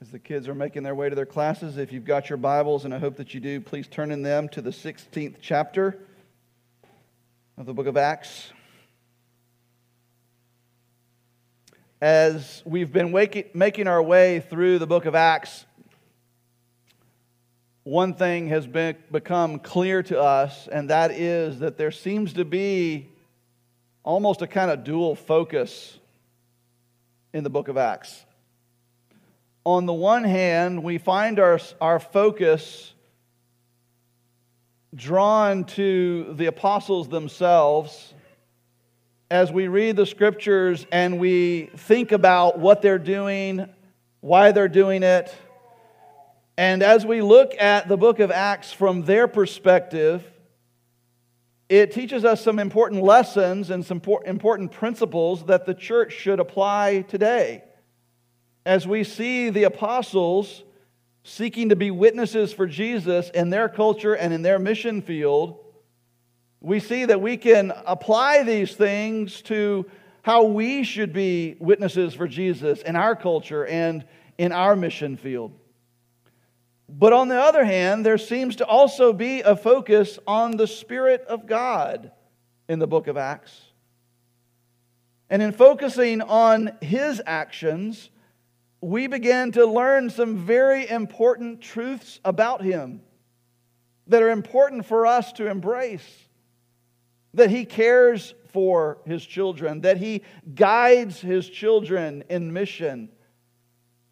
As 0.00 0.10
the 0.10 0.18
kids 0.20 0.46
are 0.46 0.54
making 0.54 0.84
their 0.84 0.94
way 0.94 1.08
to 1.08 1.16
their 1.16 1.26
classes, 1.26 1.76
if 1.76 1.92
you've 1.92 2.04
got 2.04 2.30
your 2.30 2.36
Bibles, 2.36 2.84
and 2.84 2.94
I 2.94 3.00
hope 3.00 3.16
that 3.16 3.34
you 3.34 3.40
do, 3.40 3.60
please 3.60 3.88
turn 3.88 4.12
in 4.12 4.22
them 4.22 4.48
to 4.50 4.62
the 4.62 4.70
16th 4.70 5.38
chapter 5.40 5.98
of 7.56 7.66
the 7.66 7.74
book 7.74 7.88
of 7.88 7.96
Acts. 7.96 8.52
As 12.00 12.62
we've 12.64 12.92
been 12.92 13.10
making 13.10 13.88
our 13.88 14.00
way 14.00 14.38
through 14.38 14.78
the 14.78 14.86
book 14.86 15.04
of 15.04 15.16
Acts, 15.16 15.66
one 17.82 18.14
thing 18.14 18.46
has 18.50 18.68
been, 18.68 18.94
become 19.10 19.58
clear 19.58 20.04
to 20.04 20.20
us, 20.20 20.68
and 20.68 20.90
that 20.90 21.10
is 21.10 21.58
that 21.58 21.76
there 21.76 21.90
seems 21.90 22.34
to 22.34 22.44
be 22.44 23.08
almost 24.04 24.42
a 24.42 24.46
kind 24.46 24.70
of 24.70 24.84
dual 24.84 25.16
focus 25.16 25.98
in 27.34 27.42
the 27.42 27.50
book 27.50 27.66
of 27.66 27.76
Acts 27.76 28.24
on 29.68 29.84
the 29.84 29.92
one 29.92 30.24
hand, 30.24 30.82
we 30.82 30.96
find 30.96 31.38
our, 31.38 31.60
our 31.78 32.00
focus 32.00 32.94
drawn 34.94 35.64
to 35.64 36.32
the 36.32 36.46
apostles 36.46 37.08
themselves 37.08 38.14
as 39.30 39.52
we 39.52 39.68
read 39.68 39.94
the 39.94 40.06
scriptures 40.06 40.86
and 40.90 41.18
we 41.18 41.68
think 41.76 42.12
about 42.12 42.58
what 42.58 42.80
they're 42.80 42.98
doing, 42.98 43.68
why 44.20 44.52
they're 44.52 44.68
doing 44.68 45.02
it. 45.02 45.36
And 46.56 46.82
as 46.82 47.04
we 47.04 47.20
look 47.20 47.52
at 47.60 47.88
the 47.88 47.98
book 47.98 48.20
of 48.20 48.30
Acts 48.30 48.72
from 48.72 49.02
their 49.02 49.28
perspective, 49.28 50.24
it 51.68 51.92
teaches 51.92 52.24
us 52.24 52.42
some 52.42 52.58
important 52.58 53.02
lessons 53.02 53.68
and 53.68 53.84
some 53.84 54.00
important 54.24 54.72
principles 54.72 55.44
that 55.44 55.66
the 55.66 55.74
church 55.74 56.14
should 56.14 56.40
apply 56.40 57.02
today 57.02 57.64
as 58.64 58.86
we 58.86 59.04
see 59.04 59.50
the 59.50 59.64
apostles 59.64 60.62
seeking 61.22 61.68
to 61.68 61.76
be 61.76 61.90
witnesses 61.90 62.52
for 62.52 62.66
Jesus 62.66 63.30
in 63.30 63.50
their 63.50 63.68
culture 63.68 64.14
and 64.14 64.32
in 64.32 64.42
their 64.42 64.58
mission 64.58 65.02
field, 65.02 65.58
we 66.60 66.80
see 66.80 67.04
that 67.04 67.20
we 67.20 67.36
can 67.36 67.72
apply 67.86 68.42
these 68.42 68.74
things 68.74 69.42
to 69.42 69.86
how 70.22 70.44
we 70.44 70.82
should 70.82 71.12
be 71.12 71.56
witnesses 71.60 72.14
for 72.14 72.26
Jesus 72.26 72.82
in 72.82 72.96
our 72.96 73.14
culture 73.14 73.64
and 73.64 74.04
in 74.36 74.52
our 74.52 74.74
mission 74.74 75.16
field. 75.16 75.52
But 76.88 77.12
on 77.12 77.28
the 77.28 77.40
other 77.40 77.64
hand, 77.64 78.04
there 78.04 78.18
seems 78.18 78.56
to 78.56 78.66
also 78.66 79.12
be 79.12 79.42
a 79.42 79.54
focus 79.54 80.18
on 80.26 80.56
the 80.56 80.66
Spirit 80.66 81.22
of 81.28 81.46
God 81.46 82.10
in 82.68 82.78
the 82.78 82.86
book 82.86 83.06
of 83.06 83.16
Acts. 83.16 83.60
And 85.30 85.42
in 85.42 85.52
focusing 85.52 86.22
on 86.22 86.72
his 86.80 87.20
actions, 87.26 88.08
we 88.80 89.06
begin 89.06 89.52
to 89.52 89.66
learn 89.66 90.10
some 90.10 90.36
very 90.36 90.88
important 90.88 91.60
truths 91.60 92.20
about 92.24 92.62
him 92.62 93.00
that 94.06 94.22
are 94.22 94.30
important 94.30 94.86
for 94.86 95.06
us 95.06 95.32
to 95.32 95.50
embrace. 95.50 96.28
That 97.34 97.50
he 97.50 97.64
cares 97.64 98.34
for 98.48 98.98
his 99.04 99.24
children, 99.24 99.82
that 99.82 99.98
he 99.98 100.22
guides 100.54 101.20
his 101.20 101.48
children 101.48 102.24
in 102.30 102.52
mission, 102.52 103.10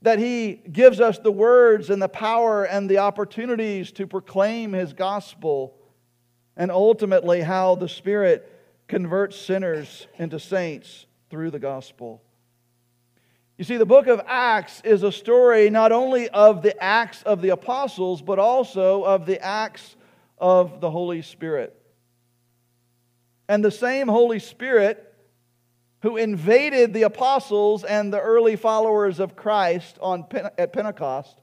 that 0.03 0.19
he 0.19 0.61
gives 0.71 1.01
us 1.01 1.19
the 1.19 1.33
words 1.33 1.89
and 1.89 2.01
the 2.01 2.09
power 2.09 2.65
and 2.65 2.89
the 2.89 2.99
opportunities 2.99 3.91
to 3.93 4.07
proclaim 4.07 4.73
his 4.73 4.93
gospel, 4.93 5.79
and 6.57 6.71
ultimately 6.71 7.41
how 7.41 7.75
the 7.75 7.89
Spirit 7.89 8.53
converts 8.87 9.37
sinners 9.37 10.07
into 10.19 10.39
saints 10.39 11.07
through 11.31 11.51
the 11.51 11.59
gospel. 11.59 12.23
You 13.59 13.65
see, 13.65 13.79
the 13.79 13.87
book 13.87 14.07
of 14.07 14.21
Acts 14.27 14.83
is 14.85 15.03
a 15.03 15.11
story 15.11 15.71
not 15.71 15.91
only 15.91 16.29
of 16.29 16.63
the 16.63 16.81
acts 16.83 17.23
of 17.23 17.41
the 17.41 17.51
apostles, 17.51 18.21
but 18.21 18.39
also 18.39 19.03
of 19.03 19.25
the 19.25 19.41
acts 19.43 19.97
of 20.39 20.81
the 20.81 20.91
Holy 20.91 21.23
Spirit. 21.23 21.75
And 23.49 23.65
the 23.65 23.71
same 23.71 24.09
Holy 24.09 24.41
Spirit 24.41 25.03
who 26.03 26.19
invaded 26.19 26.93
the 26.93 27.05
apostles 27.05 27.83
and 27.83 28.13
the 28.13 28.21
early 28.21 28.57
followers 28.57 29.21
of 29.21 29.37
Christ 29.37 29.99
on, 30.01 30.27
at 30.59 30.73
Pentecost 30.73 31.41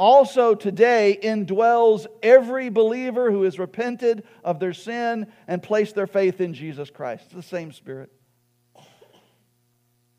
also 0.00 0.54
today 0.54 1.18
indwells 1.22 2.06
every 2.22 2.70
believer 2.70 3.30
who 3.30 3.42
has 3.42 3.58
repented 3.58 4.24
of 4.42 4.58
their 4.58 4.72
sin 4.72 5.26
and 5.46 5.62
placed 5.62 5.94
their 5.94 6.06
faith 6.06 6.40
in 6.40 6.54
Jesus 6.54 6.88
Christ. 6.88 7.24
It's 7.26 7.34
the 7.34 7.42
same 7.42 7.70
Spirit. 7.70 8.10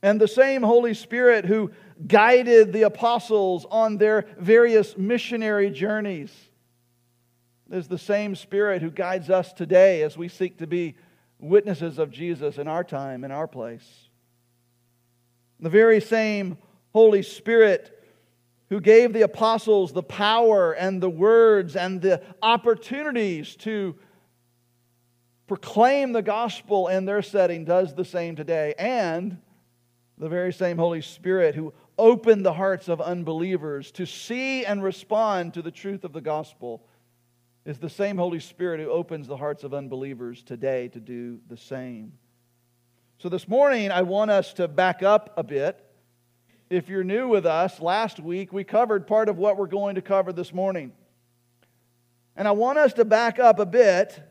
And 0.03 0.19
the 0.19 0.27
same 0.27 0.63
Holy 0.63 0.93
Spirit 0.93 1.45
who 1.45 1.71
guided 2.07 2.73
the 2.73 2.83
apostles 2.83 3.65
on 3.69 3.97
their 3.97 4.25
various 4.39 4.97
missionary 4.97 5.69
journeys 5.69 6.31
is 7.69 7.87
the 7.87 7.97
same 7.97 8.35
Spirit 8.35 8.81
who 8.81 8.89
guides 8.89 9.29
us 9.29 9.53
today 9.53 10.01
as 10.01 10.17
we 10.17 10.27
seek 10.27 10.57
to 10.57 10.67
be 10.67 10.95
witnesses 11.39 11.99
of 11.99 12.11
Jesus 12.11 12.57
in 12.57 12.67
our 12.67 12.83
time, 12.83 13.23
in 13.23 13.31
our 13.31 13.47
place. 13.47 13.87
The 15.59 15.69
very 15.69 16.01
same 16.01 16.57
Holy 16.93 17.21
Spirit 17.21 17.97
who 18.69 18.79
gave 18.79 19.13
the 19.13 19.21
apostles 19.21 19.93
the 19.93 20.03
power 20.03 20.71
and 20.71 21.01
the 21.01 21.09
words 21.09 21.75
and 21.75 22.01
the 22.01 22.21
opportunities 22.41 23.55
to 23.57 23.95
proclaim 25.45 26.13
the 26.13 26.21
gospel 26.21 26.87
in 26.87 27.05
their 27.05 27.21
setting 27.21 27.65
does 27.65 27.93
the 27.93 28.05
same 28.05 28.35
today. 28.35 28.73
And 28.79 29.37
the 30.21 30.29
very 30.29 30.53
same 30.53 30.77
Holy 30.77 31.01
Spirit 31.01 31.55
who 31.55 31.73
opened 31.97 32.45
the 32.45 32.53
hearts 32.53 32.87
of 32.87 33.01
unbelievers 33.01 33.89
to 33.93 34.05
see 34.05 34.63
and 34.63 34.83
respond 34.83 35.55
to 35.55 35.63
the 35.63 35.71
truth 35.71 36.03
of 36.03 36.13
the 36.13 36.21
gospel 36.21 36.85
is 37.65 37.79
the 37.79 37.89
same 37.89 38.17
Holy 38.17 38.39
Spirit 38.39 38.79
who 38.79 38.91
opens 38.91 39.27
the 39.27 39.35
hearts 39.35 39.63
of 39.63 39.73
unbelievers 39.73 40.43
today 40.43 40.89
to 40.89 40.99
do 40.99 41.39
the 41.49 41.57
same. 41.57 42.13
So 43.17 43.29
this 43.29 43.47
morning, 43.47 43.89
I 43.89 44.03
want 44.03 44.29
us 44.29 44.53
to 44.53 44.67
back 44.67 45.01
up 45.01 45.33
a 45.37 45.43
bit. 45.43 45.83
If 46.69 46.87
you're 46.87 47.03
new 47.03 47.27
with 47.27 47.47
us, 47.47 47.79
last 47.79 48.19
week 48.19 48.53
we 48.53 48.63
covered 48.63 49.07
part 49.07 49.27
of 49.27 49.39
what 49.39 49.57
we're 49.57 49.65
going 49.65 49.95
to 49.95 50.03
cover 50.03 50.31
this 50.31 50.53
morning. 50.53 50.91
And 52.35 52.47
I 52.47 52.51
want 52.51 52.77
us 52.77 52.93
to 52.93 53.05
back 53.05 53.39
up 53.39 53.57
a 53.57 53.65
bit 53.65 54.21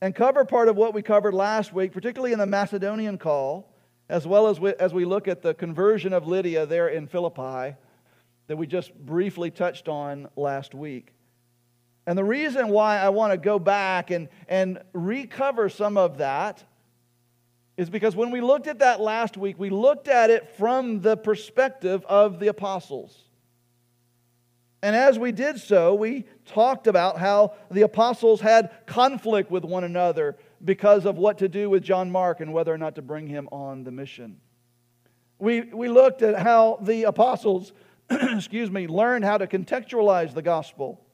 and 0.00 0.12
cover 0.12 0.44
part 0.44 0.66
of 0.66 0.74
what 0.74 0.92
we 0.92 1.02
covered 1.02 1.34
last 1.34 1.72
week, 1.72 1.92
particularly 1.92 2.32
in 2.32 2.40
the 2.40 2.46
Macedonian 2.46 3.16
call 3.16 3.70
as 4.08 4.26
well 4.26 4.48
as 4.48 4.60
we, 4.60 4.74
as 4.74 4.92
we 4.92 5.04
look 5.04 5.28
at 5.28 5.42
the 5.42 5.54
conversion 5.54 6.12
of 6.12 6.26
Lydia 6.26 6.66
there 6.66 6.88
in 6.88 7.06
Philippi 7.06 7.76
that 8.46 8.56
we 8.56 8.66
just 8.66 8.94
briefly 8.94 9.50
touched 9.50 9.88
on 9.88 10.28
last 10.36 10.74
week. 10.74 11.14
And 12.06 12.18
the 12.18 12.24
reason 12.24 12.68
why 12.68 12.98
I 12.98 13.08
want 13.08 13.32
to 13.32 13.38
go 13.38 13.58
back 13.58 14.10
and, 14.10 14.28
and 14.48 14.82
recover 14.92 15.70
some 15.70 15.96
of 15.96 16.18
that 16.18 16.62
is 17.76 17.88
because 17.88 18.14
when 18.14 18.30
we 18.30 18.40
looked 18.40 18.66
at 18.66 18.80
that 18.80 19.00
last 19.00 19.36
week, 19.36 19.58
we 19.58 19.70
looked 19.70 20.08
at 20.08 20.30
it 20.30 20.56
from 20.56 21.00
the 21.00 21.16
perspective 21.16 22.04
of 22.06 22.38
the 22.38 22.48
apostles. 22.48 23.18
And 24.82 24.94
as 24.94 25.18
we 25.18 25.32
did 25.32 25.58
so, 25.60 25.94
we 25.94 26.26
talked 26.44 26.86
about 26.86 27.18
how 27.18 27.54
the 27.70 27.82
apostles 27.82 28.42
had 28.42 28.70
conflict 28.84 29.50
with 29.50 29.64
one 29.64 29.82
another 29.82 30.36
because 30.64 31.04
of 31.04 31.18
what 31.18 31.38
to 31.38 31.48
do 31.48 31.68
with 31.68 31.82
John 31.82 32.10
Mark 32.10 32.40
and 32.40 32.52
whether 32.52 32.72
or 32.72 32.78
not 32.78 32.94
to 32.96 33.02
bring 33.02 33.26
him 33.26 33.48
on 33.52 33.84
the 33.84 33.90
mission. 33.90 34.40
We, 35.38 35.62
we 35.62 35.88
looked 35.88 36.22
at 36.22 36.38
how 36.38 36.78
the 36.80 37.04
apostles, 37.04 37.72
excuse 38.10 38.70
me, 38.70 38.86
learned 38.86 39.24
how 39.24 39.38
to 39.38 39.46
contextualize 39.46 40.32
the 40.32 40.42
gospel 40.42 41.04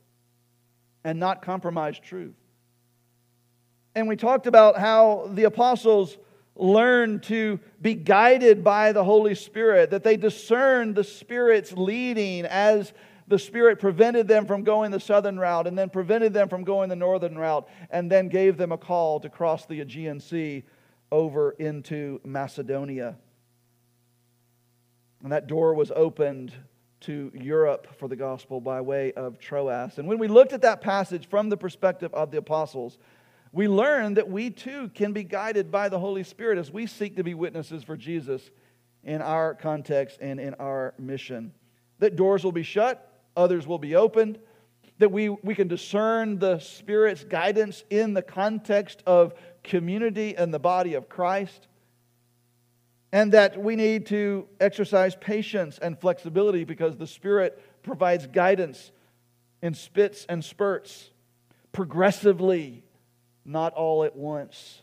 and 1.05 1.19
not 1.19 1.43
compromise 1.43 1.99
truth. 1.99 2.35
And 3.95 4.07
we 4.07 4.17
talked 4.17 4.47
about 4.47 4.79
how 4.79 5.31
the 5.33 5.45
apostles 5.45 6.17
learned 6.55 7.23
to 7.25 7.59
be 7.81 7.95
guided 7.95 8.63
by 8.63 8.93
the 8.93 9.03
Holy 9.03 9.35
Spirit, 9.35 9.91
that 9.91 10.05
they 10.05 10.17
discerned 10.17 10.95
the 10.95 11.05
Spirit's 11.05 11.73
leading 11.73 12.45
as 12.45 12.93
the 13.31 13.39
Spirit 13.39 13.79
prevented 13.79 14.27
them 14.27 14.45
from 14.45 14.65
going 14.65 14.91
the 14.91 14.99
southern 14.99 15.39
route 15.39 15.69
and 15.69 15.79
then 15.79 15.89
prevented 15.89 16.35
them 16.35 16.49
from 16.49 16.65
going 16.65 16.89
the 16.89 16.97
northern 16.97 17.39
route 17.39 17.69
and 17.89 18.11
then 18.11 18.29
gave 18.29 18.57
them 18.57 18.73
a 18.73 18.77
call 18.77 19.21
to 19.21 19.31
cross 19.31 19.67
the 19.67 19.81
Aegean 19.81 20.19
Sea 20.19 20.65
over 21.13 21.53
into 21.53 22.21
Macedonia. 22.25 23.17
And 25.23 25.31
that 25.31 25.47
door 25.47 25.75
was 25.75 25.93
opened 25.95 26.53
to 27.03 27.31
Europe 27.33 27.87
for 28.01 28.09
the 28.09 28.17
gospel 28.17 28.61
by 28.61 28.81
way 28.81 29.13
of 29.13 29.39
Troas. 29.39 29.99
And 29.99 30.09
when 30.09 30.19
we 30.19 30.27
looked 30.27 30.53
at 30.53 30.63
that 30.63 30.81
passage 30.81 31.29
from 31.29 31.51
the 31.51 31.57
perspective 31.57 32.13
of 32.13 32.33
the 32.33 32.39
apostles, 32.39 32.99
we 33.53 33.69
learned 33.69 34.17
that 34.17 34.29
we 34.29 34.51
too 34.51 34.89
can 34.89 35.13
be 35.13 35.23
guided 35.23 35.71
by 35.71 35.89
the 35.89 36.01
Holy 36.01 36.25
Spirit 36.25 36.59
as 36.59 36.73
we 36.73 36.87
seek 36.87 37.15
to 37.15 37.23
be 37.23 37.35
witnesses 37.35 37.85
for 37.85 37.97
Jesus 37.97 38.51
in 39.05 39.23
our 39.23 39.55
context 39.55 40.19
and 40.21 40.41
in 40.41 40.55
our 40.55 40.95
mission. 40.99 41.53
That 42.01 42.17
doors 42.17 42.43
will 42.43 42.51
be 42.51 42.65
shut, 42.65 43.07
others 43.37 43.67
will 43.67 43.79
be 43.79 43.97
opened, 43.97 44.39
that 44.99 45.11
we, 45.11 45.29
we 45.29 45.55
can 45.55 45.69
discern 45.69 46.39
the 46.39 46.59
Spirit's 46.59 47.25
guidance 47.25 47.85
in 47.91 48.13
the 48.15 48.23
context 48.23 49.03
of 49.07 49.35
community 49.63 50.37
and 50.37 50.53
the 50.53 50.59
body 50.59 50.95
of 50.95 51.09
Christ. 51.09 51.67
and 53.13 53.33
that 53.33 53.61
we 53.61 53.77
need 53.77 54.07
to 54.07 54.47
exercise 54.61 55.17
patience 55.17 55.79
and 55.79 55.99
flexibility 55.99 56.65
because 56.65 56.97
the 56.97 57.07
Spirit 57.07 57.61
provides 57.83 58.27
guidance 58.27 58.93
in 59.63 59.75
spits 59.75 60.27
and 60.29 60.45
spurts, 60.45 61.11
progressively, 61.73 62.83
not 63.45 63.73
all 63.75 64.05
at 64.05 64.15
once. 64.15 64.83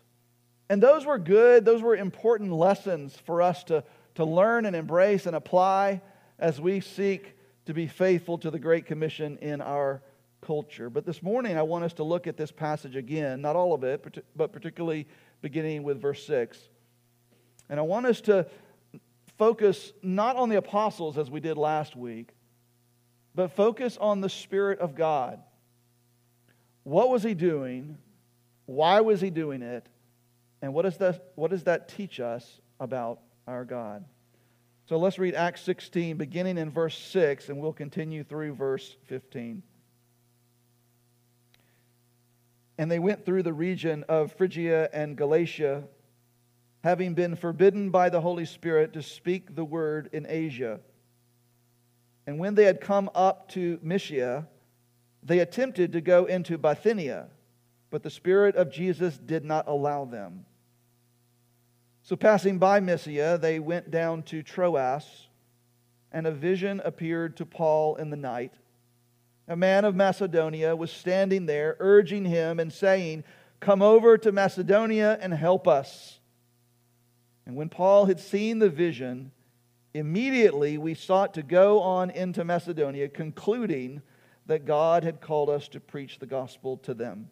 And 0.70 0.84
those 0.84 1.06
were 1.06 1.18
good, 1.18 1.64
those 1.64 1.82
were 1.82 1.96
important 1.96 2.52
lessons 2.52 3.16
for 3.26 3.42
us 3.42 3.64
to, 3.66 3.84
to 4.16 4.26
learn 4.26 4.66
and 4.66 4.76
embrace 4.76 5.26
and 5.26 5.36
apply 5.36 6.02
as 6.38 6.60
we 6.60 6.82
seek 6.82 7.37
to 7.68 7.74
be 7.74 7.88
faithful 7.88 8.38
to 8.40 8.50
the 8.50 8.60
Great 8.60 8.86
Commission 8.86 9.38
in 9.42 9.62
our 9.62 10.02
culture. 10.42 10.90
But 10.90 11.06
this 11.06 11.22
morning, 11.22 11.58
I 11.58 11.64
want 11.64 11.84
us 11.84 11.94
to 11.94 12.04
look 12.04 12.26
at 12.26 12.38
this 12.38 12.50
passage 12.50 12.96
again, 12.96 13.42
not 13.42 13.58
all 13.58 13.74
of 13.74 13.84
it, 13.84 14.24
but 14.36 14.54
particularly 14.54 15.06
beginning 15.42 15.84
with 15.84 16.02
verse 16.02 16.26
6. 16.26 16.58
And 17.70 17.78
I 17.78 17.84
want 17.84 18.06
us 18.06 18.22
to 18.22 18.48
focus 19.38 19.92
not 20.02 20.38
on 20.38 20.48
the 20.48 20.56
apostles 20.56 21.18
as 21.18 21.30
we 21.30 21.42
did 21.42 21.58
last 21.58 21.96
week, 21.96 22.30
but 23.36 23.52
focus 23.52 23.98
on 24.00 24.22
the 24.22 24.30
Spirit 24.30 24.80
of 24.80 24.96
God. 24.96 25.40
What 26.84 27.10
was 27.10 27.22
he 27.22 27.34
doing? 27.34 27.98
Why 28.66 29.02
was 29.02 29.20
he 29.20 29.30
doing 29.30 29.62
it? 29.62 29.86
And 30.62 30.74
what 30.74 30.84
does 30.84 30.98
that, 30.98 31.34
what 31.36 31.52
does 31.52 31.66
that 31.66 31.90
teach 31.90 32.22
us 32.22 32.62
about 32.80 33.20
our 33.46 33.66
God? 33.66 34.06
So 34.88 34.98
let's 34.98 35.20
read 35.20 35.36
Acts 35.36 35.62
16, 35.64 36.16
beginning 36.16 36.58
in 36.58 36.72
verse 36.72 36.98
6, 36.98 37.50
and 37.50 37.60
we'll 37.60 37.74
continue 37.74 38.24
through 38.24 38.54
verse 38.54 38.96
15. 39.08 39.62
And 42.78 42.90
they 42.90 43.00
went 43.00 43.26
through 43.26 43.44
the 43.44 43.52
region 43.52 44.06
of 44.08 44.32
Phrygia 44.32 44.90
and 44.94 45.18
Galatia 45.18 45.84
having 46.86 47.16
been 47.16 47.36
forbidden 47.36 47.90
by 47.90 48.08
the 48.08 48.22
Holy 48.22 48.46
Spirit 48.46 48.94
to 48.94 49.02
speak 49.02 49.56
the 49.56 49.66
word 49.66 50.10
in 50.14 50.26
Asia. 50.30 50.80
And 52.26 52.40
when 52.40 52.56
they 52.56 52.64
had 52.64 52.80
come 52.80 53.10
up 53.14 53.50
to 53.50 53.80
Mysia, 53.82 54.48
they 55.22 55.40
attempted 55.40 55.92
to 55.92 56.02
go 56.02 56.24
into 56.24 56.58
Bithynia, 56.58 57.28
but 57.90 58.04
the 58.04 58.10
Spirit 58.10 58.56
of 58.56 58.72
Jesus 58.72 59.18
did 59.18 59.44
not 59.44 59.68
allow 59.68 60.06
them. 60.06 60.46
So, 62.08 62.16
passing 62.16 62.58
by 62.58 62.80
Mysia, 62.80 63.38
they 63.38 63.60
went 63.60 63.92
down 63.92 64.24
to 64.24 64.42
Troas, 64.42 65.28
and 66.10 66.26
a 66.26 66.32
vision 66.32 66.82
appeared 66.86 67.36
to 67.36 67.46
Paul 67.46 67.98
in 67.98 68.12
the 68.12 68.16
night. 68.16 68.54
A 69.50 69.58
man 69.58 69.84
of 69.84 69.94
Macedonia 69.94 70.74
was 70.74 70.90
standing 70.90 71.48
there, 71.48 71.76
urging 71.82 72.24
him 72.24 72.62
and 72.62 72.72
saying, 72.72 73.26
Come 73.60 73.82
over 73.82 74.18
to 74.20 74.32
Macedonia 74.32 75.18
and 75.20 75.34
help 75.34 75.68
us. 75.68 76.22
And 77.46 77.58
when 77.58 77.68
Paul 77.68 78.06
had 78.06 78.22
seen 78.22 78.60
the 78.60 78.70
vision, 78.70 79.34
immediately 79.94 80.78
we 80.78 80.94
sought 80.94 81.34
to 81.34 81.44
go 81.44 81.82
on 81.82 82.10
into 82.10 82.46
Macedonia, 82.46 83.10
concluding 83.10 84.02
that 84.46 84.64
God 84.64 85.04
had 85.04 85.20
called 85.20 85.50
us 85.50 85.68
to 85.68 85.82
preach 85.82 86.20
the 86.20 86.26
gospel 86.26 86.78
to 86.78 86.94
them. 86.94 87.32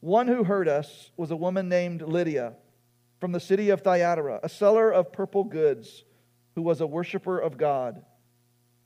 One 0.00 0.28
who 0.28 0.44
heard 0.44 0.66
us 0.66 1.10
was 1.16 1.30
a 1.30 1.36
woman 1.36 1.68
named 1.68 2.02
Lydia 2.02 2.54
from 3.20 3.32
the 3.32 3.40
city 3.40 3.68
of 3.70 3.82
Thyatira, 3.82 4.40
a 4.42 4.48
seller 4.48 4.90
of 4.90 5.12
purple 5.12 5.44
goods, 5.44 6.04
who 6.54 6.62
was 6.62 6.80
a 6.80 6.86
worshiper 6.86 7.38
of 7.38 7.58
God. 7.58 8.02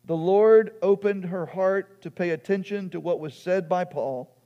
The 0.04 0.16
Lord 0.16 0.72
opened 0.82 1.26
her 1.26 1.46
heart 1.46 2.02
to 2.02 2.10
pay 2.10 2.30
attention 2.30 2.90
to 2.90 3.00
what 3.00 3.20
was 3.20 3.34
said 3.34 3.68
by 3.68 3.84
Paul. 3.84 4.36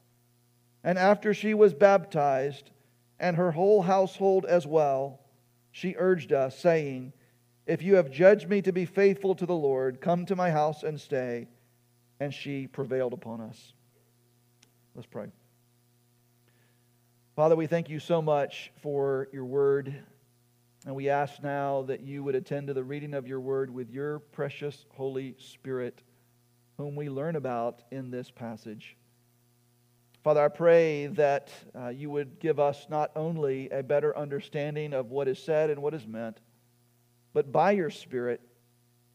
And 0.85 0.99
after 0.99 1.35
she 1.35 1.55
was 1.55 1.75
baptized, 1.75 2.71
and 3.19 3.37
her 3.37 3.51
whole 3.51 3.83
household 3.83 4.45
as 4.45 4.67
well, 4.67 5.21
she 5.73 5.97
urged 5.99 6.33
us, 6.33 6.57
saying, 6.57 7.13
If 7.67 7.83
you 7.83 7.97
have 7.97 8.11
judged 8.11 8.49
me 8.49 8.63
to 8.63 8.73
be 8.73 8.85
faithful 8.85 9.35
to 9.37 9.47
the 9.47 9.55
Lord, 9.55 10.01
come 10.01 10.27
to 10.27 10.37
my 10.37 10.51
house 10.51 10.83
and 10.83 11.01
stay. 11.01 11.49
And 12.21 12.33
she 12.33 12.67
prevailed 12.67 13.13
upon 13.13 13.41
us. 13.41 13.73
Let's 14.95 15.07
pray. 15.07 15.29
Father, 17.39 17.55
we 17.55 17.69
thank 17.69 17.89
you 17.89 18.01
so 18.01 18.21
much 18.21 18.73
for 18.83 19.29
your 19.33 19.45
word. 19.45 19.95
And 20.85 20.97
we 20.97 21.09
ask 21.09 21.41
now 21.41 21.83
that 21.83 22.01
you 22.01 22.25
would 22.25 22.35
attend 22.35 22.67
to 22.67 22.75
the 22.75 22.83
reading 22.83 23.15
of 23.15 23.29
your 23.29 23.39
word 23.39 23.73
with 23.73 23.91
your 23.91 24.19
precious 24.19 24.87
Holy 24.97 25.37
Spirit, 25.39 26.03
whom 26.79 26.97
we 26.97 27.09
learn 27.09 27.37
about 27.37 27.85
in 27.93 28.11
this 28.11 28.29
passage. 28.29 28.97
Father, 30.25 30.45
I 30.45 30.49
pray 30.49 31.07
that 31.07 31.53
uh, 31.79 31.91
you 31.91 32.11
would 32.11 32.41
give 32.41 32.59
us 32.59 32.89
not 32.91 33.13
only 33.15 33.71
a 33.71 33.85
better 33.85 34.19
understanding 34.19 34.93
of 34.93 35.13
what 35.13 35.29
is 35.29 35.39
said 35.39 35.71
and 35.71 35.81
what 35.81 35.95
is 35.95 36.09
meant, 36.09 36.41
but 37.35 37.53
by 37.53 37.71
your 37.71 37.91
Spirit, 37.91 38.41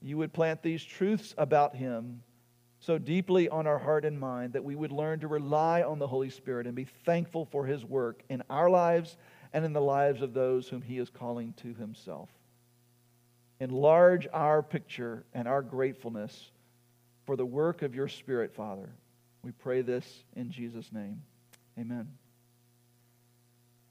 you 0.01 0.17
would 0.17 0.31
plant 0.31 0.63
these 0.63 0.81
truths 0.81 1.35
about 1.37 1.75
Him 1.75 2.23
so 2.85 2.97
deeply 2.97 3.47
on 3.47 3.65
our 3.65 3.79
heart 3.79 4.03
and 4.03 4.19
mind 4.19 4.53
that 4.53 4.63
we 4.63 4.75
would 4.75 4.91
learn 4.91 5.21
to 5.21 5.27
rely 5.29 5.83
on 5.83 5.99
the 5.99 6.07
Holy 6.07 6.29
Spirit 6.29 6.67
and 6.67 6.75
be 6.75 6.83
thankful 7.05 7.45
for 7.45 7.65
His 7.65 7.85
work 7.85 8.21
in 8.29 8.43
our 8.49 8.69
lives 8.69 9.15
and 9.53 9.63
in 9.63 9.71
the 9.71 9.81
lives 9.81 10.21
of 10.21 10.33
those 10.33 10.67
whom 10.67 10.81
He 10.81 10.97
is 10.97 11.09
calling 11.09 11.53
to 11.61 11.73
Himself. 11.75 12.29
Enlarge 13.61 14.27
our 14.33 14.61
picture 14.61 15.23
and 15.33 15.47
our 15.47 15.61
gratefulness 15.61 16.51
for 17.25 17.37
the 17.37 17.45
work 17.45 17.83
of 17.83 17.95
your 17.95 18.09
Spirit, 18.09 18.53
Father. 18.53 18.89
We 19.43 19.51
pray 19.51 19.81
this 19.81 20.05
in 20.35 20.51
Jesus' 20.51 20.91
name. 20.91 21.21
Amen. 21.79 22.09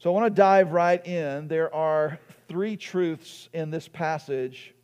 So 0.00 0.10
I 0.10 0.20
want 0.20 0.34
to 0.34 0.38
dive 0.38 0.72
right 0.72 1.04
in. 1.06 1.48
There 1.48 1.74
are 1.74 2.18
three 2.46 2.76
truths 2.76 3.48
in 3.54 3.70
this 3.70 3.88
passage 3.88 4.74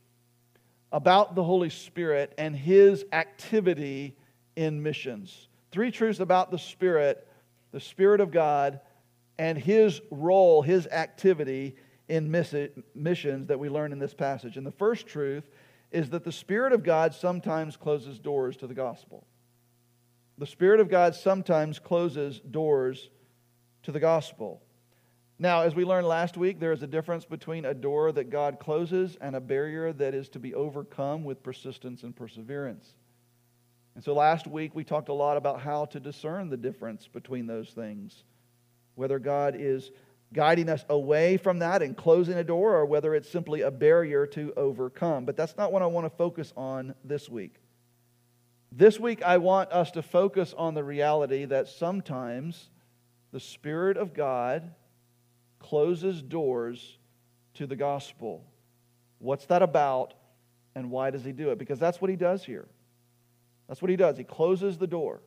about 0.93 1.35
the 1.35 1.45
Holy 1.45 1.71
Spirit 1.71 2.33
and 2.39 2.57
his 2.57 3.05
activity 3.13 4.17
in 4.57 4.83
missions. 4.83 5.49
Three 5.71 5.91
truths 5.91 6.21
about 6.21 6.51
the 6.51 6.59
Spirit, 6.59 7.27
the 7.73 7.81
Spirit 7.81 8.21
of 8.21 8.31
God, 8.31 8.81
and 9.39 9.59
his 9.59 10.01
role, 10.11 10.63
his 10.63 10.87
activity 10.87 11.77
in 12.09 12.31
missions 12.31 13.47
that 13.49 13.59
we 13.59 13.69
learn 13.69 13.93
in 13.93 13.99
this 13.99 14.15
passage. 14.15 14.57
And 14.57 14.67
the 14.67 14.73
first 14.73 15.07
truth 15.07 15.45
is 15.91 16.11
that 16.11 16.25
the 16.25 16.33
Spirit 16.33 16.73
of 16.73 16.83
God 16.83 17.15
sometimes 17.15 17.77
closes 17.77 18.19
doors 18.19 18.57
to 18.57 18.67
the 18.67 18.75
gospel. 18.75 19.27
The 20.39 20.47
Spirit 20.47 20.81
of 20.81 20.89
God 20.89 21.15
sometimes 21.15 21.79
closes 21.79 22.41
doors 22.41 23.11
to 23.83 23.93
the 23.93 24.01
gospel. 24.01 24.63
Now, 25.39 25.63
as 25.63 25.75
we 25.75 25.85
learned 25.85 26.09
last 26.09 26.37
week, 26.37 26.59
there 26.59 26.73
is 26.73 26.83
a 26.83 26.89
difference 26.89 27.25
between 27.25 27.65
a 27.65 27.75
door 27.75 28.11
that 28.11 28.29
God 28.29 28.59
closes 28.59 29.17
and 29.21 29.37
a 29.37 29.41
barrier 29.41 29.93
that 29.93 30.13
is 30.13 30.29
to 30.31 30.41
be 30.41 30.53
overcome 30.55 31.23
with 31.23 31.45
persistence 31.45 32.03
and 32.03 32.15
perseverance. 32.15 32.97
And 33.95 34.03
so 34.03 34.15
last 34.15 34.49
week 34.49 34.75
we 34.75 34.83
talked 34.83 35.09
a 35.09 35.13
lot 35.13 35.37
about 35.37 35.61
how 35.61 35.85
to 35.87 36.01
discern 36.01 36.51
the 36.51 36.57
difference 36.57 37.07
between 37.07 37.47
those 37.47 37.71
things. 37.71 38.25
Whether 38.97 39.21
God 39.21 39.55
is 39.57 39.93
guiding 40.33 40.69
us 40.69 40.85
away 40.89 41.37
from 41.37 41.61
that 41.61 41.83
and 41.83 41.97
closing 41.97 42.35
a 42.35 42.45
door, 42.45 42.75
or 42.75 42.85
whether 42.85 43.15
it's 43.15 43.31
simply 43.31 43.63
a 43.63 43.71
barrier 43.71 44.27
to 44.27 44.53
overcome. 44.57 45.25
But 45.25 45.37
that's 45.37 45.57
not 45.57 45.73
what 45.73 45.83
I 45.83 45.87
want 45.87 46.05
to 46.05 46.17
focus 46.17 46.53
on 46.57 46.95
this 47.05 47.29
week. 47.29 47.55
This 48.71 49.01
week, 49.01 49.23
I 49.23 49.39
want 49.39 49.73
us 49.73 49.93
to 49.93 50.03
focus 50.03 50.53
on 50.57 50.75
the 50.75 50.85
reality 50.85 51.45
that 51.47 51.69
sometimes 51.69 52.69
the 53.33 53.41
Spirit 53.41 53.97
of 53.97 54.13
God 54.13 54.75
closes 55.59 56.23
doors 56.23 56.99
to 57.55 57.67
the 57.67 57.77
gospel. 57.77 58.45
What's 59.19 59.47
that 59.47 59.63
about, 59.63 60.15
and 60.75 60.91
why 60.91 61.11
does 61.11 61.25
He 61.25 61.33
do 61.33 61.51
it? 61.51 61.59
Because 61.59 61.79
that's 61.79 62.01
what 62.01 62.11
He 62.11 62.17
does 62.17 62.45
here. 62.45 62.69
That's 63.69 63.83
what 63.83 63.91
He 63.91 63.97
does. 63.97 64.17
He 64.17 64.25
closes 64.25 64.79
the 64.79 64.87
door 64.87 65.21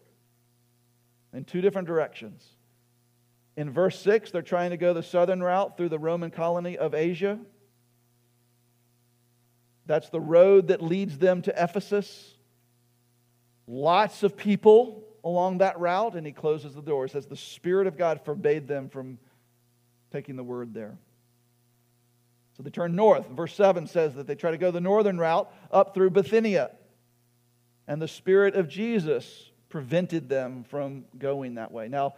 in 1.33 1.43
two 1.43 1.61
different 1.61 1.87
directions. 1.87 2.45
In 3.57 3.69
verse 3.69 3.99
6, 3.99 4.31
they're 4.31 4.41
trying 4.41 4.71
to 4.71 4.77
go 4.77 4.93
the 4.93 5.03
southern 5.03 5.43
route 5.43 5.75
through 5.75 5.89
the 5.89 5.99
Roman 5.99 6.31
colony 6.31 6.77
of 6.77 6.93
Asia. 6.93 7.37
That's 9.85 10.09
the 10.09 10.21
road 10.21 10.67
that 10.67 10.81
leads 10.81 11.17
them 11.17 11.41
to 11.43 11.63
Ephesus 11.63 12.35
lots 13.71 14.23
of 14.23 14.35
people 14.35 15.03
along 15.23 15.59
that 15.59 15.79
route, 15.79 16.15
and 16.15 16.25
he 16.25 16.33
closes 16.33 16.75
the 16.75 16.81
door. 16.81 17.05
It 17.05 17.11
says 17.11 17.25
the 17.25 17.35
Spirit 17.35 17.87
of 17.87 17.97
God 17.97 18.21
forbade 18.25 18.67
them 18.67 18.89
from 18.89 19.17
taking 20.11 20.35
the 20.35 20.43
word 20.43 20.73
there. 20.73 20.97
So 22.57 22.63
they 22.63 22.69
turn 22.69 22.95
north. 22.95 23.27
Verse 23.29 23.53
7 23.55 23.87
says 23.87 24.15
that 24.15 24.27
they 24.27 24.35
try 24.35 24.51
to 24.51 24.57
go 24.57 24.71
the 24.71 24.81
northern 24.81 25.17
route 25.17 25.51
up 25.71 25.93
through 25.93 26.11
Bithynia. 26.11 26.71
And 27.87 28.01
the 28.01 28.07
Spirit 28.07 28.55
of 28.55 28.67
Jesus 28.67 29.51
prevented 29.69 30.29
them 30.29 30.65
from 30.69 31.05
going 31.17 31.55
that 31.55 31.71
way. 31.71 31.87
Now, 31.87 32.15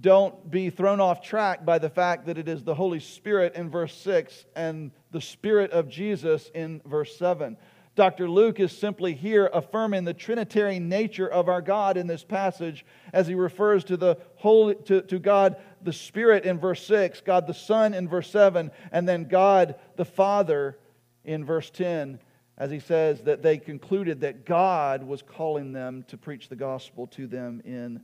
don't 0.00 0.50
be 0.50 0.70
thrown 0.70 1.00
off 1.00 1.22
track 1.22 1.64
by 1.64 1.78
the 1.78 1.90
fact 1.90 2.26
that 2.26 2.38
it 2.38 2.48
is 2.48 2.64
the 2.64 2.74
Holy 2.74 3.00
Spirit 3.00 3.54
in 3.54 3.70
verse 3.70 3.94
6 3.96 4.46
and 4.56 4.90
the 5.10 5.20
Spirit 5.20 5.72
of 5.72 5.88
Jesus 5.88 6.50
in 6.54 6.80
verse 6.84 7.16
7. 7.16 7.56
Dr. 7.96 8.30
Luke 8.30 8.60
is 8.60 8.72
simply 8.72 9.14
here 9.14 9.50
affirming 9.52 10.04
the 10.04 10.14
Trinitarian 10.14 10.88
nature 10.88 11.28
of 11.28 11.48
our 11.48 11.60
God 11.60 11.96
in 11.96 12.06
this 12.06 12.24
passage 12.24 12.86
as 13.12 13.26
he 13.26 13.34
refers 13.34 13.84
to, 13.84 13.96
the 13.96 14.16
Holy, 14.36 14.76
to, 14.86 15.02
to 15.02 15.18
God 15.18 15.56
the 15.82 15.92
Spirit 15.92 16.44
in 16.44 16.58
verse 16.58 16.84
6, 16.86 17.20
God 17.22 17.46
the 17.46 17.54
Son 17.54 17.94
in 17.94 18.08
verse 18.08 18.30
7, 18.30 18.70
and 18.92 19.08
then 19.08 19.24
God 19.24 19.76
the 19.96 20.04
Father 20.04 20.78
in 21.24 21.44
verse 21.44 21.70
10, 21.70 22.18
as 22.58 22.70
he 22.70 22.80
says 22.80 23.22
that 23.22 23.42
they 23.42 23.58
concluded 23.58 24.20
that 24.20 24.44
God 24.44 25.02
was 25.02 25.22
calling 25.22 25.72
them 25.72 26.04
to 26.08 26.16
preach 26.16 26.48
the 26.48 26.56
gospel 26.56 27.06
to 27.08 27.26
them 27.26 27.62
in 27.64 28.02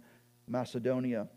Macedonia. 0.49 1.28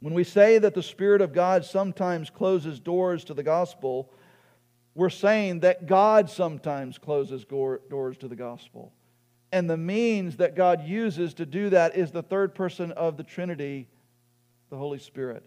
When 0.00 0.14
we 0.14 0.24
say 0.24 0.58
that 0.58 0.74
the 0.74 0.82
Spirit 0.82 1.20
of 1.20 1.32
God 1.32 1.64
sometimes 1.64 2.30
closes 2.30 2.80
doors 2.80 3.24
to 3.24 3.34
the 3.34 3.42
gospel, 3.42 4.12
we're 4.94 5.10
saying 5.10 5.60
that 5.60 5.86
God 5.86 6.30
sometimes 6.30 6.98
closes 6.98 7.44
doors 7.44 8.16
to 8.18 8.28
the 8.28 8.36
gospel. 8.36 8.92
And 9.52 9.68
the 9.68 9.76
means 9.76 10.36
that 10.36 10.56
God 10.56 10.86
uses 10.86 11.34
to 11.34 11.46
do 11.46 11.70
that 11.70 11.96
is 11.96 12.12
the 12.12 12.22
third 12.22 12.54
person 12.54 12.92
of 12.92 13.16
the 13.16 13.24
Trinity, 13.24 13.88
the 14.70 14.76
Holy 14.76 14.98
Spirit. 14.98 15.44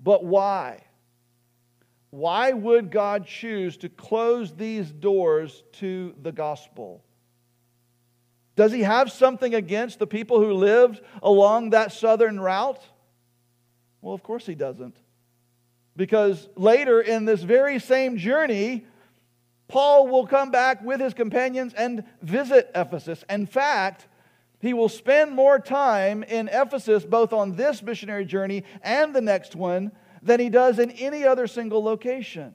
But 0.00 0.24
why? 0.24 0.84
Why 2.10 2.52
would 2.52 2.90
God 2.90 3.26
choose 3.26 3.76
to 3.78 3.88
close 3.88 4.54
these 4.54 4.90
doors 4.90 5.62
to 5.74 6.14
the 6.22 6.32
gospel? 6.32 7.04
Does 8.56 8.72
he 8.72 8.82
have 8.82 9.12
something 9.12 9.54
against 9.54 9.98
the 9.98 10.06
people 10.06 10.40
who 10.40 10.52
lived 10.52 11.00
along 11.22 11.70
that 11.70 11.92
southern 11.92 12.40
route? 12.40 12.82
Well, 14.00 14.14
of 14.14 14.22
course 14.22 14.46
he 14.46 14.54
doesn't. 14.54 14.96
Because 15.96 16.48
later 16.56 17.00
in 17.00 17.24
this 17.24 17.42
very 17.42 17.78
same 17.78 18.18
journey, 18.18 18.86
Paul 19.68 20.08
will 20.08 20.26
come 20.26 20.50
back 20.50 20.82
with 20.82 21.00
his 21.00 21.12
companions 21.12 21.74
and 21.74 22.04
visit 22.22 22.70
Ephesus. 22.74 23.22
In 23.28 23.46
fact, 23.46 24.06
he 24.60 24.74
will 24.74 24.88
spend 24.88 25.32
more 25.32 25.58
time 25.58 26.22
in 26.22 26.48
Ephesus, 26.48 27.04
both 27.04 27.32
on 27.32 27.54
this 27.54 27.82
missionary 27.82 28.24
journey 28.24 28.64
and 28.82 29.14
the 29.14 29.20
next 29.20 29.54
one, 29.54 29.92
than 30.22 30.40
he 30.40 30.48
does 30.48 30.78
in 30.78 30.90
any 30.92 31.24
other 31.24 31.46
single 31.46 31.82
location. 31.82 32.54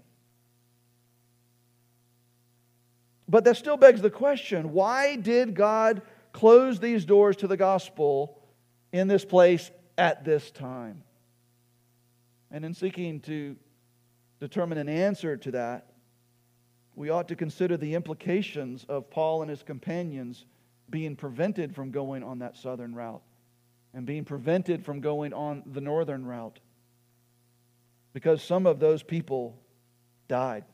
But 3.28 3.46
that 3.46 3.56
still 3.56 3.78
begs 3.78 4.02
the 4.02 4.10
question 4.10 4.74
why 4.74 5.16
did 5.16 5.56
God 5.56 6.02
close 6.34 6.80
these 6.80 7.06
doors 7.06 7.38
to 7.38 7.48
the 7.48 7.58
gospel 7.58 8.40
in 8.92 9.08
this 9.08 9.24
place 9.24 9.72
at 9.98 10.26
this 10.26 10.52
time? 10.52 11.04
And 12.52 12.66
in 12.66 12.74
seeking 12.74 13.22
to 13.22 13.56
determine 14.40 14.78
an 14.78 14.90
answer 14.90 15.38
to 15.38 15.52
that, 15.52 15.94
we 16.96 17.10
ought 17.10 17.30
to 17.30 17.36
consider 17.36 17.78
the 17.78 17.96
implications 17.96 18.86
of 18.90 19.10
Paul 19.10 19.42
and 19.42 19.50
his 19.50 19.64
companions 19.64 20.46
being 20.90 21.16
prevented 21.16 21.74
from 21.74 21.92
going 21.92 22.24
on 22.24 22.40
that 22.40 22.58
southern 22.58 22.94
route 22.94 23.22
and 23.94 24.06
being 24.06 24.26
prevented 24.26 24.84
from 24.84 25.02
going 25.02 25.34
on 25.34 25.64
the 25.66 25.82
northern 25.82 26.26
route. 26.26 26.60
Because 28.14 28.44
some 28.44 28.66
of 28.66 28.80
those 28.80 29.04
people 29.04 29.60
died. 30.28 30.66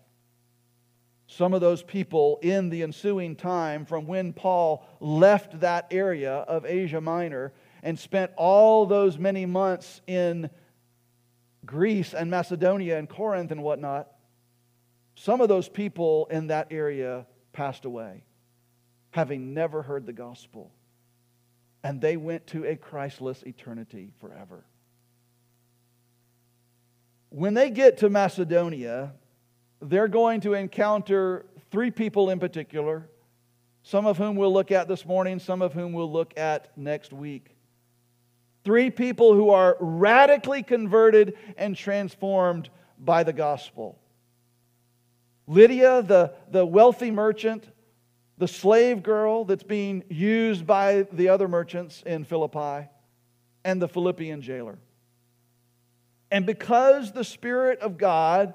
Some 1.27 1.53
of 1.53 1.61
those 1.61 1.83
people 1.83 2.39
in 2.41 2.69
the 2.69 2.81
ensuing 2.81 3.35
time 3.35 3.85
from 3.85 4.07
when 4.07 4.33
Paul 4.33 4.85
left 4.99 5.59
that 5.59 5.87
area 5.91 6.33
of 6.33 6.65
Asia 6.65 6.99
Minor 6.99 7.53
and 7.83 7.97
spent 7.97 8.31
all 8.35 8.85
those 8.85 9.17
many 9.17 9.45
months 9.45 10.01
in 10.07 10.49
Greece 11.65 12.13
and 12.13 12.31
Macedonia 12.31 12.97
and 12.97 13.07
Corinth 13.07 13.51
and 13.51 13.61
whatnot, 13.61 14.09
some 15.15 15.39
of 15.39 15.49
those 15.49 15.69
people 15.69 16.27
in 16.31 16.47
that 16.47 16.67
area 16.71 17.27
passed 17.53 17.85
away, 17.85 18.23
having 19.11 19.53
never 19.53 19.81
heard 19.81 20.05
the 20.05 20.13
gospel. 20.13 20.71
And 21.83 22.01
they 22.01 22.17
went 22.17 22.47
to 22.47 22.65
a 22.65 22.75
Christless 22.75 23.43
eternity 23.43 24.11
forever. 24.19 24.65
When 27.29 27.53
they 27.53 27.69
get 27.69 27.99
to 27.99 28.09
Macedonia, 28.09 29.13
they're 29.81 30.07
going 30.07 30.41
to 30.41 30.55
encounter 30.55 31.45
three 31.71 31.91
people 31.91 32.29
in 32.29 32.39
particular, 32.39 33.07
some 33.83 34.05
of 34.05 34.17
whom 34.17 34.35
we'll 34.35 34.53
look 34.53 34.71
at 34.71 34.87
this 34.87 35.05
morning, 35.05 35.39
some 35.39 35.61
of 35.61 35.73
whom 35.73 35.93
we'll 35.93 36.11
look 36.11 36.37
at 36.37 36.75
next 36.77 37.13
week. 37.13 37.55
Three 38.63 38.89
people 38.89 39.33
who 39.33 39.51
are 39.51 39.77
radically 39.79 40.63
converted 40.63 41.37
and 41.57 41.75
transformed 41.75 42.69
by 42.99 43.23
the 43.23 43.33
gospel 43.33 43.97
Lydia, 45.47 46.03
the, 46.03 46.31
the 46.51 46.63
wealthy 46.63 47.09
merchant, 47.09 47.67
the 48.39 48.47
slave 48.47 49.03
girl 49.03 49.45
that's 49.45 49.63
being 49.63 50.03
used 50.09 50.65
by 50.65 51.05
the 51.11 51.29
other 51.29 51.47
merchants 51.47 52.01
in 52.05 52.23
Philippi, 52.23 52.87
and 53.63 53.81
the 53.81 53.87
Philippian 53.87 54.41
jailer. 54.41 54.79
And 56.31 56.45
because 56.45 57.11
the 57.11 57.25
Spirit 57.25 57.79
of 57.81 57.97
God 57.97 58.53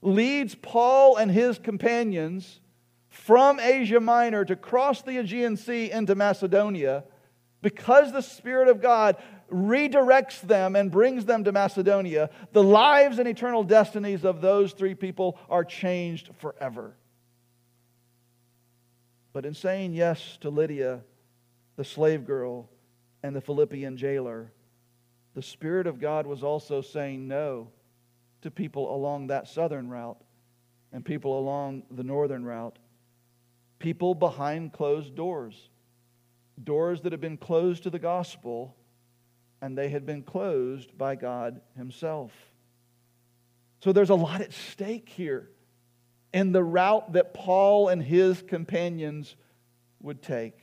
leads 0.00 0.54
Paul 0.54 1.16
and 1.16 1.30
his 1.30 1.58
companions 1.58 2.60
from 3.08 3.58
Asia 3.58 4.00
Minor 4.00 4.44
to 4.44 4.54
cross 4.54 5.02
the 5.02 5.18
Aegean 5.18 5.56
Sea 5.56 5.90
into 5.90 6.14
Macedonia, 6.14 7.04
because 7.60 8.12
the 8.12 8.20
Spirit 8.20 8.68
of 8.68 8.80
God 8.80 9.16
redirects 9.50 10.40
them 10.42 10.76
and 10.76 10.90
brings 10.90 11.24
them 11.24 11.42
to 11.44 11.52
Macedonia, 11.52 12.30
the 12.52 12.62
lives 12.62 13.18
and 13.18 13.26
eternal 13.26 13.64
destinies 13.64 14.24
of 14.24 14.40
those 14.40 14.72
three 14.72 14.94
people 14.94 15.38
are 15.48 15.64
changed 15.64 16.30
forever. 16.38 16.94
But 19.34 19.44
in 19.44 19.52
saying 19.52 19.92
yes 19.94 20.38
to 20.40 20.48
Lydia, 20.48 21.02
the 21.76 21.84
slave 21.84 22.24
girl, 22.24 22.70
and 23.24 23.34
the 23.34 23.40
Philippian 23.40 23.96
jailer, 23.96 24.52
the 25.34 25.42
Spirit 25.42 25.88
of 25.88 26.00
God 26.00 26.24
was 26.24 26.44
also 26.44 26.80
saying 26.80 27.26
no 27.26 27.68
to 28.42 28.50
people 28.50 28.94
along 28.94 29.26
that 29.26 29.48
southern 29.48 29.90
route 29.90 30.20
and 30.92 31.04
people 31.04 31.36
along 31.36 31.82
the 31.90 32.04
northern 32.04 32.44
route. 32.44 32.78
People 33.80 34.14
behind 34.14 34.72
closed 34.72 35.16
doors, 35.16 35.68
doors 36.62 37.00
that 37.00 37.10
had 37.10 37.20
been 37.20 37.36
closed 37.36 37.82
to 37.82 37.90
the 37.90 37.98
gospel 37.98 38.76
and 39.60 39.76
they 39.76 39.88
had 39.88 40.06
been 40.06 40.22
closed 40.22 40.96
by 40.96 41.16
God 41.16 41.60
Himself. 41.76 42.30
So 43.80 43.92
there's 43.92 44.10
a 44.10 44.14
lot 44.14 44.40
at 44.42 44.52
stake 44.52 45.08
here 45.08 45.48
in 46.34 46.50
the 46.50 46.64
route 46.64 47.12
that 47.12 47.32
Paul 47.32 47.88
and 47.88 48.02
his 48.02 48.42
companions 48.42 49.36
would 50.02 50.20
take. 50.20 50.58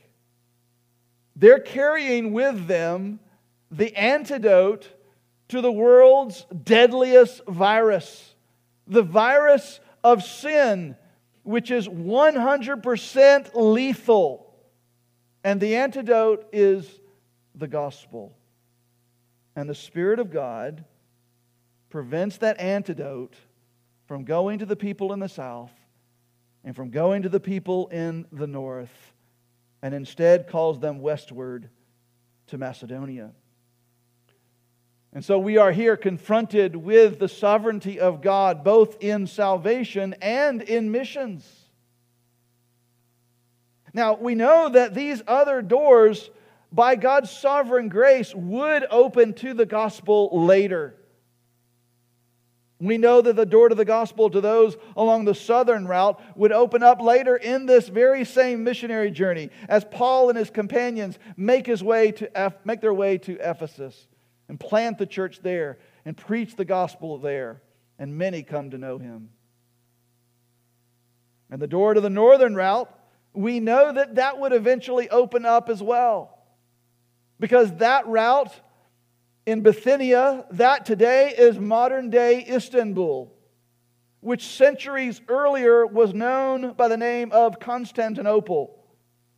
They're 1.34 1.58
carrying 1.58 2.34
with 2.34 2.66
them 2.66 3.20
the 3.70 3.96
antidote 3.96 4.86
to 5.48 5.62
the 5.62 5.72
world's 5.72 6.44
deadliest 6.62 7.46
virus, 7.46 8.34
the 8.86 9.02
virus 9.02 9.80
of 10.04 10.22
sin, 10.22 10.94
which 11.42 11.70
is 11.70 11.88
100% 11.88 13.50
lethal. 13.54 14.54
And 15.42 15.58
the 15.58 15.76
antidote 15.76 16.48
is 16.52 17.00
the 17.54 17.66
gospel. 17.66 18.36
And 19.56 19.70
the 19.70 19.74
Spirit 19.74 20.18
of 20.18 20.30
God 20.30 20.84
prevents 21.88 22.36
that 22.38 22.60
antidote 22.60 23.36
from 24.12 24.24
going 24.24 24.58
to 24.58 24.66
the 24.66 24.76
people 24.76 25.14
in 25.14 25.20
the 25.20 25.28
south 25.28 25.72
and 26.64 26.76
from 26.76 26.90
going 26.90 27.22
to 27.22 27.30
the 27.30 27.40
people 27.40 27.88
in 27.88 28.26
the 28.30 28.46
north, 28.46 28.92
and 29.80 29.94
instead 29.94 30.48
calls 30.48 30.78
them 30.78 31.00
westward 31.00 31.70
to 32.48 32.58
Macedonia. 32.58 33.30
And 35.14 35.24
so 35.24 35.38
we 35.38 35.56
are 35.56 35.72
here 35.72 35.96
confronted 35.96 36.76
with 36.76 37.20
the 37.20 37.26
sovereignty 37.26 38.00
of 38.00 38.20
God, 38.20 38.62
both 38.62 39.02
in 39.02 39.26
salvation 39.26 40.14
and 40.20 40.60
in 40.60 40.92
missions. 40.92 41.50
Now, 43.94 44.16
we 44.16 44.34
know 44.34 44.68
that 44.68 44.92
these 44.92 45.22
other 45.26 45.62
doors 45.62 46.28
by 46.70 46.96
God's 46.96 47.30
sovereign 47.30 47.88
grace, 47.88 48.34
would 48.34 48.86
open 48.90 49.34
to 49.34 49.54
the 49.54 49.66
gospel 49.66 50.44
later. 50.44 50.96
We 52.82 52.98
know 52.98 53.20
that 53.20 53.36
the 53.36 53.46
door 53.46 53.68
to 53.68 53.76
the 53.76 53.84
gospel 53.84 54.28
to 54.28 54.40
those 54.40 54.76
along 54.96 55.24
the 55.24 55.36
southern 55.36 55.86
route 55.86 56.20
would 56.36 56.50
open 56.50 56.82
up 56.82 57.00
later 57.00 57.36
in 57.36 57.64
this 57.64 57.86
very 57.86 58.24
same 58.24 58.64
missionary 58.64 59.12
journey 59.12 59.50
as 59.68 59.84
Paul 59.84 60.30
and 60.30 60.36
his 60.36 60.50
companions 60.50 61.16
make, 61.36 61.64
his 61.64 61.80
way 61.84 62.10
to, 62.10 62.52
make 62.64 62.80
their 62.80 62.92
way 62.92 63.18
to 63.18 63.38
Ephesus 63.38 64.08
and 64.48 64.58
plant 64.58 64.98
the 64.98 65.06
church 65.06 65.38
there 65.42 65.78
and 66.04 66.16
preach 66.16 66.56
the 66.56 66.64
gospel 66.64 67.18
there 67.18 67.62
and 68.00 68.18
many 68.18 68.42
come 68.42 68.70
to 68.70 68.78
know 68.78 68.98
him. 68.98 69.28
And 71.52 71.62
the 71.62 71.68
door 71.68 71.94
to 71.94 72.00
the 72.00 72.10
northern 72.10 72.56
route, 72.56 72.92
we 73.32 73.60
know 73.60 73.92
that 73.92 74.16
that 74.16 74.40
would 74.40 74.52
eventually 74.52 75.08
open 75.08 75.46
up 75.46 75.68
as 75.68 75.80
well. 75.80 76.36
Because 77.38 77.76
that 77.76 78.08
route 78.08 78.52
in 79.46 79.62
Bithynia, 79.62 80.46
that 80.52 80.86
today 80.86 81.34
is 81.36 81.58
modern 81.58 82.10
day 82.10 82.44
Istanbul, 82.48 83.32
which 84.20 84.46
centuries 84.46 85.20
earlier 85.28 85.86
was 85.86 86.14
known 86.14 86.74
by 86.74 86.88
the 86.88 86.96
name 86.96 87.32
of 87.32 87.58
Constantinople, 87.58 88.78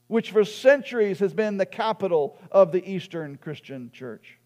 which 0.08 0.30
for 0.30 0.44
centuries 0.44 1.20
has 1.20 1.32
been 1.32 1.56
the 1.56 1.66
capital 1.66 2.37
of 2.50 2.70
the 2.70 2.87
Eastern 2.88 3.37
Christian 3.37 3.90
church. 3.92 4.38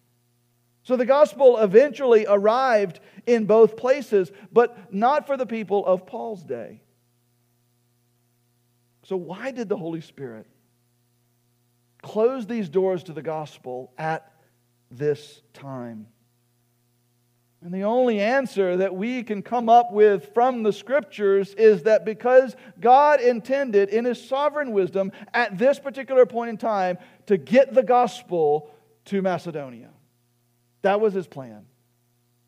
So 0.85 0.97
the 0.97 1.05
gospel 1.05 1.59
eventually 1.59 2.25
arrived 2.27 3.01
in 3.27 3.45
both 3.45 3.77
places, 3.77 4.31
but 4.53 4.93
not 4.93 5.27
for 5.27 5.37
the 5.37 5.45
people 5.45 5.85
of 5.85 6.07
Paul's 6.07 6.43
day. 6.43 6.81
So, 9.05 9.17
why 9.17 9.51
did 9.51 9.69
the 9.69 9.77
Holy 9.77 10.03
Spirit 10.03 10.47
close 12.03 12.47
these 12.47 12.69
doors 12.69 13.03
to 13.05 13.13
the 13.13 13.23
gospel 13.23 13.93
at 13.99 14.31
this 14.91 15.43
time? 15.53 16.07
And 17.61 17.75
the 17.75 17.83
only 17.83 18.21
answer 18.21 18.77
that 18.77 18.95
we 18.95 19.25
can 19.25 19.43
come 19.43 19.69
up 19.69 19.93
with 19.93 20.33
from 20.33 20.63
the 20.63 20.73
scriptures 20.73 21.55
is 21.55 21.83
that 21.83 22.05
because 22.05 22.55
God 22.79 23.21
intended 23.21 23.89
in 23.89 24.05
his 24.05 24.23
sovereign 24.29 24.73
wisdom 24.73 25.11
at 25.35 25.59
this 25.59 25.81
particular 25.81 26.25
point 26.25 26.51
in 26.51 26.57
time 26.57 26.99
to 27.27 27.37
get 27.37 27.75
the 27.75 27.83
gospel 27.83 28.71
to 29.07 29.23
Macedonia. 29.23 29.91
That 30.83 31.01
was 31.01 31.15
his 31.15 31.27
plan. 31.27 31.67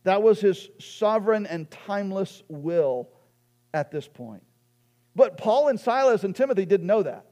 That 0.05 0.23
was 0.23 0.41
his 0.41 0.69
sovereign 0.79 1.47
and 1.47 1.69
timeless 1.71 2.45
will 2.49 3.09
at 3.75 3.91
this 3.91 4.07
point. 4.07 4.45
But 5.17 5.37
Paul 5.37 5.69
and 5.69 5.79
Silas 5.79 6.23
and 6.23 6.37
Timothy 6.37 6.65
didn't 6.67 6.87
know 6.87 7.03
that. 7.03 7.27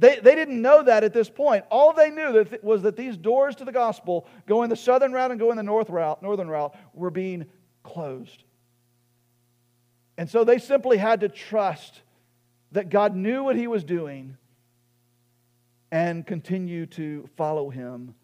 They, 0.00 0.18
they 0.18 0.34
didn't 0.34 0.62
know 0.62 0.82
that 0.82 1.04
at 1.04 1.12
this 1.12 1.28
point. 1.28 1.66
All 1.70 1.92
they 1.92 2.08
knew 2.08 2.32
that 2.32 2.64
was 2.64 2.80
that 2.82 2.96
these 2.96 3.18
doors 3.18 3.54
to 3.56 3.66
the 3.66 3.72
gospel, 3.72 4.26
going 4.46 4.70
the 4.70 4.76
southern 4.76 5.12
route 5.12 5.30
and 5.30 5.38
going 5.38 5.58
the 5.58 5.62
north 5.62 5.90
route, 5.90 6.22
northern 6.22 6.48
route, 6.48 6.74
were 6.94 7.10
being 7.10 7.44
closed. 7.82 8.42
And 10.16 10.28
so 10.28 10.42
they 10.42 10.56
simply 10.56 10.96
had 10.96 11.20
to 11.20 11.28
trust 11.28 12.00
that 12.72 12.88
God 12.88 13.14
knew 13.14 13.44
what 13.44 13.56
he 13.56 13.66
was 13.66 13.84
doing 13.84 14.38
and 15.92 16.26
continue 16.26 16.86
to 16.86 17.28
follow 17.36 17.68
him. 17.68 18.14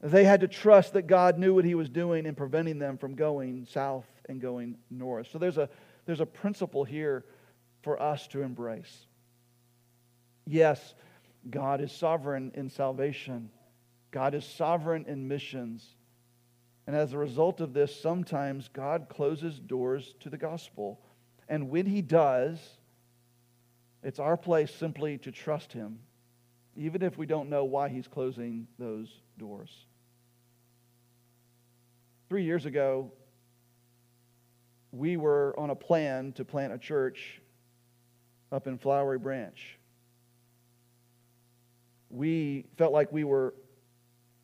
They 0.00 0.24
had 0.24 0.40
to 0.40 0.48
trust 0.48 0.94
that 0.94 1.06
God 1.06 1.38
knew 1.38 1.54
what 1.54 1.66
he 1.66 1.74
was 1.74 1.90
doing 1.90 2.24
in 2.24 2.34
preventing 2.34 2.78
them 2.78 2.96
from 2.96 3.14
going 3.14 3.66
south 3.70 4.06
and 4.26 4.40
going 4.40 4.78
north. 4.90 5.28
So 5.30 5.38
there's 5.38 5.58
a, 5.58 5.68
there's 6.06 6.20
a 6.20 6.26
principle 6.26 6.84
here 6.84 7.26
for 7.82 8.00
us 8.00 8.26
to 8.28 8.40
embrace. 8.40 9.06
Yes, 10.46 10.94
God 11.48 11.80
is 11.80 11.92
sovereign 11.92 12.52
in 12.54 12.68
salvation, 12.68 13.50
God 14.10 14.34
is 14.34 14.44
sovereign 14.44 15.04
in 15.06 15.28
missions. 15.28 15.96
And 16.86 16.96
as 16.96 17.12
a 17.12 17.18
result 17.18 17.60
of 17.60 17.72
this, 17.72 17.94
sometimes 17.94 18.68
God 18.68 19.06
closes 19.08 19.60
doors 19.60 20.14
to 20.18 20.28
the 20.28 20.36
gospel. 20.36 21.00
And 21.48 21.70
when 21.70 21.86
He 21.86 22.02
does, 22.02 22.58
it's 24.02 24.18
our 24.18 24.36
place 24.36 24.74
simply 24.74 25.16
to 25.18 25.30
trust 25.30 25.72
Him, 25.72 26.00
even 26.76 27.02
if 27.02 27.16
we 27.16 27.24
don't 27.24 27.48
know 27.48 27.64
why 27.64 27.88
He's 27.88 28.08
closing 28.08 28.66
those 28.80 29.08
doors. 29.38 29.70
Three 32.28 32.42
years 32.42 32.66
ago, 32.66 33.12
we 34.90 35.16
were 35.16 35.54
on 35.56 35.70
a 35.70 35.76
plan 35.76 36.32
to 36.32 36.44
plant 36.44 36.72
a 36.72 36.78
church 36.78 37.40
up 38.50 38.66
in 38.66 38.76
Flowery 38.76 39.18
Branch 39.18 39.78
we 42.12 42.66
felt 42.76 42.92
like 42.92 43.10
we 43.10 43.24
were 43.24 43.54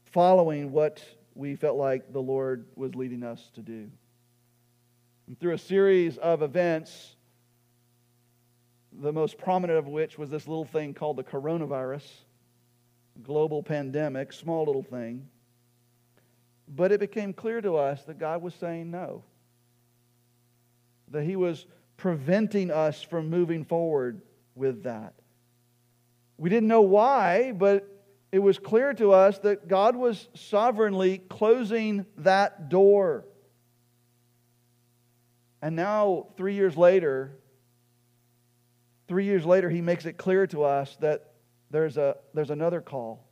following 0.06 0.72
what 0.72 1.04
we 1.34 1.54
felt 1.54 1.76
like 1.76 2.12
the 2.12 2.20
Lord 2.20 2.66
was 2.74 2.94
leading 2.94 3.22
us 3.22 3.50
to 3.54 3.60
do. 3.62 3.90
And 5.28 5.38
through 5.38 5.52
a 5.52 5.58
series 5.58 6.16
of 6.16 6.42
events, 6.42 7.14
the 9.00 9.12
most 9.12 9.36
prominent 9.36 9.78
of 9.78 9.86
which 9.86 10.18
was 10.18 10.30
this 10.30 10.48
little 10.48 10.64
thing 10.64 10.94
called 10.94 11.18
the 11.18 11.22
coronavirus, 11.22 12.04
global 13.22 13.62
pandemic, 13.62 14.32
small 14.32 14.64
little 14.64 14.82
thing. 14.82 15.28
But 16.66 16.90
it 16.90 17.00
became 17.00 17.34
clear 17.34 17.60
to 17.60 17.76
us 17.76 18.02
that 18.04 18.18
God 18.18 18.40
was 18.40 18.54
saying 18.54 18.90
no, 18.90 19.22
that 21.10 21.24
He 21.24 21.36
was 21.36 21.66
preventing 21.98 22.70
us 22.70 23.02
from 23.02 23.28
moving 23.28 23.64
forward 23.64 24.22
with 24.54 24.84
that. 24.84 25.12
We 26.38 26.48
didn't 26.50 26.68
know 26.68 26.82
why, 26.82 27.52
but 27.52 27.86
it 28.30 28.38
was 28.38 28.58
clear 28.58 28.94
to 28.94 29.12
us 29.12 29.38
that 29.40 29.68
God 29.68 29.96
was 29.96 30.28
sovereignly 30.34 31.18
closing 31.18 32.06
that 32.18 32.68
door. 32.68 33.24
And 35.60 35.74
now, 35.74 36.28
three 36.36 36.54
years 36.54 36.76
later, 36.76 37.36
three 39.08 39.24
years 39.24 39.44
later, 39.44 39.68
he 39.68 39.80
makes 39.80 40.06
it 40.06 40.16
clear 40.16 40.46
to 40.48 40.62
us 40.62 40.96
that 41.00 41.32
there's, 41.70 41.96
a, 41.96 42.16
there's 42.32 42.50
another 42.50 42.80
call. 42.80 43.26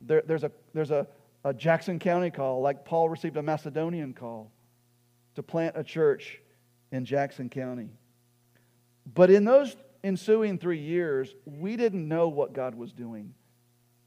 There, 0.00 0.22
there's 0.26 0.44
a, 0.44 0.52
there's 0.72 0.90
a, 0.90 1.06
a 1.44 1.52
Jackson 1.52 1.98
County 1.98 2.30
call, 2.30 2.62
like 2.62 2.86
Paul 2.86 3.10
received 3.10 3.36
a 3.36 3.42
Macedonian 3.42 4.14
call 4.14 4.50
to 5.34 5.42
plant 5.42 5.76
a 5.76 5.84
church 5.84 6.40
in 6.90 7.04
Jackson 7.04 7.50
County. 7.50 7.90
But 9.14 9.30
in 9.30 9.44
those 9.44 9.76
ensuing 10.08 10.58
three 10.58 10.80
years, 10.80 11.34
we 11.44 11.76
didn't 11.76 12.08
know 12.08 12.28
what 12.28 12.52
God 12.52 12.74
was 12.74 12.92
doing 12.92 13.34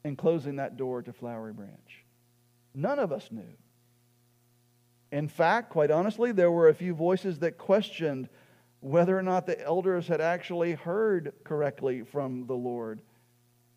in 0.03 0.15
closing 0.15 0.57
that 0.57 0.77
door 0.77 1.01
to 1.01 1.13
Flowery 1.13 1.53
Branch. 1.53 2.05
None 2.73 2.99
of 2.99 3.11
us 3.11 3.29
knew. 3.31 3.53
In 5.11 5.27
fact, 5.27 5.69
quite 5.69 5.91
honestly, 5.91 6.31
there 6.31 6.51
were 6.51 6.69
a 6.69 6.73
few 6.73 6.93
voices 6.93 7.39
that 7.39 7.57
questioned 7.57 8.29
whether 8.79 9.17
or 9.17 9.21
not 9.21 9.45
the 9.45 9.61
elders 9.63 10.07
had 10.07 10.21
actually 10.21 10.73
heard 10.73 11.33
correctly 11.43 12.01
from 12.01 12.47
the 12.47 12.55
Lord. 12.55 13.01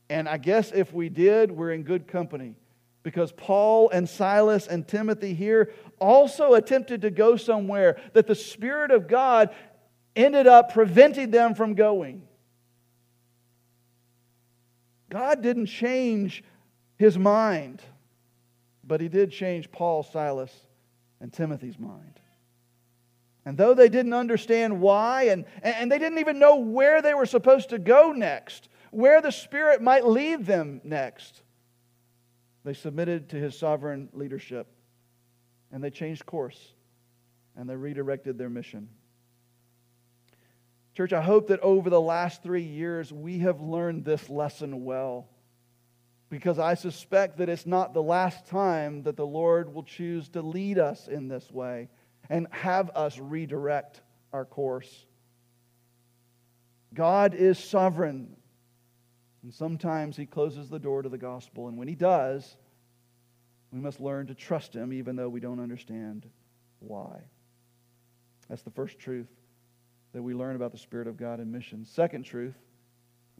And 0.08 0.28
I 0.28 0.38
guess 0.38 0.72
if 0.72 0.92
we 0.92 1.08
did, 1.08 1.50
we're 1.50 1.72
in 1.72 1.82
good 1.82 2.06
company 2.06 2.56
because 3.02 3.32
Paul 3.32 3.90
and 3.90 4.08
Silas 4.08 4.66
and 4.66 4.88
Timothy 4.88 5.34
here 5.34 5.72
also 6.00 6.54
attempted 6.54 7.02
to 7.02 7.10
go 7.10 7.36
somewhere 7.36 8.00
that 8.14 8.26
the 8.26 8.34
Spirit 8.34 8.90
of 8.90 9.08
God 9.08 9.54
ended 10.16 10.46
up 10.46 10.72
preventing 10.72 11.30
them 11.30 11.54
from 11.54 11.74
going. 11.74 12.22
God 15.10 15.42
didn't 15.42 15.66
change 15.66 16.42
his 16.96 17.18
mind, 17.18 17.82
but 18.82 19.00
he 19.00 19.08
did 19.08 19.30
change 19.30 19.70
Paul, 19.70 20.02
Silas, 20.02 20.52
and 21.20 21.32
Timothy's 21.32 21.78
mind. 21.78 22.20
And 23.44 23.58
though 23.58 23.74
they 23.74 23.88
didn't 23.88 24.14
understand 24.14 24.80
why, 24.80 25.24
and, 25.24 25.44
and 25.62 25.92
they 25.92 25.98
didn't 25.98 26.18
even 26.18 26.38
know 26.38 26.56
where 26.56 27.02
they 27.02 27.14
were 27.14 27.26
supposed 27.26 27.70
to 27.70 27.78
go 27.78 28.12
next, 28.12 28.68
where 28.90 29.20
the 29.20 29.32
Spirit 29.32 29.82
might 29.82 30.06
lead 30.06 30.46
them 30.46 30.80
next, 30.82 31.42
they 32.64 32.72
submitted 32.72 33.28
to 33.30 33.36
his 33.36 33.58
sovereign 33.58 34.08
leadership 34.12 34.66
and 35.70 35.84
they 35.84 35.90
changed 35.90 36.24
course 36.24 36.72
and 37.56 37.68
they 37.68 37.76
redirected 37.76 38.38
their 38.38 38.48
mission. 38.48 38.88
Church, 40.94 41.12
I 41.12 41.22
hope 41.22 41.48
that 41.48 41.60
over 41.60 41.90
the 41.90 42.00
last 42.00 42.42
three 42.42 42.62
years 42.62 43.12
we 43.12 43.40
have 43.40 43.60
learned 43.60 44.04
this 44.04 44.30
lesson 44.30 44.84
well. 44.84 45.28
Because 46.30 46.58
I 46.58 46.74
suspect 46.74 47.38
that 47.38 47.48
it's 47.48 47.66
not 47.66 47.94
the 47.94 48.02
last 48.02 48.46
time 48.46 49.02
that 49.02 49.16
the 49.16 49.26
Lord 49.26 49.74
will 49.74 49.82
choose 49.82 50.28
to 50.30 50.42
lead 50.42 50.78
us 50.78 51.08
in 51.08 51.28
this 51.28 51.50
way 51.50 51.88
and 52.30 52.46
have 52.50 52.90
us 52.90 53.18
redirect 53.18 54.00
our 54.32 54.44
course. 54.44 55.06
God 56.92 57.34
is 57.34 57.58
sovereign. 57.58 58.36
And 59.42 59.52
sometimes 59.52 60.16
He 60.16 60.26
closes 60.26 60.68
the 60.68 60.78
door 60.78 61.02
to 61.02 61.08
the 61.08 61.18
gospel. 61.18 61.66
And 61.66 61.76
when 61.76 61.88
He 61.88 61.96
does, 61.96 62.56
we 63.72 63.80
must 63.80 64.00
learn 64.00 64.28
to 64.28 64.34
trust 64.34 64.74
Him 64.74 64.92
even 64.92 65.16
though 65.16 65.28
we 65.28 65.40
don't 65.40 65.60
understand 65.60 66.24
why. 66.78 67.20
That's 68.48 68.62
the 68.62 68.70
first 68.70 68.98
truth 68.98 69.28
that 70.14 70.22
we 70.22 70.32
learn 70.32 70.56
about 70.56 70.72
the 70.72 70.78
Spirit 70.78 71.08
of 71.08 71.16
God 71.16 71.40
in 71.40 71.52
mission. 71.52 71.84
Second 71.84 72.22
truth 72.22 72.54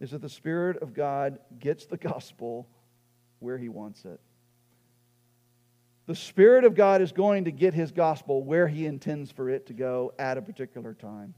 is 0.01 0.11
that 0.11 0.21
the 0.21 0.29
Spirit 0.29 0.83
of 0.83 0.93
God 0.93 1.39
gets 1.59 1.87
the 1.87 1.97
gospel 1.97 2.69
where 3.39 3.57
He 3.57 3.69
wants 3.69 4.05
it. 4.05 4.21
The 6.07 6.17
Spirit 6.17 6.65
of 6.65 6.75
God 6.75 7.01
is 7.01 7.13
going 7.13 7.45
to 7.45 7.53
get 7.53 7.73
His 7.73 7.93
gospel 7.93 8.43
where 8.43 8.67
He 8.67 8.87
intends 8.87 9.31
for 9.31 9.49
it 9.49 9.67
to 9.69 9.73
go 9.73 10.13
at 10.19 10.37
a 10.37 10.43
particular 10.43 10.95
time. 10.95 11.35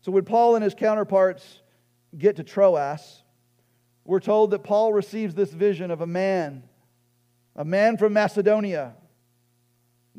So 0.00 0.10
when 0.10 0.24
Paul 0.24 0.54
and 0.54 0.64
his 0.64 0.74
counterparts 0.74 1.60
get 2.16 2.36
to 2.36 2.42
Troas, 2.42 3.22
we're 4.06 4.20
told 4.20 4.52
that 4.52 4.64
Paul 4.64 4.94
receives 4.94 5.34
this 5.34 5.52
vision 5.52 5.90
of 5.90 6.00
a 6.00 6.06
man, 6.06 6.62
a 7.54 7.64
man 7.66 7.98
from 7.98 8.14
Macedonia, 8.14 8.94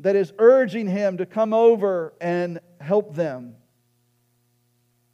that 0.02 0.16
is 0.16 0.32
urging 0.38 0.86
him 0.86 1.16
to 1.16 1.26
come 1.26 1.52
over 1.52 2.12
and 2.20 2.60
help 2.80 3.14
them. 3.14 3.54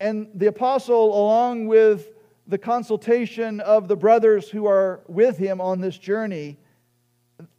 And 0.01 0.29
the 0.35 0.47
apostle, 0.47 1.15
along 1.15 1.67
with 1.67 2.09
the 2.47 2.59
consultation 2.59 3.61
of 3.61 3.89
the 3.89 3.97
brothers 3.97 4.49
who 4.49 4.67
are 4.67 5.03
with 5.07 5.37
him 5.37 5.61
on 5.61 5.81
this 5.81 5.99
journey, 5.99 6.57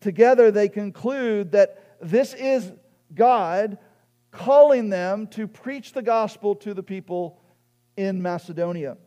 together 0.02 0.50
they 0.50 0.68
conclude 0.68 1.52
that 1.52 1.98
this 2.02 2.34
is 2.34 2.72
God 3.14 3.78
calling 4.32 4.90
them 4.90 5.28
to 5.28 5.48
preach 5.48 5.94
the 5.94 6.02
gospel 6.02 6.56
to 6.56 6.74
the 6.74 6.84
people 6.84 7.40
in 7.96 8.22
Macedonia. 8.22 8.98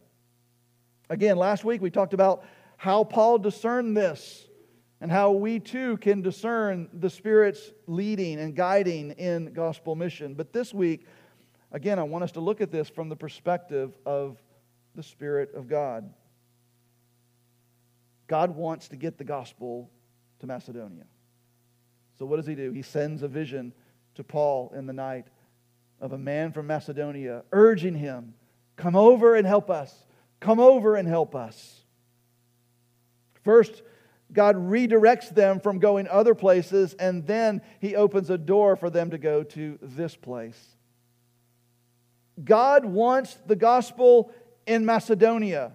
Again, 1.11 1.37
last 1.37 1.65
week 1.65 1.83
we 1.83 1.91
talked 1.91 2.15
about 2.15 2.45
how 2.77 3.03
Paul 3.03 3.39
discerned 3.39 3.97
this 3.97 4.47
and 5.03 5.11
how 5.11 5.33
we 5.33 5.59
too 5.59 5.97
can 5.97 6.23
discern 6.23 6.89
the 6.93 7.11
Spirit's 7.11 7.73
leading 7.89 8.39
and 8.39 8.55
guiding 8.55 9.11
in 9.11 9.53
gospel 9.53 9.97
mission. 9.97 10.35
But 10.35 10.53
this 10.53 10.73
week, 10.73 11.09
again, 11.73 11.99
I 11.99 12.05
want 12.05 12.23
us 12.23 12.31
to 12.33 12.41
look 12.41 12.61
at 12.61 12.71
this 12.71 12.89
from 12.89 13.09
the 13.09 13.17
perspective 13.17 13.99
of 14.07 14.41
the 14.95 15.03
Spirit 15.03 15.55
of 15.57 15.67
God. 15.67 16.09
God 18.29 18.55
wants 18.55 18.89
to 18.91 18.97
get 18.97 19.19
the 19.19 19.25
gospel 19.25 19.91
to 20.39 20.47
Macedonia. 20.47 21.05
So, 22.17 22.25
what 22.25 22.37
does 22.37 22.47
he 22.47 22.55
do? 22.55 22.71
He 22.71 22.83
sends 22.83 23.25
a 23.25 23.29
vision 23.29 23.73
to 24.15 24.23
Paul 24.23 24.73
in 24.73 24.87
the 24.87 24.93
night 24.93 25.27
of 26.01 26.13
a 26.13 26.19
man 26.19 26.53
from 26.53 26.69
Macedonia 26.69 27.43
urging 27.51 27.97
him, 27.97 28.35
Come 28.77 28.95
over 28.95 29.35
and 29.35 29.49
help 29.49 29.69
us. 29.69 30.07
Come 30.39 30.61
over 30.61 30.95
and 30.95 31.09
help 31.09 31.35
us. 31.35 31.81
First, 33.43 33.83
God 34.33 34.57
redirects 34.57 35.35
them 35.35 35.61
from 35.61 35.79
going 35.79 36.09
other 36.09 36.35
places, 36.35 36.95
and 36.95 37.27
then 37.27 37.63
He 37.81 37.95
opens 37.97 38.31
a 38.31 38.39
door 38.39 38.77
for 38.77 38.91
them 38.91 39.11
to 39.11 39.19
go 39.19 39.43
to 39.43 39.79
this 39.83 40.17
place. 40.17 40.77
God 42.43 42.85
wants 42.85 43.37
the 43.47 43.57
gospel 43.57 44.33
in 44.67 44.85
Macedonia. 44.85 45.73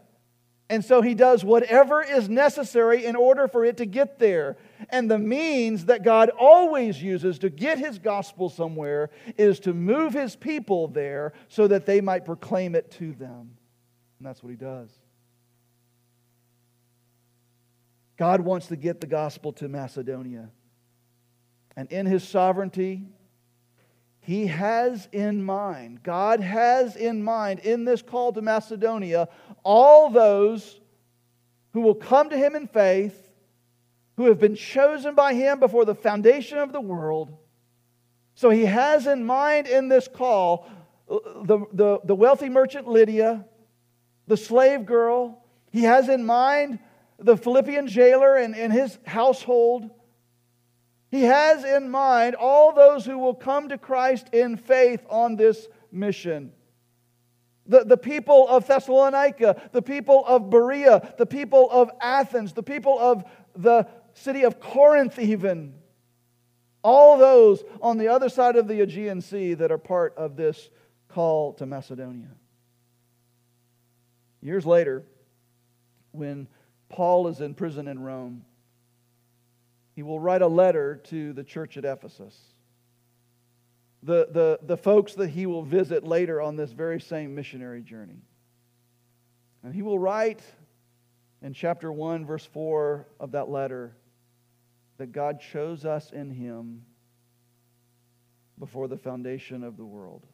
And 0.69 0.83
so 0.83 1.01
he 1.01 1.13
does 1.13 1.45
whatever 1.45 2.03
is 2.03 2.27
necessary 2.27 3.05
in 3.05 3.15
order 3.15 3.47
for 3.47 3.63
it 3.63 3.77
to 3.77 3.85
get 3.85 4.19
there. 4.19 4.57
And 4.89 5.09
the 5.09 5.17
means 5.17 5.85
that 5.85 6.03
God 6.03 6.29
always 6.37 7.01
uses 7.01 7.39
to 7.39 7.49
get 7.49 7.77
his 7.77 7.99
gospel 7.99 8.49
somewhere 8.49 9.09
is 9.37 9.61
to 9.61 9.73
move 9.73 10.13
his 10.13 10.35
people 10.35 10.89
there 10.89 11.31
so 11.47 11.67
that 11.67 11.85
they 11.85 12.01
might 12.01 12.25
proclaim 12.25 12.75
it 12.75 12.91
to 12.91 13.13
them. 13.13 13.55
And 14.19 14.27
that's 14.27 14.43
what 14.43 14.49
he 14.49 14.57
does. 14.57 14.89
God 18.17 18.41
wants 18.41 18.67
to 18.67 18.75
get 18.75 18.99
the 18.99 19.07
gospel 19.07 19.53
to 19.53 19.67
Macedonia. 19.67 20.49
And 21.75 21.91
in 21.91 22.07
his 22.07 22.27
sovereignty, 22.27 23.05
he 24.19 24.47
has 24.47 25.07
in 25.11 25.43
mind, 25.43 26.03
God 26.03 26.41
has 26.41 26.95
in 26.95 27.23
mind 27.23 27.59
in 27.59 27.85
this 27.85 28.01
call 28.01 28.33
to 28.33 28.41
Macedonia, 28.41 29.29
all 29.63 30.09
those 30.09 30.81
who 31.73 31.81
will 31.81 31.95
come 31.95 32.29
to 32.31 32.37
him 32.37 32.55
in 32.55 32.67
faith, 32.67 33.29
who 34.17 34.25
have 34.25 34.39
been 34.39 34.55
chosen 34.55 35.13
by 35.13 35.35
him 35.35 35.59
before 35.59 35.85
the 35.85 35.95
foundation 35.95 36.57
of 36.57 36.73
the 36.73 36.81
world. 36.81 37.37
So 38.33 38.49
he 38.49 38.65
has 38.65 39.05
in 39.05 39.23
mind 39.23 39.67
in 39.67 39.87
this 39.87 40.07
call 40.07 40.67
uh, 41.09 41.19
the, 41.43 41.59
the, 41.71 41.99
the 42.03 42.15
wealthy 42.15 42.49
merchant 42.49 42.87
Lydia, 42.87 43.45
the 44.25 44.37
slave 44.37 44.85
girl. 44.85 45.43
He 45.71 45.83
has 45.83 46.09
in 46.09 46.25
mind 46.25 46.79
the 47.19 47.37
Philippian 47.37 47.87
jailer 47.87 48.35
and, 48.35 48.55
and 48.55 48.71
his 48.71 48.97
household. 49.05 49.89
He 51.09 51.23
has 51.23 51.63
in 51.63 51.89
mind 51.89 52.35
all 52.35 52.73
those 52.73 53.05
who 53.05 53.17
will 53.17 53.33
come 53.33 53.69
to 53.69 53.77
Christ 53.77 54.29
in 54.33 54.57
faith 54.57 55.05
on 55.09 55.35
this 55.35 55.67
mission. 55.91 56.51
The, 57.65 57.83
the 57.83 57.97
people 57.97 58.47
of 58.47 58.67
Thessalonica, 58.67 59.69
the 59.71 59.81
people 59.81 60.23
of 60.25 60.49
Berea, 60.49 61.13
the 61.17 61.25
people 61.25 61.69
of 61.71 61.89
Athens, 62.01 62.53
the 62.53 62.63
people 62.63 62.97
of 62.99 63.23
the 63.55 63.87
city 64.13 64.43
of 64.43 64.59
Corinth, 64.59 65.19
even. 65.19 65.73
All 66.83 67.17
those 67.17 67.63
on 67.81 67.97
the 67.97 68.07
other 68.07 68.29
side 68.29 68.55
of 68.55 68.67
the 68.67 68.81
Aegean 68.81 69.21
Sea 69.21 69.55
that 69.55 69.71
are 69.71 69.77
part 69.77 70.13
of 70.15 70.37
this 70.37 70.69
call 71.09 71.53
to 71.53 71.65
Macedonia. 71.65 72.29
Years 74.41 74.65
later, 74.65 75.03
when 76.11 76.47
Paul 76.89 77.27
is 77.27 77.41
in 77.41 77.53
prison 77.53 77.87
in 77.87 77.99
Rome. 77.99 78.43
He 79.95 80.03
will 80.03 80.19
write 80.19 80.41
a 80.41 80.47
letter 80.47 80.97
to 81.05 81.33
the 81.33 81.43
church 81.43 81.77
at 81.77 81.85
Ephesus. 81.85 82.37
The, 84.03 84.27
the, 84.31 84.59
the 84.61 84.77
folks 84.77 85.15
that 85.15 85.29
he 85.29 85.45
will 85.45 85.63
visit 85.63 86.03
later 86.03 86.39
on 86.39 86.55
this 86.55 86.71
very 86.71 87.01
same 87.01 87.33
missionary 87.33 87.81
journey. 87.81 88.21
And 89.63 89.73
he 89.73 89.81
will 89.81 89.99
write 89.99 90.41
in 91.41 91.53
chapter 91.53 91.91
1, 91.91 92.25
verse 92.25 92.45
4 92.45 93.07
of 93.19 93.31
that 93.31 93.49
letter 93.49 93.95
that 94.97 95.11
God 95.11 95.41
chose 95.41 95.85
us 95.85 96.11
in 96.11 96.29
him 96.29 96.83
before 98.59 98.87
the 98.87 98.97
foundation 98.97 99.63
of 99.63 99.77
the 99.77 99.85
world. 99.85 100.25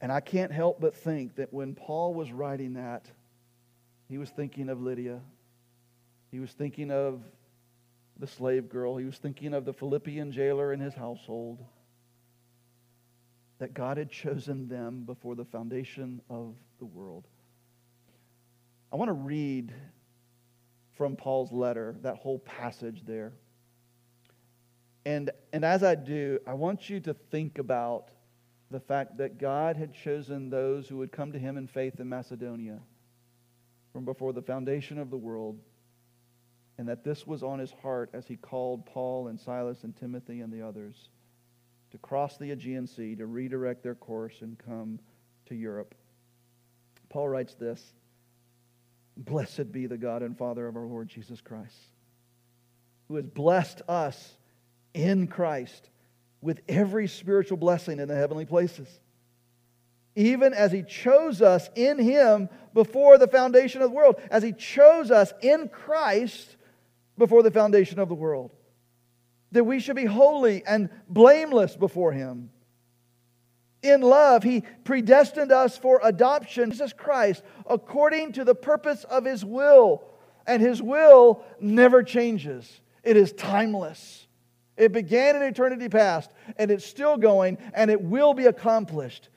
And 0.00 0.12
I 0.12 0.20
can't 0.20 0.52
help 0.52 0.80
but 0.80 0.94
think 0.94 1.36
that 1.36 1.52
when 1.52 1.74
Paul 1.74 2.14
was 2.14 2.30
writing 2.30 2.74
that, 2.74 3.10
he 4.08 4.18
was 4.18 4.30
thinking 4.30 4.68
of 4.68 4.80
Lydia. 4.80 5.20
He 6.30 6.38
was 6.38 6.52
thinking 6.52 6.90
of 6.90 7.22
the 8.18 8.26
slave 8.26 8.68
girl. 8.68 8.96
He 8.96 9.04
was 9.04 9.18
thinking 9.18 9.54
of 9.54 9.64
the 9.64 9.72
Philippian 9.72 10.32
jailer 10.32 10.72
and 10.72 10.80
his 10.80 10.94
household. 10.94 11.64
That 13.58 13.74
God 13.74 13.96
had 13.96 14.10
chosen 14.10 14.68
them 14.68 15.04
before 15.04 15.34
the 15.34 15.44
foundation 15.44 16.20
of 16.28 16.54
the 16.78 16.84
world. 16.84 17.26
I 18.92 18.96
want 18.96 19.08
to 19.08 19.14
read 19.14 19.72
from 20.94 21.16
Paul's 21.16 21.52
letter, 21.52 21.96
that 22.02 22.16
whole 22.16 22.38
passage 22.38 23.02
there. 23.04 23.32
And, 25.04 25.30
and 25.52 25.64
as 25.64 25.82
I 25.82 25.94
do, 25.94 26.38
I 26.46 26.54
want 26.54 26.88
you 26.88 27.00
to 27.00 27.14
think 27.14 27.58
about 27.58 28.08
the 28.70 28.80
fact 28.80 29.18
that 29.18 29.38
God 29.38 29.76
had 29.76 29.92
chosen 29.92 30.48
those 30.48 30.88
who 30.88 30.96
would 30.96 31.12
come 31.12 31.32
to 31.32 31.38
him 31.38 31.56
in 31.56 31.66
faith 31.66 32.00
in 32.00 32.08
Macedonia 32.08 32.80
from 33.96 34.04
before 34.04 34.34
the 34.34 34.42
foundation 34.42 34.98
of 34.98 35.08
the 35.08 35.16
world, 35.16 35.58
and 36.76 36.86
that 36.86 37.02
this 37.02 37.26
was 37.26 37.42
on 37.42 37.58
his 37.58 37.72
heart 37.80 38.10
as 38.12 38.26
he 38.26 38.36
called 38.36 38.84
Paul 38.84 39.28
and 39.28 39.40
Silas 39.40 39.84
and 39.84 39.96
Timothy 39.96 40.42
and 40.42 40.52
the 40.52 40.60
others 40.60 41.08
to 41.92 41.96
cross 41.96 42.36
the 42.36 42.50
Aegean 42.50 42.86
Sea, 42.86 43.16
to 43.16 43.24
redirect 43.24 43.82
their 43.82 43.94
course 43.94 44.42
and 44.42 44.58
come 44.58 44.98
to 45.46 45.54
Europe. 45.54 45.94
Paul 47.08 47.30
writes 47.30 47.54
this 47.54 47.94
Blessed 49.16 49.72
be 49.72 49.86
the 49.86 49.96
God 49.96 50.22
and 50.22 50.36
Father 50.36 50.68
of 50.68 50.76
our 50.76 50.84
Lord 50.84 51.08
Jesus 51.08 51.40
Christ, 51.40 51.88
who 53.08 53.16
has 53.16 53.24
blessed 53.24 53.80
us 53.88 54.36
in 54.92 55.26
Christ 55.26 55.88
with 56.42 56.60
every 56.68 57.08
spiritual 57.08 57.56
blessing 57.56 57.98
in 57.98 58.08
the 58.08 58.14
heavenly 58.14 58.44
places 58.44 59.00
even 60.16 60.54
as 60.54 60.72
he 60.72 60.82
chose 60.82 61.42
us 61.42 61.68
in 61.76 61.98
him 61.98 62.48
before 62.74 63.18
the 63.18 63.28
foundation 63.28 63.82
of 63.82 63.90
the 63.90 63.96
world, 63.96 64.16
as 64.30 64.42
he 64.42 64.52
chose 64.52 65.10
us 65.10 65.32
in 65.42 65.68
Christ 65.68 66.56
before 67.16 67.42
the 67.42 67.50
foundation 67.50 68.00
of 68.00 68.08
the 68.08 68.14
world, 68.14 68.50
that 69.52 69.64
we 69.64 69.78
should 69.78 69.94
be 69.94 70.06
holy 70.06 70.64
and 70.66 70.88
blameless 71.08 71.76
before 71.76 72.12
him. 72.12 72.50
In 73.82 74.00
love, 74.00 74.42
he 74.42 74.64
predestined 74.84 75.52
us 75.52 75.78
for 75.78 76.00
adoption, 76.02 76.70
Jesus 76.70 76.92
Christ, 76.92 77.42
according 77.68 78.32
to 78.32 78.44
the 78.44 78.54
purpose 78.54 79.04
of 79.04 79.24
his 79.24 79.44
will. 79.44 80.02
And 80.46 80.62
his 80.62 80.80
will 80.80 81.44
never 81.60 82.02
changes, 82.02 82.80
it 83.02 83.16
is 83.16 83.32
timeless. 83.32 84.26
It 84.76 84.92
began 84.92 85.36
in 85.36 85.42
eternity 85.42 85.88
past, 85.88 86.30
and 86.56 86.70
it's 86.70 86.84
still 86.84 87.16
going, 87.16 87.58
and 87.74 87.90
it 87.90 88.00
will 88.00 88.34
be 88.34 88.46
accomplished. 88.46 89.30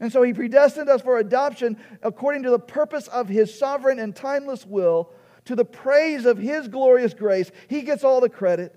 And 0.00 0.10
so 0.10 0.22
he 0.22 0.32
predestined 0.32 0.88
us 0.88 1.02
for 1.02 1.18
adoption 1.18 1.76
according 2.02 2.42
to 2.44 2.50
the 2.50 2.58
purpose 2.58 3.06
of 3.08 3.28
his 3.28 3.56
sovereign 3.56 3.98
and 3.98 4.16
timeless 4.16 4.66
will, 4.66 5.12
to 5.44 5.54
the 5.54 5.64
praise 5.64 6.24
of 6.24 6.38
his 6.38 6.68
glorious 6.68 7.14
grace. 7.14 7.50
He 7.68 7.82
gets 7.82 8.02
all 8.02 8.20
the 8.20 8.28
credit 8.28 8.74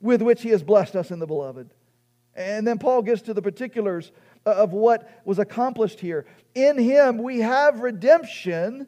with 0.00 0.20
which 0.20 0.42
he 0.42 0.50
has 0.50 0.62
blessed 0.62 0.96
us 0.96 1.10
in 1.10 1.18
the 1.18 1.26
beloved. 1.26 1.70
And 2.34 2.66
then 2.66 2.78
Paul 2.78 3.02
gets 3.02 3.22
to 3.22 3.34
the 3.34 3.42
particulars 3.42 4.12
of 4.44 4.72
what 4.72 5.22
was 5.24 5.38
accomplished 5.38 6.00
here. 6.00 6.26
In 6.54 6.78
him 6.78 7.18
we 7.18 7.40
have 7.40 7.80
redemption 7.80 8.86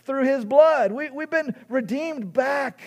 through 0.00 0.24
his 0.24 0.44
blood. 0.44 0.92
We, 0.92 1.10
we've 1.10 1.30
been 1.30 1.54
redeemed 1.68 2.32
back 2.32 2.80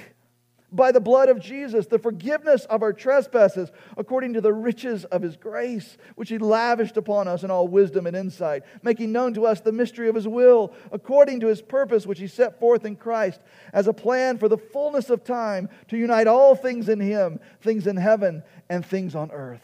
by 0.71 0.91
the 0.91 0.99
blood 0.99 1.29
of 1.29 1.39
Jesus, 1.39 1.87
the 1.87 1.99
forgiveness 1.99 2.65
of 2.65 2.81
our 2.81 2.91
trespasses, 2.91 3.71
according 3.95 4.33
to 4.33 4.41
the 4.41 4.51
riches 4.51 5.05
of 5.05 5.21
his 5.21 5.37
grace, 5.37 5.97
which 6.15 6.29
he 6.29 6.37
lavished 6.37 6.97
upon 6.97 7.27
us 7.27 7.43
in 7.43 7.51
all 7.51 7.67
wisdom 7.67 8.05
and 8.05 8.17
insight, 8.17 8.63
making 8.83 9.11
known 9.11 9.33
to 9.33 9.45
us 9.45 9.61
the 9.61 9.71
mystery 9.71 10.09
of 10.09 10.15
his 10.15 10.27
will, 10.27 10.73
according 10.91 11.39
to 11.39 11.47
his 11.47 11.61
purpose, 11.61 12.05
which 12.05 12.19
he 12.19 12.27
set 12.27 12.59
forth 12.59 12.83
in 12.83 12.97
Christ, 12.97 13.39
as 13.71 13.87
a 13.87 13.93
plan 13.93 14.37
for 14.37 14.49
the 14.49 14.57
fullness 14.57 15.09
of 15.09 15.23
time 15.23 15.69
to 15.87 15.97
unite 15.97 16.27
all 16.27 16.53
things 16.53 16.89
in 16.89 16.99
him, 16.99 17.39
things 17.61 17.87
in 17.87 17.95
heaven 17.95 18.43
and 18.69 18.85
things 18.85 19.15
on 19.15 19.31
earth. 19.31 19.63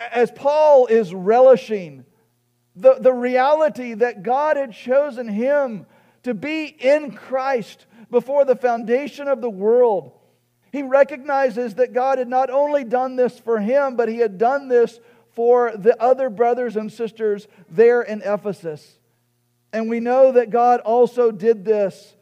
As 0.00 0.32
Paul 0.32 0.86
is 0.86 1.14
relishing 1.14 2.04
the, 2.74 2.94
the 2.94 3.12
reality 3.12 3.94
that 3.94 4.24
God 4.24 4.56
had 4.56 4.72
chosen 4.72 5.28
him 5.28 5.86
to 6.22 6.34
be 6.34 6.64
in 6.64 7.12
Christ 7.12 7.86
before 8.10 8.44
the 8.44 8.56
foundation 8.56 9.28
of 9.28 9.40
the 9.40 9.50
world. 9.50 10.12
He 10.72 10.82
recognizes 10.82 11.74
that 11.76 11.92
God 11.92 12.18
had 12.18 12.28
not 12.28 12.50
only 12.50 12.84
done 12.84 13.16
this 13.16 13.38
for 13.38 13.58
him, 13.58 13.96
but 13.96 14.08
he 14.08 14.18
had 14.18 14.38
done 14.38 14.68
this 14.68 15.00
for 15.32 15.72
the 15.76 16.00
other 16.00 16.30
brothers 16.30 16.76
and 16.76 16.92
sisters 16.92 17.48
there 17.68 18.02
in 18.02 18.22
Ephesus. 18.22 18.98
And 19.72 19.88
we 19.88 20.00
know 20.00 20.32
that 20.32 20.50
God 20.50 20.80
also 20.80 21.30
did 21.30 21.64
this 21.64 22.14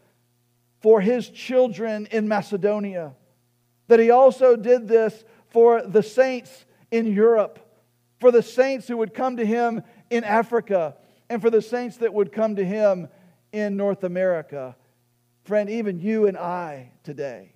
for 0.81 1.01
his 1.01 1.29
children 1.29 2.07
in 2.11 2.29
Macedonia, 2.29 3.15
that 3.89 3.99
he 3.99 4.11
also 4.11 4.57
did 4.57 4.87
this 4.87 5.25
for 5.49 5.83
the 5.83 6.03
saints 6.03 6.67
in 6.91 7.13
Europe, 7.13 7.59
for 8.21 8.31
the 8.31 8.43
saints 8.43 8.87
who 8.87 8.97
would 8.99 9.15
come 9.15 9.39
to 9.39 9.45
him 9.45 9.83
in 10.11 10.25
Africa, 10.25 10.97
and 11.29 11.43
for 11.43 11.51
the 11.51 11.63
saints 11.63 11.99
that 11.99 12.15
would 12.15 12.33
come 12.33 12.57
to 12.57 12.65
him 12.65 13.09
in 13.53 13.77
North 13.77 14.05
America. 14.05 14.77
Friend, 15.49 15.71
even 15.71 15.99
you 15.99 16.27
and 16.27 16.37
I 16.37 16.93
today. 17.05 17.55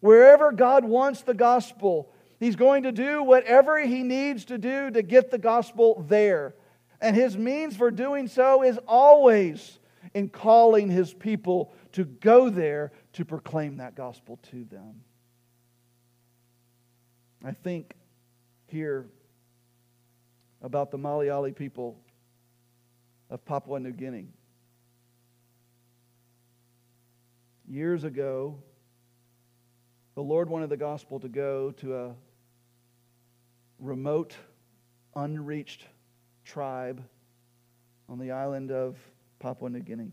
Wherever 0.00 0.50
God 0.50 0.84
wants 0.84 1.22
the 1.22 1.32
gospel, 1.32 2.12
He's 2.40 2.56
going 2.56 2.82
to 2.82 2.90
do 2.90 3.22
whatever 3.22 3.78
He 3.78 4.02
needs 4.02 4.46
to 4.46 4.58
do 4.58 4.90
to 4.90 5.00
get 5.02 5.30
the 5.30 5.38
gospel 5.38 6.04
there. 6.08 6.56
And 7.00 7.14
His 7.14 7.36
means 7.36 7.76
for 7.76 7.92
doing 7.92 8.26
so 8.26 8.64
is 8.64 8.80
always 8.88 9.78
in 10.12 10.28
calling 10.28 10.90
His 10.90 11.14
people 11.14 11.72
to 11.92 12.04
go 12.04 12.50
there 12.50 12.90
to 13.12 13.24
proclaim 13.24 13.76
that 13.76 13.94
gospel 13.94 14.40
to 14.50 14.64
them. 14.64 15.02
I 17.44 17.52
think 17.52 17.94
here 18.66 19.06
about 20.62 20.90
the 20.90 20.98
Malayali 20.98 21.54
people 21.54 22.00
of 23.30 23.44
Papua 23.44 23.78
New 23.78 23.92
Guinea. 23.92 24.26
Years 27.68 28.04
ago, 28.04 28.58
the 30.14 30.22
Lord 30.22 30.48
wanted 30.48 30.70
the 30.70 30.76
gospel 30.76 31.20
to 31.20 31.28
go 31.28 31.72
to 31.72 31.96
a 31.96 32.14
remote, 33.78 34.34
unreached 35.14 35.84
tribe 36.44 37.02
on 38.08 38.18
the 38.18 38.30
island 38.30 38.70
of 38.70 38.96
Papua 39.38 39.70
New 39.70 39.80
Guinea. 39.80 40.12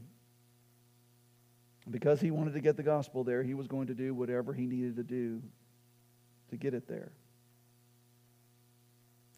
Because 1.90 2.22
he 2.22 2.32
wanted 2.32 2.54
to 2.54 2.62
get 2.62 2.78
the 2.78 2.84
gospel 2.84 3.24
there, 3.24 3.44
he 3.44 3.54
was 3.54 3.68
going 3.68 3.88
to 3.88 3.94
do 3.94 4.14
whatever 4.14 4.54
he 4.54 4.66
needed 4.66 4.96
to 4.96 5.04
do 5.04 5.42
to 6.50 6.58
get 6.58 6.74
it 6.74 6.88
there. 6.88 7.12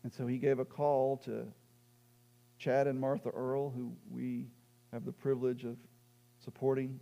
And 0.03 0.13
so 0.13 0.27
he 0.27 0.37
gave 0.37 0.59
a 0.59 0.65
call 0.65 1.17
to 1.25 1.47
Chad 2.59 2.87
and 2.87 2.99
Martha 2.99 3.29
Earl, 3.29 3.71
who 3.71 3.91
we 4.09 4.45
have 4.93 5.05
the 5.05 5.11
privilege 5.11 5.63
of 5.63 5.77
supporting 6.43 6.99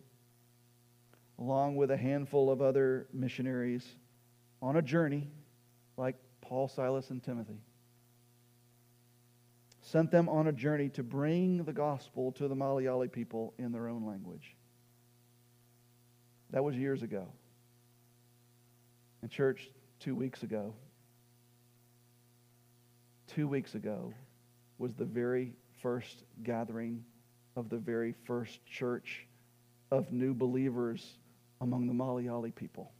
along 1.39 1.75
with 1.75 1.91
a 1.91 1.97
handful 1.97 2.51
of 2.51 2.61
other 2.61 3.07
missionaries, 3.13 3.85
on 4.61 4.77
a 4.77 4.81
journey 4.81 5.27
like 5.97 6.15
Paul, 6.41 6.67
Silas, 6.67 7.09
and 7.09 7.21
Timothy. 7.21 7.61
Sent 9.81 10.11
them 10.11 10.29
on 10.29 10.47
a 10.47 10.53
journey 10.53 10.89
to 10.89 11.03
bring 11.03 11.63
the 11.65 11.73
gospel 11.73 12.31
to 12.33 12.47
the 12.47 12.55
Malayali 12.55 13.11
people 13.11 13.53
in 13.57 13.71
their 13.71 13.89
own 13.89 14.05
language. 14.05 14.55
That 16.51 16.63
was 16.63 16.75
years 16.75 17.03
ago. 17.03 17.27
In 19.21 19.29
church, 19.29 19.69
two 19.99 20.15
weeks 20.15 20.43
ago, 20.43 20.73
two 23.27 23.47
weeks 23.47 23.75
ago 23.75 24.13
was 24.77 24.93
the 24.93 25.05
very 25.05 25.53
first 25.81 26.23
gathering 26.43 27.03
of 27.55 27.69
the 27.69 27.77
very 27.77 28.13
first 28.25 28.65
church 28.65 29.27
of 29.91 30.11
new 30.11 30.33
believers 30.33 31.17
among 31.63 31.87
the 31.87 31.93
Malayali 31.93 32.53
people. 32.53 32.91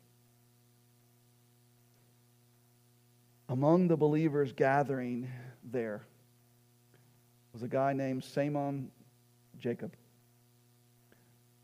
Among 3.50 3.90
the 3.90 3.98
believers 3.98 4.54
gathering 4.54 5.30
there 5.70 6.08
was 7.52 7.62
a 7.62 7.68
guy 7.68 7.92
named 7.92 8.24
Simon 8.24 8.90
Jacob, 9.60 9.94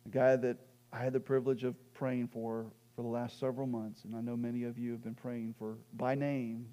a 0.06 0.10
guy 0.10 0.36
that 0.36 0.58
I 0.92 1.00
had 1.00 1.14
the 1.14 1.20
privilege 1.22 1.64
of 1.64 1.76
praying 1.94 2.28
for 2.28 2.66
for 2.96 3.02
the 3.02 3.08
last 3.08 3.40
several 3.40 3.66
months, 3.66 4.04
and 4.04 4.14
I 4.14 4.20
know 4.20 4.36
many 4.36 4.66
of 4.66 4.78
you 4.78 4.92
have 4.92 5.02
been 5.02 5.16
praying 5.16 5.56
for, 5.58 5.78
by 5.94 6.16
name, 6.16 6.68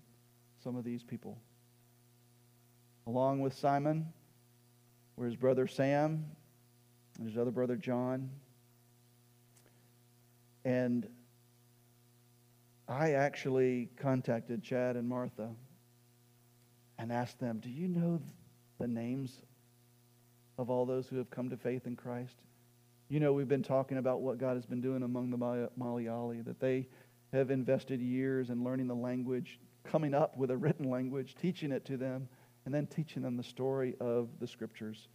some 0.65 0.75
of 0.75 0.83
these 0.83 1.05
people. 1.05 1.39
Along 3.07 3.41
with 3.41 3.55
Simon 3.55 4.13
were 5.15 5.27
his 5.27 5.37
brother 5.37 5.69
Sam 5.69 6.27
and 7.17 7.29
his 7.29 7.39
other 7.39 7.53
brother 7.53 7.77
John 7.77 8.29
and 10.67 11.07
I 12.89 13.13
actually 13.13 13.89
contacted 13.97 14.65
Chad 14.65 14.97
and 14.97 15.09
Martha 15.09 15.51
and 16.99 17.13
asked 17.13 17.39
them, 17.39 17.61
Do 17.61 17.71
you 17.71 17.87
know 17.87 18.21
the 18.81 18.89
names 18.89 19.43
of 20.59 20.69
all 20.69 20.85
those 20.85 21.07
who 21.07 21.19
have 21.19 21.31
come 21.31 21.51
to 21.51 21.57
faith 21.57 21.87
in 21.87 21.95
Christ? 21.95 22.35
You 23.09 23.21
know, 23.21 23.33
we've 23.33 23.47
been 23.47 23.63
talking 23.63 23.99
about 23.99 24.23
what 24.23 24.39
God 24.39 24.57
has 24.57 24.67
been 24.67 24.81
doing 24.81 25.05
among 25.05 25.31
the 25.31 25.37
Malayali, 25.39 26.45
that 26.45 26.59
they 26.59 26.89
have 27.33 27.53
invested 27.53 28.01
years 28.01 28.51
in 28.51 28.65
learning 28.65 28.89
the 28.89 28.95
language, 28.97 29.61
coming 29.85 30.15
up 30.15 30.37
with 30.37 30.51
a 30.51 30.57
written 30.57 30.91
language, 30.91 31.37
teaching 31.41 31.71
it 31.71 31.85
to 31.85 31.97
them, 31.97 32.29
and 32.65 32.75
then 32.75 32.89
teaching 32.89 33.23
them 33.23 33.37
the 33.37 33.45
story 33.45 33.95
of 34.01 34.29
the 34.41 34.49
scriptures, 34.49 35.07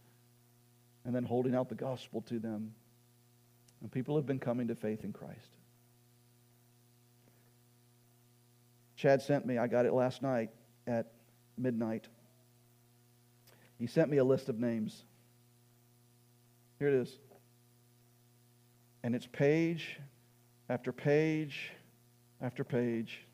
and 1.04 1.14
then 1.14 1.24
holding 1.24 1.54
out 1.54 1.68
the 1.68 1.74
gospel 1.74 2.22
to 2.22 2.38
them 2.38 2.72
and 3.82 3.90
people 3.90 4.14
have 4.16 4.24
been 4.24 4.38
coming 4.38 4.68
to 4.68 4.74
faith 4.74 5.04
in 5.04 5.12
Christ. 5.12 5.58
Chad 8.96 9.20
sent 9.20 9.44
me, 9.44 9.58
I 9.58 9.66
got 9.66 9.84
it 9.84 9.92
last 9.92 10.22
night 10.22 10.50
at 10.86 11.10
midnight. 11.58 12.06
He 13.78 13.88
sent 13.88 14.08
me 14.08 14.18
a 14.18 14.24
list 14.24 14.48
of 14.48 14.60
names. 14.60 15.02
Here 16.78 16.86
it 16.86 16.94
is. 16.94 17.18
And 19.02 19.16
it's 19.16 19.26
page 19.26 19.98
after 20.68 20.92
page 20.92 21.72
after 22.40 22.62
page. 22.62 23.26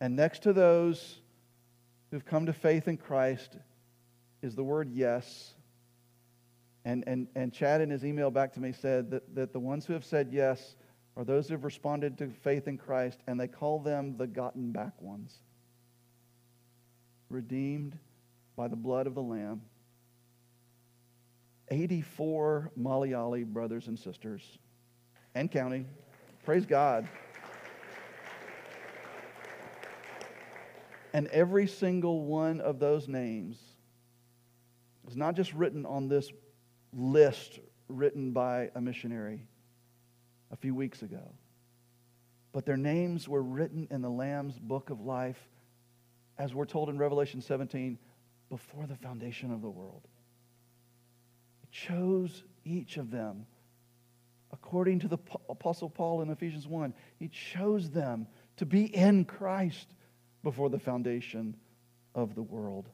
And 0.00 0.16
next 0.16 0.44
to 0.44 0.54
those 0.54 1.20
who've 2.10 2.24
come 2.24 2.46
to 2.46 2.54
faith 2.54 2.88
in 2.88 2.96
Christ 2.96 3.58
is 4.40 4.54
the 4.54 4.64
word 4.64 4.88
yes 4.90 5.54
and, 6.88 7.04
and, 7.06 7.28
and 7.34 7.52
Chad 7.52 7.82
in 7.82 7.90
his 7.90 8.02
email 8.02 8.30
back 8.30 8.50
to 8.54 8.60
me 8.60 8.72
said 8.72 9.10
that, 9.10 9.34
that 9.34 9.52
the 9.52 9.60
ones 9.60 9.84
who 9.84 9.92
have 9.92 10.06
said 10.06 10.30
yes 10.32 10.74
are 11.18 11.24
those 11.24 11.46
who 11.46 11.52
have 11.52 11.64
responded 11.64 12.16
to 12.16 12.30
faith 12.30 12.66
in 12.66 12.78
Christ, 12.78 13.20
and 13.26 13.38
they 13.38 13.46
call 13.46 13.78
them 13.78 14.16
the 14.16 14.26
gotten 14.26 14.72
back 14.72 14.98
ones. 14.98 15.36
Redeemed 17.28 17.98
by 18.56 18.68
the 18.68 18.76
blood 18.76 19.06
of 19.06 19.14
the 19.14 19.22
Lamb. 19.22 19.60
84 21.70 22.72
Malayali 22.80 23.44
brothers 23.44 23.88
and 23.88 23.98
sisters 23.98 24.58
and 25.34 25.52
counting. 25.52 25.86
Praise 26.42 26.64
God. 26.64 27.06
And 31.12 31.26
every 31.26 31.66
single 31.66 32.24
one 32.24 32.62
of 32.62 32.78
those 32.78 33.08
names 33.08 33.58
is 35.06 35.16
not 35.18 35.36
just 35.36 35.52
written 35.52 35.84
on 35.84 36.08
this 36.08 36.30
list 36.92 37.58
written 37.88 38.32
by 38.32 38.70
a 38.74 38.80
missionary 38.80 39.46
a 40.50 40.56
few 40.56 40.74
weeks 40.74 41.02
ago. 41.02 41.32
But 42.52 42.64
their 42.64 42.76
names 42.76 43.28
were 43.28 43.42
written 43.42 43.88
in 43.90 44.02
the 44.02 44.10
Lamb's 44.10 44.58
book 44.58 44.90
of 44.90 45.00
life, 45.00 45.38
as 46.38 46.54
we're 46.54 46.64
told 46.64 46.88
in 46.88 46.98
Revelation 46.98 47.40
17, 47.40 47.98
before 48.48 48.86
the 48.86 48.96
foundation 48.96 49.52
of 49.52 49.60
the 49.60 49.68
world. 49.68 50.02
He 51.60 51.68
chose 51.70 52.42
each 52.64 52.96
of 52.96 53.10
them 53.10 53.46
according 54.52 55.00
to 55.00 55.08
the 55.08 55.18
Apostle 55.48 55.90
Paul 55.90 56.22
in 56.22 56.30
Ephesians 56.30 56.66
1. 56.66 56.94
He 57.18 57.28
chose 57.28 57.90
them 57.90 58.26
to 58.56 58.66
be 58.66 58.84
in 58.84 59.24
Christ 59.24 59.88
before 60.42 60.70
the 60.70 60.78
foundation 60.78 61.54
of 62.14 62.34
the 62.34 62.42
world. 62.42 62.88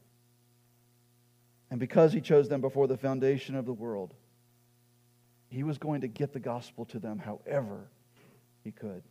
And 1.70 1.80
because 1.80 2.12
he 2.12 2.20
chose 2.20 2.48
them 2.48 2.60
before 2.60 2.86
the 2.86 2.96
foundation 2.96 3.56
of 3.56 3.66
the 3.66 3.72
world, 3.72 4.14
he 5.48 5.62
was 5.62 5.78
going 5.78 6.00
to 6.02 6.08
get 6.08 6.32
the 6.32 6.40
gospel 6.40 6.84
to 6.86 6.98
them 6.98 7.18
however 7.18 7.88
he 8.64 8.70
could, 8.70 9.02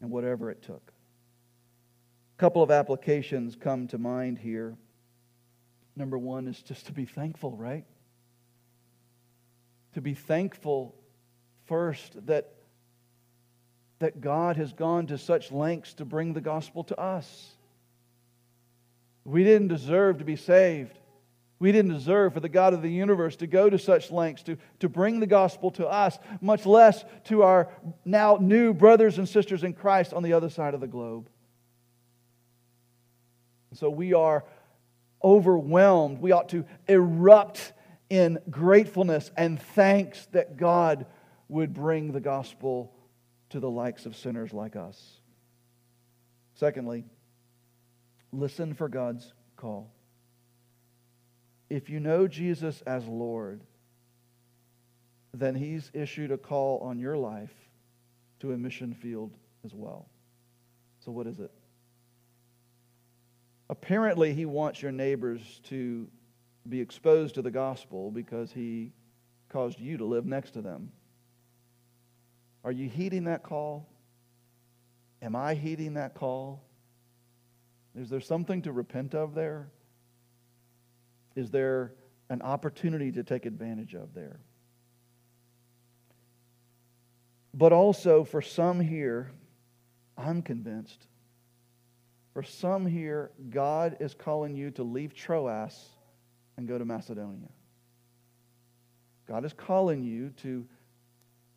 and 0.00 0.10
whatever 0.10 0.50
it 0.50 0.62
took. 0.62 0.92
A 2.36 2.40
couple 2.40 2.62
of 2.62 2.70
applications 2.70 3.56
come 3.56 3.88
to 3.88 3.98
mind 3.98 4.38
here. 4.38 4.76
Number 5.96 6.18
one 6.18 6.46
is 6.46 6.60
just 6.62 6.86
to 6.86 6.92
be 6.92 7.04
thankful, 7.04 7.56
right? 7.56 7.84
To 9.94 10.00
be 10.00 10.14
thankful 10.14 10.94
first 11.66 12.26
that, 12.26 12.52
that 13.98 14.20
God 14.20 14.56
has 14.56 14.72
gone 14.72 15.06
to 15.08 15.18
such 15.18 15.52
lengths 15.52 15.94
to 15.94 16.04
bring 16.04 16.32
the 16.32 16.40
gospel 16.40 16.84
to 16.84 16.98
us. 16.98 17.54
We 19.24 19.44
didn't 19.44 19.68
deserve 19.68 20.18
to 20.18 20.24
be 20.24 20.36
saved. 20.36 20.98
We 21.62 21.70
didn't 21.70 21.92
deserve 21.92 22.34
for 22.34 22.40
the 22.40 22.48
God 22.48 22.74
of 22.74 22.82
the 22.82 22.90
universe 22.90 23.36
to 23.36 23.46
go 23.46 23.70
to 23.70 23.78
such 23.78 24.10
lengths 24.10 24.42
to, 24.42 24.56
to 24.80 24.88
bring 24.88 25.20
the 25.20 25.28
gospel 25.28 25.70
to 25.70 25.86
us, 25.86 26.18
much 26.40 26.66
less 26.66 27.04
to 27.26 27.44
our 27.44 27.68
now 28.04 28.36
new 28.40 28.74
brothers 28.74 29.16
and 29.16 29.28
sisters 29.28 29.62
in 29.62 29.72
Christ 29.72 30.12
on 30.12 30.24
the 30.24 30.32
other 30.32 30.50
side 30.50 30.74
of 30.74 30.80
the 30.80 30.88
globe. 30.88 31.28
So 33.74 33.88
we 33.90 34.12
are 34.12 34.44
overwhelmed. 35.22 36.18
We 36.18 36.32
ought 36.32 36.48
to 36.48 36.64
erupt 36.88 37.74
in 38.10 38.40
gratefulness 38.50 39.30
and 39.36 39.62
thanks 39.62 40.26
that 40.32 40.56
God 40.56 41.06
would 41.48 41.72
bring 41.72 42.10
the 42.10 42.18
gospel 42.18 42.92
to 43.50 43.60
the 43.60 43.70
likes 43.70 44.04
of 44.04 44.16
sinners 44.16 44.52
like 44.52 44.74
us. 44.74 45.00
Secondly, 46.54 47.04
listen 48.32 48.74
for 48.74 48.88
God's 48.88 49.32
call 49.56 49.92
if 51.72 51.88
you 51.88 52.00
know 52.00 52.28
Jesus 52.28 52.82
as 52.82 53.06
Lord, 53.06 53.62
then 55.32 55.54
He's 55.54 55.90
issued 55.94 56.30
a 56.30 56.36
call 56.36 56.78
on 56.80 56.98
your 56.98 57.16
life 57.16 57.54
to 58.40 58.52
a 58.52 58.58
mission 58.58 58.92
field 58.92 59.32
as 59.64 59.72
well. 59.72 60.06
So, 61.02 61.10
what 61.10 61.26
is 61.26 61.40
it? 61.40 61.50
Apparently, 63.70 64.34
He 64.34 64.44
wants 64.44 64.82
your 64.82 64.92
neighbors 64.92 65.62
to 65.70 66.06
be 66.68 66.78
exposed 66.78 67.36
to 67.36 67.42
the 67.42 67.50
gospel 67.50 68.10
because 68.10 68.52
He 68.52 68.92
caused 69.48 69.80
you 69.80 69.96
to 69.96 70.04
live 70.04 70.26
next 70.26 70.50
to 70.50 70.60
them. 70.60 70.92
Are 72.64 72.72
you 72.72 72.86
heeding 72.86 73.24
that 73.24 73.42
call? 73.42 73.88
Am 75.22 75.34
I 75.34 75.54
heeding 75.54 75.94
that 75.94 76.14
call? 76.14 76.62
Is 77.98 78.10
there 78.10 78.20
something 78.20 78.60
to 78.62 78.72
repent 78.72 79.14
of 79.14 79.34
there? 79.34 79.68
Is 81.36 81.50
there 81.50 81.92
an 82.28 82.42
opportunity 82.42 83.12
to 83.12 83.22
take 83.22 83.46
advantage 83.46 83.94
of 83.94 84.14
there? 84.14 84.40
But 87.54 87.72
also, 87.72 88.24
for 88.24 88.40
some 88.40 88.80
here, 88.80 89.30
I'm 90.16 90.42
convinced, 90.42 91.06
for 92.32 92.42
some 92.42 92.86
here, 92.86 93.30
God 93.50 93.98
is 94.00 94.14
calling 94.14 94.56
you 94.56 94.70
to 94.72 94.82
leave 94.82 95.14
Troas 95.14 95.90
and 96.56 96.66
go 96.66 96.78
to 96.78 96.84
Macedonia. 96.84 97.48
God 99.28 99.44
is 99.44 99.52
calling 99.52 100.02
you 100.02 100.30
to 100.42 100.66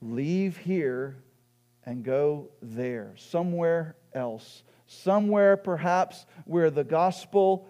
leave 0.02 0.58
here 0.58 1.18
and 1.86 2.04
go 2.04 2.50
there, 2.62 3.14
somewhere 3.18 3.96
else, 4.14 4.64
somewhere 4.88 5.56
perhaps 5.56 6.26
where 6.46 6.70
the 6.70 6.84
gospel 6.84 7.68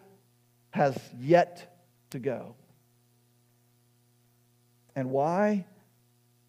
has 0.71 0.97
yet 1.19 1.74
to 2.15 2.19
go. 2.19 2.55
And 4.95 5.11
why? 5.11 5.65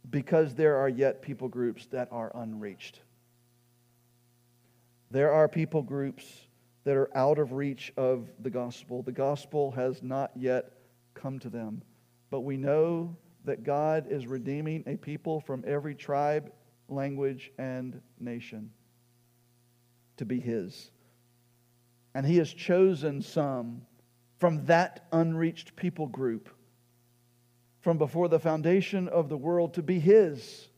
Because 0.09 0.55
there 0.55 0.76
are 0.76 0.88
yet 0.88 1.22
people 1.22 1.48
groups 1.48 1.87
that 1.87 2.09
are 2.11 2.31
unreached. 2.35 3.00
There 5.11 5.33
are 5.33 5.48
people 5.48 5.83
groups 5.83 6.24
that 6.85 6.96
are 6.96 7.11
out 7.16 7.38
of 7.38 7.52
reach 7.52 7.92
of 7.96 8.29
the 8.40 8.50
gospel. 8.50 9.02
The 9.02 9.12
gospel 9.12 9.72
has 9.72 10.02
not 10.02 10.31
yet 10.37 10.72
come 11.14 11.40
to 11.40 11.50
them. 11.50 11.83
But 12.31 12.40
we 12.40 12.57
know 12.57 13.16
that 13.44 13.64
God 13.64 14.07
is 14.09 14.26
redeeming 14.26 14.85
a 14.87 14.96
people 14.96 15.40
from 15.40 15.64
every 15.66 15.94
tribe, 15.94 16.52
language, 16.88 17.50
and 17.59 18.00
nation 18.20 18.70
to 20.16 20.24
be 20.24 20.38
His. 20.38 20.90
And 22.14 22.24
He 22.24 22.37
has 22.37 22.52
chosen 22.52 23.20
some 23.20 23.83
from 24.38 24.66
that 24.66 25.07
unreached 25.12 25.77
people 25.77 26.07
group 26.07 26.51
from 27.81 27.99
before 27.99 28.29
the 28.29 28.40
foundation 28.40 29.09
of 29.09 29.29
the 29.29 29.37
world 29.37 29.75
to 29.75 29.83
be 29.83 29.99
His. 30.01 30.68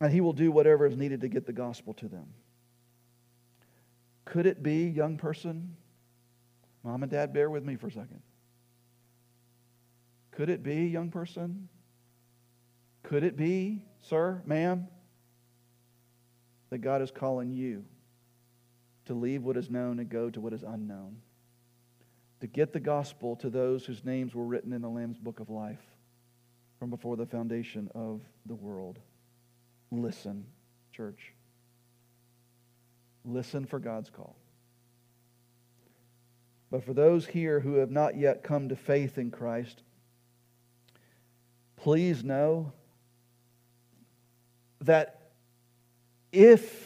And 0.00 0.12
He 0.12 0.20
will 0.20 0.32
do 0.32 0.50
whatever 0.50 0.86
is 0.86 0.96
needed 0.96 1.20
to 1.20 1.28
get 1.28 1.46
the 1.46 1.52
gospel 1.52 1.94
to 1.94 2.08
them. 2.08 2.26
Could 4.24 4.46
it 4.46 4.62
be, 4.62 4.88
young 4.88 5.16
person? 5.16 5.76
Mom 6.82 7.02
and 7.02 7.10
dad, 7.10 7.32
bear 7.32 7.48
with 7.48 7.64
me 7.64 7.76
for 7.76 7.86
a 7.86 7.92
second. 7.92 8.20
Could 10.32 10.50
it 10.50 10.62
be, 10.62 10.86
young 10.86 11.10
person? 11.10 11.68
Could 13.04 13.22
it 13.22 13.36
be, 13.36 13.82
sir, 14.00 14.42
ma'am, 14.44 14.88
that 16.70 16.78
God 16.78 17.02
is 17.02 17.12
calling 17.12 17.52
you 17.52 17.84
to 19.06 19.14
leave 19.14 19.42
what 19.42 19.56
is 19.56 19.70
known 19.70 19.98
and 19.98 20.08
go 20.08 20.30
to 20.30 20.40
what 20.40 20.52
is 20.52 20.62
unknown, 20.62 21.16
to 22.40 22.46
get 22.46 22.72
the 22.72 22.80
gospel 22.80 23.36
to 23.36 23.48
those 23.48 23.86
whose 23.86 24.04
names 24.04 24.34
were 24.34 24.44
written 24.44 24.72
in 24.72 24.82
the 24.82 24.88
Lamb's 24.88 25.18
book 25.18 25.40
of 25.40 25.48
life 25.48 25.82
from 26.78 26.90
before 26.90 27.16
the 27.16 27.26
foundation 27.26 27.88
of 27.94 28.20
the 28.44 28.54
world. 28.54 28.98
Listen, 29.90 30.44
church. 30.92 31.32
Listen 33.24 33.64
for 33.64 33.78
God's 33.78 34.10
call. 34.10 34.36
But 36.70 36.84
for 36.84 36.92
those 36.92 37.26
here 37.26 37.60
who 37.60 37.74
have 37.76 37.90
not 37.90 38.16
yet 38.16 38.42
come 38.42 38.68
to 38.68 38.76
faith 38.76 39.18
in 39.18 39.30
Christ, 39.30 39.82
please 41.76 42.24
know 42.24 42.72
that 44.80 45.30
if 46.32 46.85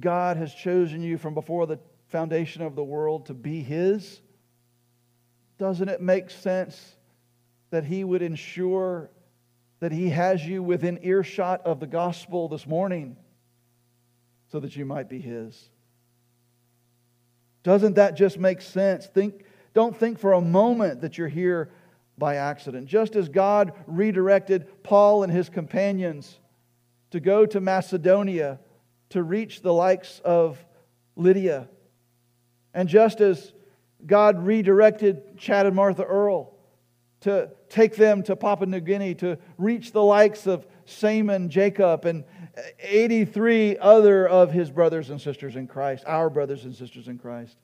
God 0.00 0.36
has 0.36 0.54
chosen 0.54 1.02
you 1.02 1.18
from 1.18 1.34
before 1.34 1.66
the 1.66 1.78
foundation 2.08 2.62
of 2.62 2.74
the 2.74 2.84
world 2.84 3.26
to 3.26 3.34
be 3.34 3.62
His, 3.62 4.20
doesn't 5.58 5.88
it 5.88 6.00
make 6.00 6.30
sense 6.30 6.96
that 7.70 7.84
He 7.84 8.04
would 8.04 8.22
ensure 8.22 9.10
that 9.80 9.92
He 9.92 10.10
has 10.10 10.44
you 10.44 10.62
within 10.62 10.98
earshot 11.02 11.62
of 11.64 11.80
the 11.80 11.86
gospel 11.86 12.48
this 12.48 12.66
morning 12.66 13.16
so 14.50 14.60
that 14.60 14.76
you 14.76 14.84
might 14.84 15.08
be 15.08 15.20
His? 15.20 15.68
Doesn't 17.62 17.94
that 17.94 18.16
just 18.16 18.38
make 18.38 18.60
sense? 18.60 19.06
Think, 19.06 19.44
don't 19.74 19.96
think 19.96 20.18
for 20.18 20.32
a 20.32 20.40
moment 20.40 21.02
that 21.02 21.16
you're 21.16 21.28
here 21.28 21.70
by 22.18 22.36
accident. 22.36 22.86
Just 22.86 23.16
as 23.16 23.28
God 23.28 23.72
redirected 23.86 24.82
Paul 24.82 25.22
and 25.22 25.32
his 25.32 25.48
companions 25.48 26.38
to 27.10 27.20
go 27.20 27.46
to 27.46 27.60
Macedonia 27.60 28.58
to 29.12 29.22
reach 29.22 29.62
the 29.62 29.72
likes 29.72 30.20
of 30.24 30.64
Lydia. 31.16 31.68
And 32.74 32.88
just 32.88 33.20
as 33.20 33.52
God 34.04 34.46
redirected 34.46 35.38
Chad 35.38 35.66
and 35.66 35.76
Martha 35.76 36.04
Earl 36.04 36.54
to 37.20 37.50
take 37.68 37.96
them 37.96 38.22
to 38.24 38.34
Papua 38.34 38.66
New 38.66 38.80
Guinea 38.80 39.14
to 39.16 39.38
reach 39.56 39.92
the 39.92 40.02
likes 40.02 40.46
of 40.46 40.66
Simon, 40.86 41.48
Jacob, 41.48 42.04
and 42.04 42.24
83 42.80 43.78
other 43.78 44.26
of 44.26 44.50
his 44.50 44.70
brothers 44.70 45.10
and 45.10 45.20
sisters 45.20 45.56
in 45.56 45.66
Christ, 45.66 46.04
our 46.06 46.28
brothers 46.28 46.64
and 46.64 46.74
sisters 46.74 47.08
in 47.08 47.18
Christ. 47.18 47.56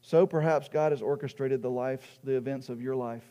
So 0.00 0.26
perhaps 0.26 0.68
God 0.68 0.92
has 0.92 1.02
orchestrated 1.02 1.62
the 1.62 1.70
life, 1.70 2.18
the 2.22 2.36
events 2.36 2.68
of 2.68 2.80
your 2.80 2.94
life 2.94 3.24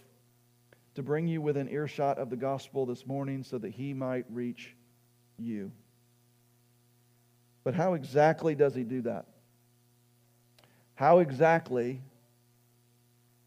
to 0.96 1.04
bring 1.04 1.28
you 1.28 1.42
within 1.42 1.70
earshot 1.70 2.18
of 2.18 2.30
the 2.30 2.36
gospel 2.36 2.86
this 2.86 3.06
morning 3.08 3.44
so 3.44 3.58
that 3.58 3.72
he 3.72 3.94
might 3.94 4.26
reach 4.30 4.76
you. 5.38 5.72
But 7.64 7.76
how 7.76 7.94
exactly 7.94 8.56
does 8.56 8.76
he 8.76 8.84
do 8.84 9.02
that? 9.04 9.26
How 10.96 11.20
exactly 11.20 12.02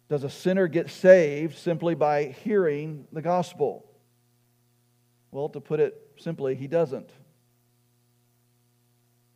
does 0.08 0.24
a 0.24 0.30
sinner 0.30 0.68
get 0.68 0.90
saved 0.90 1.56
simply 1.56 1.94
by 1.94 2.24
hearing 2.44 3.06
the 3.12 3.22
gospel? 3.22 3.84
Well, 5.30 5.48
to 5.50 5.60
put 5.60 5.80
it 5.80 6.00
simply, 6.16 6.54
he 6.54 6.66
doesn't. 6.66 7.10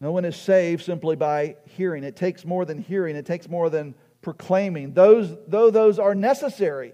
No 0.00 0.12
one 0.12 0.24
is 0.24 0.36
saved 0.36 0.82
simply 0.82 1.14
by 1.14 1.56
hearing. 1.76 2.04
It 2.04 2.16
takes 2.16 2.44
more 2.44 2.64
than 2.64 2.78
hearing, 2.78 3.16
it 3.16 3.26
takes 3.26 3.48
more 3.48 3.68
than 3.68 3.94
proclaiming. 4.22 4.94
Those, 4.94 5.36
though 5.46 5.70
those 5.70 5.98
are 5.98 6.14
necessary, 6.14 6.92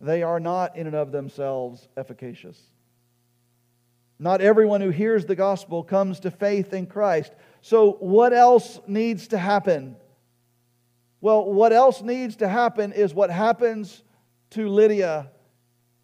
they 0.00 0.22
are 0.22 0.38
not 0.38 0.76
in 0.76 0.86
and 0.86 0.94
of 0.94 1.10
themselves 1.10 1.88
efficacious. 1.96 2.60
Not 4.18 4.40
everyone 4.40 4.80
who 4.80 4.90
hears 4.90 5.26
the 5.26 5.36
gospel 5.36 5.84
comes 5.84 6.20
to 6.20 6.30
faith 6.30 6.72
in 6.72 6.86
Christ. 6.86 7.32
So, 7.60 7.92
what 8.00 8.32
else 8.32 8.80
needs 8.86 9.28
to 9.28 9.38
happen? 9.38 9.96
Well, 11.20 11.44
what 11.44 11.72
else 11.72 12.02
needs 12.02 12.36
to 12.36 12.48
happen 12.48 12.92
is 12.92 13.14
what 13.14 13.30
happens 13.30 14.02
to 14.50 14.68
Lydia 14.68 15.30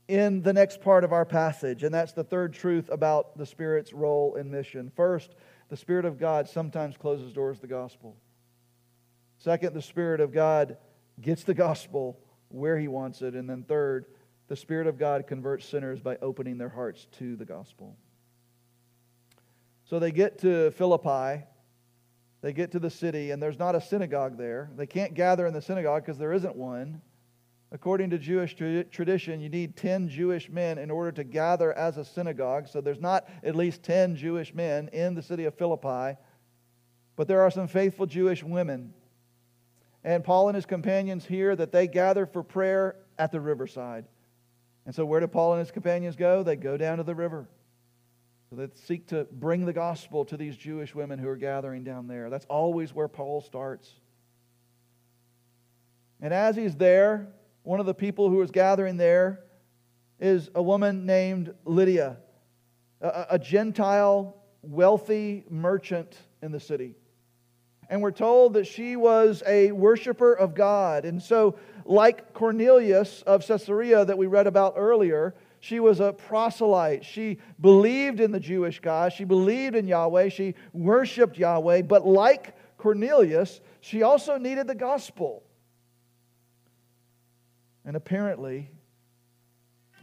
in 0.06 0.42
the 0.42 0.52
next 0.52 0.80
part 0.80 1.02
of 1.02 1.12
our 1.12 1.24
passage, 1.24 1.82
and 1.82 1.94
that's 1.94 2.12
the 2.12 2.24
third 2.24 2.52
truth 2.52 2.90
about 2.90 3.38
the 3.38 3.46
Spirit's 3.46 3.92
role 3.92 4.34
in 4.34 4.50
mission. 4.50 4.92
First, 4.94 5.34
the 5.68 5.76
Spirit 5.76 6.04
of 6.04 6.18
God 6.18 6.48
sometimes 6.48 6.96
closes 6.96 7.32
doors 7.32 7.56
to 7.56 7.62
the 7.62 7.68
gospel. 7.68 8.16
Second, 9.38 9.74
the 9.74 9.82
Spirit 9.82 10.20
of 10.20 10.32
God 10.32 10.76
gets 11.20 11.44
the 11.44 11.54
gospel 11.54 12.18
where 12.48 12.78
He 12.78 12.88
wants 12.88 13.22
it. 13.22 13.34
And 13.34 13.48
then 13.48 13.64
third, 13.64 14.06
the 14.48 14.56
Spirit 14.56 14.86
of 14.86 14.98
God 14.98 15.26
converts 15.26 15.66
sinners 15.66 16.00
by 16.00 16.16
opening 16.20 16.58
their 16.58 16.68
hearts 16.68 17.06
to 17.18 17.36
the 17.36 17.44
gospel. 17.44 17.96
So 19.84 19.98
they 19.98 20.10
get 20.10 20.38
to 20.40 20.70
Philippi, 20.72 21.44
they 22.40 22.52
get 22.52 22.72
to 22.72 22.78
the 22.78 22.90
city, 22.90 23.30
and 23.30 23.42
there's 23.42 23.58
not 23.58 23.74
a 23.74 23.80
synagogue 23.80 24.38
there. 24.38 24.70
They 24.76 24.86
can't 24.86 25.14
gather 25.14 25.46
in 25.46 25.54
the 25.54 25.62
synagogue 25.62 26.02
because 26.02 26.18
there 26.18 26.32
isn't 26.32 26.56
one. 26.56 27.00
According 27.70 28.10
to 28.10 28.18
Jewish 28.18 28.54
tradition, 28.54 29.40
you 29.40 29.48
need 29.48 29.76
10 29.76 30.08
Jewish 30.08 30.48
men 30.48 30.78
in 30.78 30.90
order 30.90 31.10
to 31.12 31.24
gather 31.24 31.72
as 31.72 31.96
a 31.96 32.04
synagogue. 32.04 32.68
So 32.68 32.80
there's 32.80 33.00
not 33.00 33.28
at 33.42 33.56
least 33.56 33.82
10 33.82 34.16
Jewish 34.16 34.54
men 34.54 34.88
in 34.92 35.14
the 35.14 35.22
city 35.22 35.44
of 35.44 35.54
Philippi, 35.54 36.16
but 37.16 37.26
there 37.26 37.40
are 37.40 37.50
some 37.50 37.66
faithful 37.66 38.06
Jewish 38.06 38.42
women. 38.42 38.94
And 40.04 40.22
Paul 40.22 40.48
and 40.48 40.54
his 40.54 40.66
companions 40.66 41.24
hear 41.24 41.56
that 41.56 41.72
they 41.72 41.88
gather 41.88 42.26
for 42.26 42.42
prayer 42.42 42.96
at 43.18 43.32
the 43.32 43.40
riverside. 43.40 44.04
And 44.86 44.94
so, 44.94 45.04
where 45.04 45.20
do 45.20 45.26
Paul 45.26 45.54
and 45.54 45.60
his 45.60 45.70
companions 45.70 46.14
go? 46.14 46.42
They 46.42 46.56
go 46.56 46.76
down 46.76 46.98
to 46.98 47.04
the 47.04 47.14
river. 47.14 47.48
They 48.52 48.68
seek 48.74 49.08
to 49.08 49.26
bring 49.32 49.66
the 49.66 49.72
gospel 49.72 50.24
to 50.26 50.36
these 50.36 50.56
Jewish 50.56 50.94
women 50.94 51.18
who 51.18 51.28
are 51.28 51.36
gathering 51.36 51.82
down 51.82 52.06
there. 52.06 52.30
That's 52.30 52.46
always 52.46 52.94
where 52.94 53.08
Paul 53.08 53.40
starts. 53.40 53.90
And 56.20 56.32
as 56.32 56.54
he's 56.54 56.76
there, 56.76 57.28
one 57.64 57.80
of 57.80 57.86
the 57.86 57.94
people 57.94 58.28
who 58.28 58.40
is 58.42 58.50
gathering 58.50 58.96
there 58.96 59.40
is 60.20 60.50
a 60.54 60.62
woman 60.62 61.04
named 61.06 61.54
Lydia, 61.64 62.18
a, 63.00 63.26
a 63.30 63.38
Gentile, 63.38 64.36
wealthy 64.62 65.44
merchant 65.50 66.16
in 66.42 66.52
the 66.52 66.60
city. 66.60 66.94
And 67.90 68.00
we're 68.00 68.12
told 68.12 68.54
that 68.54 68.66
she 68.66 68.96
was 68.96 69.42
a 69.46 69.72
worshiper 69.72 70.32
of 70.32 70.54
God. 70.54 71.04
And 71.04 71.22
so, 71.22 71.58
like 71.84 72.32
Cornelius 72.32 73.22
of 73.22 73.46
Caesarea 73.46 74.04
that 74.04 74.16
we 74.16 74.26
read 74.26 74.46
about 74.46 74.74
earlier, 74.76 75.34
she 75.64 75.80
was 75.80 75.98
a 75.98 76.12
proselyte. 76.12 77.06
She 77.06 77.38
believed 77.58 78.20
in 78.20 78.32
the 78.32 78.38
Jewish 78.38 78.80
God. 78.80 79.14
She 79.14 79.24
believed 79.24 79.74
in 79.74 79.88
Yahweh. 79.88 80.28
She 80.28 80.56
worshiped 80.74 81.38
Yahweh. 81.38 81.80
But 81.80 82.06
like 82.06 82.54
Cornelius, 82.76 83.62
she 83.80 84.02
also 84.02 84.36
needed 84.36 84.66
the 84.66 84.74
gospel. 84.74 85.42
And 87.86 87.96
apparently, 87.96 88.68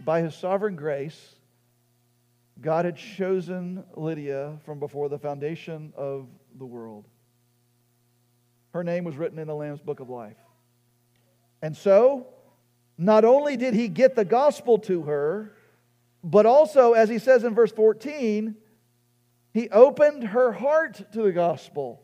by 0.03 0.23
his 0.23 0.33
sovereign 0.33 0.75
grace, 0.75 1.35
God 2.59 2.85
had 2.85 2.97
chosen 2.97 3.83
Lydia 3.95 4.57
from 4.65 4.79
before 4.79 5.09
the 5.09 5.19
foundation 5.19 5.93
of 5.95 6.27
the 6.57 6.65
world. 6.65 7.05
Her 8.73 8.83
name 8.83 9.03
was 9.03 9.15
written 9.15 9.37
in 9.37 9.47
the 9.47 9.55
Lamb's 9.55 9.81
book 9.81 9.99
of 9.99 10.09
life. 10.09 10.39
And 11.61 11.77
so, 11.77 12.25
not 12.97 13.25
only 13.25 13.57
did 13.57 13.73
he 13.73 13.87
get 13.87 14.15
the 14.15 14.25
gospel 14.25 14.77
to 14.79 15.03
her, 15.03 15.53
but 16.23 16.45
also, 16.45 16.93
as 16.93 17.09
he 17.09 17.19
says 17.19 17.43
in 17.43 17.55
verse 17.55 17.71
14, 17.71 18.55
he 19.53 19.69
opened 19.69 20.23
her 20.23 20.51
heart 20.51 21.11
to 21.13 21.23
the 21.23 21.31
gospel. 21.31 22.01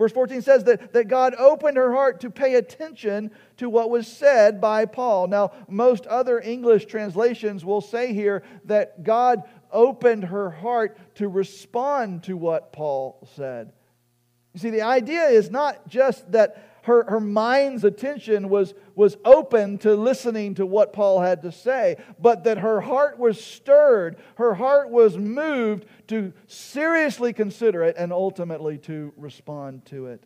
Verse 0.00 0.12
14 0.12 0.40
says 0.40 0.64
that, 0.64 0.94
that 0.94 1.08
God 1.08 1.34
opened 1.38 1.76
her 1.76 1.92
heart 1.92 2.20
to 2.20 2.30
pay 2.30 2.54
attention 2.54 3.30
to 3.58 3.68
what 3.68 3.90
was 3.90 4.06
said 4.06 4.60
by 4.60 4.86
Paul. 4.86 5.28
Now, 5.28 5.52
most 5.68 6.06
other 6.06 6.40
English 6.40 6.86
translations 6.86 7.66
will 7.66 7.82
say 7.82 8.14
here 8.14 8.42
that 8.64 9.04
God 9.04 9.42
opened 9.70 10.24
her 10.24 10.50
heart 10.50 10.96
to 11.16 11.28
respond 11.28 12.22
to 12.24 12.36
what 12.36 12.72
Paul 12.72 13.28
said. 13.36 13.72
You 14.54 14.60
see, 14.60 14.70
the 14.70 14.82
idea 14.82 15.26
is 15.26 15.50
not 15.50 15.86
just 15.86 16.32
that 16.32 16.69
her, 16.82 17.04
her 17.08 17.20
mind's 17.20 17.84
attention 17.84 18.48
was, 18.48 18.74
was 18.94 19.16
open 19.24 19.78
to 19.78 19.94
listening 19.94 20.54
to 20.54 20.66
what 20.66 20.92
Paul 20.92 21.20
had 21.20 21.42
to 21.42 21.52
say, 21.52 21.96
but 22.18 22.44
that 22.44 22.58
her 22.58 22.80
heart 22.80 23.18
was 23.18 23.42
stirred, 23.42 24.16
her 24.36 24.54
heart 24.54 24.90
was 24.90 25.18
moved 25.18 25.86
to 26.08 26.32
seriously 26.46 27.32
consider 27.32 27.82
it 27.82 27.96
and 27.98 28.12
ultimately 28.12 28.78
to 28.78 29.12
respond 29.16 29.84
to 29.86 30.06
it. 30.06 30.24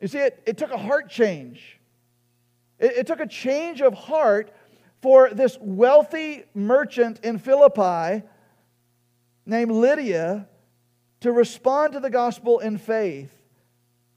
You 0.00 0.08
see, 0.08 0.18
it, 0.18 0.42
it 0.46 0.58
took 0.58 0.72
a 0.72 0.78
heart 0.78 1.08
change. 1.08 1.78
It, 2.78 2.92
it 2.98 3.06
took 3.06 3.20
a 3.20 3.26
change 3.26 3.80
of 3.80 3.94
heart 3.94 4.52
for 5.00 5.30
this 5.30 5.58
wealthy 5.60 6.44
merchant 6.54 7.20
in 7.22 7.38
Philippi 7.38 8.24
named 9.44 9.72
Lydia 9.72 10.48
to 11.20 11.32
respond 11.32 11.92
to 11.92 12.00
the 12.00 12.10
gospel 12.10 12.60
in 12.60 12.78
faith. 12.78 13.41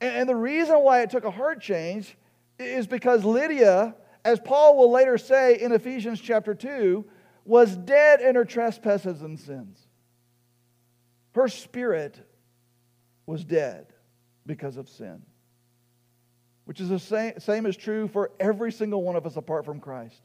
And 0.01 0.27
the 0.27 0.35
reason 0.35 0.79
why 0.81 1.01
it 1.01 1.09
took 1.09 1.23
a 1.23 1.31
heart 1.31 1.61
change 1.61 2.17
is 2.59 2.87
because 2.87 3.23
Lydia, 3.23 3.95
as 4.23 4.39
Paul 4.39 4.77
will 4.77 4.91
later 4.91 5.17
say 5.17 5.59
in 5.59 5.71
Ephesians 5.71 6.19
chapter 6.19 6.53
2, 6.53 7.05
was 7.45 7.75
dead 7.75 8.21
in 8.21 8.35
her 8.35 8.45
trespasses 8.45 9.21
and 9.21 9.39
sins. 9.39 9.79
Her 11.33 11.47
spirit 11.47 12.19
was 13.25 13.43
dead 13.43 13.87
because 14.45 14.77
of 14.77 14.89
sin, 14.89 15.21
which 16.65 16.79
is 16.79 16.89
the 16.89 16.99
same, 16.99 17.39
same 17.39 17.65
is 17.65 17.75
true 17.75 18.07
for 18.07 18.31
every 18.39 18.71
single 18.71 19.03
one 19.03 19.15
of 19.15 19.25
us 19.25 19.35
apart 19.35 19.65
from 19.65 19.79
Christ. 19.79 20.21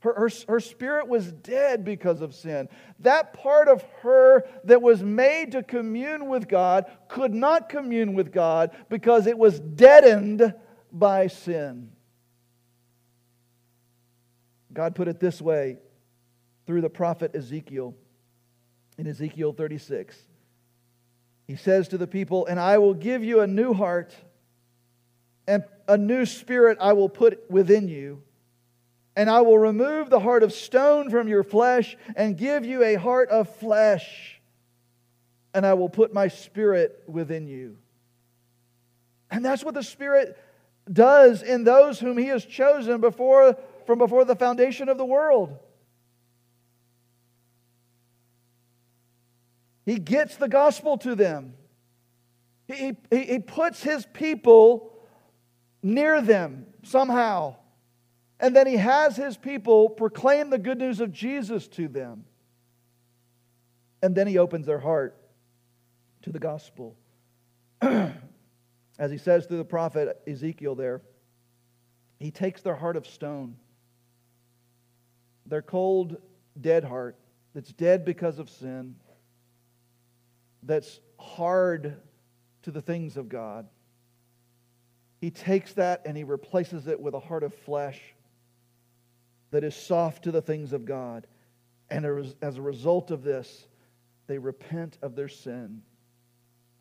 Her, 0.00 0.14
her, 0.14 0.30
her 0.48 0.60
spirit 0.60 1.08
was 1.08 1.32
dead 1.32 1.84
because 1.84 2.20
of 2.20 2.34
sin. 2.34 2.68
That 3.00 3.32
part 3.32 3.68
of 3.68 3.82
her 4.02 4.44
that 4.64 4.80
was 4.80 5.02
made 5.02 5.52
to 5.52 5.62
commune 5.62 6.28
with 6.28 6.48
God 6.48 6.86
could 7.08 7.34
not 7.34 7.68
commune 7.68 8.14
with 8.14 8.32
God 8.32 8.70
because 8.88 9.26
it 9.26 9.36
was 9.36 9.58
deadened 9.58 10.54
by 10.92 11.26
sin. 11.26 11.90
God 14.72 14.94
put 14.94 15.08
it 15.08 15.18
this 15.18 15.42
way 15.42 15.78
through 16.66 16.82
the 16.82 16.90
prophet 16.90 17.34
Ezekiel 17.34 17.94
in 18.98 19.08
Ezekiel 19.08 19.52
36. 19.52 20.16
He 21.48 21.56
says 21.56 21.88
to 21.88 21.98
the 21.98 22.06
people, 22.06 22.46
And 22.46 22.60
I 22.60 22.78
will 22.78 22.94
give 22.94 23.24
you 23.24 23.40
a 23.40 23.46
new 23.46 23.72
heart, 23.72 24.14
and 25.48 25.64
a 25.88 25.96
new 25.96 26.26
spirit 26.26 26.78
I 26.80 26.92
will 26.92 27.08
put 27.08 27.50
within 27.50 27.88
you 27.88 28.22
and 29.18 29.28
I 29.28 29.40
will 29.40 29.58
remove 29.58 30.10
the 30.10 30.20
heart 30.20 30.44
of 30.44 30.52
stone 30.52 31.10
from 31.10 31.26
your 31.26 31.42
flesh 31.42 31.96
and 32.14 32.38
give 32.38 32.64
you 32.64 32.84
a 32.84 32.94
heart 32.94 33.30
of 33.30 33.52
flesh, 33.56 34.40
and 35.52 35.66
I 35.66 35.74
will 35.74 35.88
put 35.88 36.14
my 36.14 36.28
spirit 36.28 37.02
within 37.08 37.48
you. 37.48 37.78
And 39.28 39.44
that's 39.44 39.64
what 39.64 39.74
the 39.74 39.82
Spirit 39.82 40.38
does 40.90 41.42
in 41.42 41.64
those 41.64 41.98
whom 41.98 42.16
He 42.16 42.26
has 42.26 42.44
chosen 42.44 43.00
before, 43.00 43.56
from 43.86 43.98
before 43.98 44.24
the 44.24 44.36
foundation 44.36 44.88
of 44.88 44.98
the 44.98 45.04
world. 45.04 45.58
He 49.84 49.98
gets 49.98 50.36
the 50.36 50.48
gospel 50.48 50.96
to 50.98 51.16
them. 51.16 51.54
He, 52.68 52.96
he, 53.10 53.24
he 53.24 53.38
puts 53.40 53.82
his 53.82 54.06
people 54.06 54.92
near 55.82 56.22
them 56.22 56.66
somehow. 56.84 57.56
And 58.40 58.54
then 58.54 58.66
he 58.66 58.76
has 58.76 59.16
his 59.16 59.36
people 59.36 59.90
proclaim 59.90 60.50
the 60.50 60.58
good 60.58 60.78
news 60.78 61.00
of 61.00 61.12
Jesus 61.12 61.66
to 61.68 61.88
them. 61.88 62.24
And 64.02 64.14
then 64.14 64.26
he 64.26 64.38
opens 64.38 64.66
their 64.66 64.78
heart 64.78 65.16
to 66.22 66.30
the 66.30 66.38
gospel. 66.38 66.96
As 67.80 69.10
he 69.10 69.18
says 69.18 69.46
through 69.46 69.58
the 69.58 69.64
prophet 69.64 70.20
Ezekiel 70.26 70.74
there, 70.74 71.02
he 72.18 72.30
takes 72.30 72.62
their 72.62 72.74
heart 72.74 72.96
of 72.96 73.06
stone, 73.06 73.56
their 75.46 75.62
cold, 75.62 76.16
dead 76.60 76.84
heart 76.84 77.16
that's 77.54 77.72
dead 77.72 78.04
because 78.04 78.38
of 78.38 78.50
sin, 78.50 78.96
that's 80.62 81.00
hard 81.18 81.96
to 82.62 82.70
the 82.70 82.82
things 82.82 83.16
of 83.16 83.28
God. 83.28 83.68
He 85.20 85.30
takes 85.30 85.72
that 85.74 86.02
and 86.04 86.16
he 86.16 86.24
replaces 86.24 86.86
it 86.86 87.00
with 87.00 87.14
a 87.14 87.20
heart 87.20 87.42
of 87.42 87.54
flesh 87.54 88.00
that 89.50 89.64
is 89.64 89.74
soft 89.74 90.24
to 90.24 90.30
the 90.30 90.42
things 90.42 90.72
of 90.72 90.84
God. 90.84 91.26
And 91.90 92.04
as 92.42 92.56
a 92.56 92.62
result 92.62 93.10
of 93.10 93.22
this, 93.22 93.66
they 94.26 94.38
repent 94.38 94.98
of 95.00 95.16
their 95.16 95.28
sin 95.28 95.82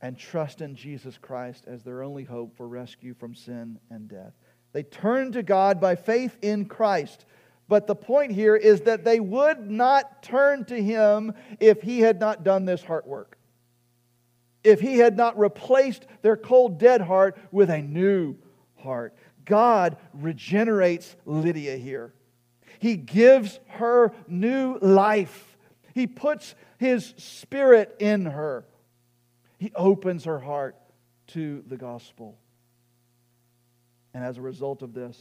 and 0.02 0.18
trust 0.18 0.62
in 0.62 0.76
Jesus 0.76 1.18
Christ 1.18 1.64
as 1.66 1.82
their 1.84 2.04
only 2.04 2.24
hope 2.24 2.56
for 2.56 2.68
rescue 2.68 3.14
from 3.14 3.34
sin 3.34 3.80
and 3.90 4.08
death. 4.08 4.34
They 4.74 4.84
turn 4.84 5.32
to 5.32 5.44
God 5.44 5.82
by 5.82 5.96
faith 5.96 6.38
in 6.42 6.66
Christ. 6.66 7.26
But 7.70 7.88
the 7.88 7.96
point 7.96 8.32
here 8.32 8.56
is 8.56 8.82
that 8.82 9.04
they 9.04 9.20
would 9.20 9.70
not 9.70 10.22
turn 10.22 10.66
to 10.66 10.82
Him 10.82 11.34
if 11.60 11.82
He 11.82 12.00
had 12.00 12.20
not 12.20 12.44
done 12.44 12.66
this 12.66 12.84
heart 12.84 13.08
work. 13.08 13.38
If 14.64 14.80
He 14.80 14.98
had 14.98 15.18
not 15.18 15.40
replaced 15.40 16.06
their 16.22 16.38
cold, 16.38 16.78
dead 16.78 17.02
heart 17.02 17.38
with 17.52 17.70
a 17.70 17.82
new 17.82 18.36
heart. 18.76 19.16
God 19.46 19.98
regenerates 20.14 21.16
Lydia 21.26 21.78
here. 21.78 22.14
He 22.80 22.96
gives 22.96 23.60
her 23.68 24.12
new 24.28 24.78
life. 24.80 25.58
He 25.94 26.08
puts 26.08 26.56
His 26.78 27.14
Spirit 27.18 27.96
in 28.00 28.26
her. 28.26 28.66
He 29.58 29.72
opens 29.76 30.26
her 30.26 30.40
heart 30.40 30.76
to 31.28 31.64
the 31.68 31.78
gospel. 31.78 32.38
And 34.14 34.24
as 34.24 34.38
a 34.38 34.42
result 34.42 34.82
of 34.82 34.94
this, 34.94 35.18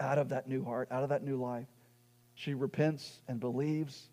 out 0.00 0.18
of 0.18 0.30
that 0.30 0.48
new 0.48 0.64
heart, 0.64 0.88
out 0.90 1.02
of 1.02 1.08
that 1.08 1.24
new 1.24 1.36
life, 1.36 1.66
she 2.34 2.54
repents 2.54 3.20
and 3.26 3.40
believes, 3.40 4.08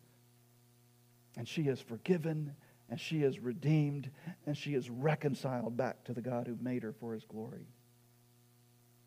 and 1.38 1.48
she 1.48 1.64
is 1.64 1.80
forgiven, 1.80 2.56
and 2.90 3.00
she 3.00 3.24
is 3.24 3.40
redeemed, 3.40 4.10
and 4.46 4.58
she 4.58 4.74
is 4.74 4.90
reconciled 4.90 5.78
back 5.78 6.04
to 6.06 6.14
the 6.14 6.22
God 6.22 6.48
who 6.48 6.58
made 6.60 6.84
her 6.84 6.94
for 6.94 7.14
his 7.14 7.24
glory. 7.26 7.68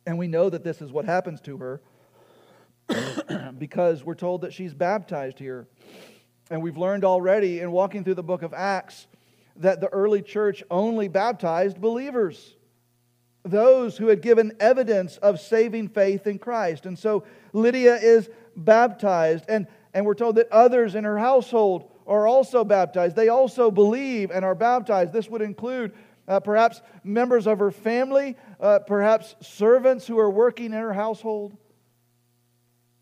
And 0.06 0.18
we 0.18 0.28
know 0.28 0.48
that 0.48 0.64
this 0.64 0.80
is 0.80 0.92
what 0.92 1.04
happens 1.04 1.40
to 1.42 1.56
her 1.58 1.82
because 3.58 4.04
we're 4.04 4.14
told 4.14 4.42
that 4.42 4.52
she's 4.52 4.74
baptized 4.74 5.38
here. 5.38 5.66
And 6.50 6.62
we've 6.62 6.78
learned 6.78 7.04
already 7.04 7.60
in 7.60 7.72
walking 7.72 8.04
through 8.04 8.14
the 8.14 8.22
book 8.22 8.42
of 8.42 8.54
Acts 8.54 9.06
that 9.56 9.80
the 9.80 9.88
early 9.88 10.22
church 10.22 10.62
only 10.70 11.08
baptized 11.08 11.80
believers, 11.80 12.54
those 13.44 13.96
who 13.96 14.08
had 14.08 14.22
given 14.22 14.52
evidence 14.60 15.16
of 15.18 15.40
saving 15.40 15.88
faith 15.88 16.26
in 16.26 16.38
Christ. 16.38 16.86
And 16.86 16.98
so 16.98 17.24
Lydia 17.52 17.96
is 17.96 18.30
baptized, 18.56 19.44
and, 19.48 19.66
and 19.92 20.06
we're 20.06 20.14
told 20.14 20.36
that 20.36 20.48
others 20.50 20.94
in 20.94 21.04
her 21.04 21.18
household 21.18 21.90
are 22.06 22.26
also 22.26 22.64
baptized. 22.64 23.16
They 23.16 23.28
also 23.28 23.70
believe 23.70 24.30
and 24.30 24.44
are 24.44 24.54
baptized. 24.54 25.12
This 25.12 25.28
would 25.28 25.42
include 25.42 25.92
uh, 26.26 26.40
perhaps 26.40 26.80
members 27.04 27.46
of 27.46 27.58
her 27.58 27.70
family, 27.70 28.36
uh, 28.60 28.80
perhaps 28.80 29.34
servants 29.40 30.06
who 30.06 30.18
are 30.18 30.30
working 30.30 30.66
in 30.66 30.72
her 30.72 30.92
household. 30.92 31.56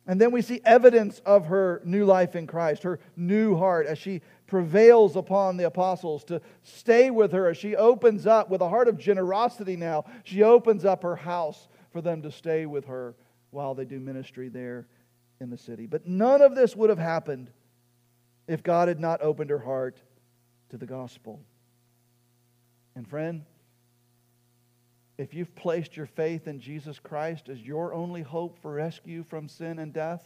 And 0.07 0.21
then 0.21 0.31
we 0.31 0.41
see 0.41 0.61
evidence 0.65 1.21
of 1.27 1.47
her 1.47 1.83
new 1.85 2.05
life 2.05 2.37
in 2.37 2.47
Christ, 2.47 2.85
her 2.85 3.01
new 3.17 3.57
heart, 3.57 3.87
as 3.87 3.99
she 3.99 4.23
prevails 4.47 5.17
upon 5.17 5.57
the 5.57 5.67
apostles 5.67 6.23
to 6.25 6.41
stay 6.63 7.11
with 7.11 7.33
her, 7.33 7.49
as 7.49 7.57
she 7.57 7.75
opens 7.75 8.27
up 8.27 8.49
with 8.49 8.61
a 8.61 8.69
heart 8.69 8.87
of 8.87 8.99
generosity 8.99 9.75
now, 9.75 10.05
she 10.23 10.45
opens 10.45 10.85
up 10.85 11.03
her 11.03 11.17
house 11.17 11.69
for 11.91 12.01
them 12.01 12.23
to 12.23 12.31
stay 12.31 12.67
with 12.67 12.85
her 12.85 13.17
while 13.51 13.75
they 13.75 13.85
do 13.85 13.99
ministry 13.99 14.49
there 14.49 14.87
in 15.41 15.51
the 15.51 15.59
city. 15.59 15.87
But 15.87 16.07
none 16.07 16.41
of 16.41 16.55
this 16.55 16.77
would 16.77 16.91
have 16.91 16.99
happened 16.99 17.51
if 18.47 18.63
God 18.63 18.87
had 18.87 19.01
not 19.01 19.23
opened 19.23 19.51
her 19.51 19.59
heart 19.59 20.01
to 20.71 20.77
the 20.77 20.87
gospel. 20.87 21.41
And 22.95 23.09
friend, 23.09 23.45
if 25.19 25.33
you've 25.33 25.55
placed 25.55 25.97
your 25.97 26.07
faith 26.07 26.47
in 26.47 26.61
Jesus 26.61 26.99
Christ 26.99 27.49
as 27.49 27.61
your 27.61 27.95
only 27.95 28.23
hope 28.23 28.59
for 28.61 28.75
rescue 28.75 29.25
from 29.25 29.49
sin 29.49 29.79
and 29.79 29.93
death, 29.93 30.23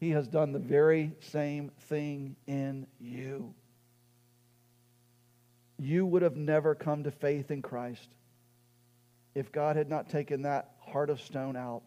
He 0.00 0.10
has 0.10 0.26
done 0.26 0.52
the 0.52 0.58
very 0.58 1.12
same 1.20 1.70
thing 1.88 2.36
in 2.46 2.86
you. 2.98 3.54
You 5.78 6.04
would 6.06 6.22
have 6.22 6.36
never 6.36 6.74
come 6.74 7.04
to 7.04 7.10
faith 7.10 7.50
in 7.50 7.62
Christ 7.62 8.08
if 9.34 9.52
God 9.52 9.76
had 9.76 9.88
not 9.88 10.10
taken 10.10 10.42
that 10.42 10.72
heart 10.80 11.10
of 11.10 11.20
stone 11.20 11.56
out 11.56 11.82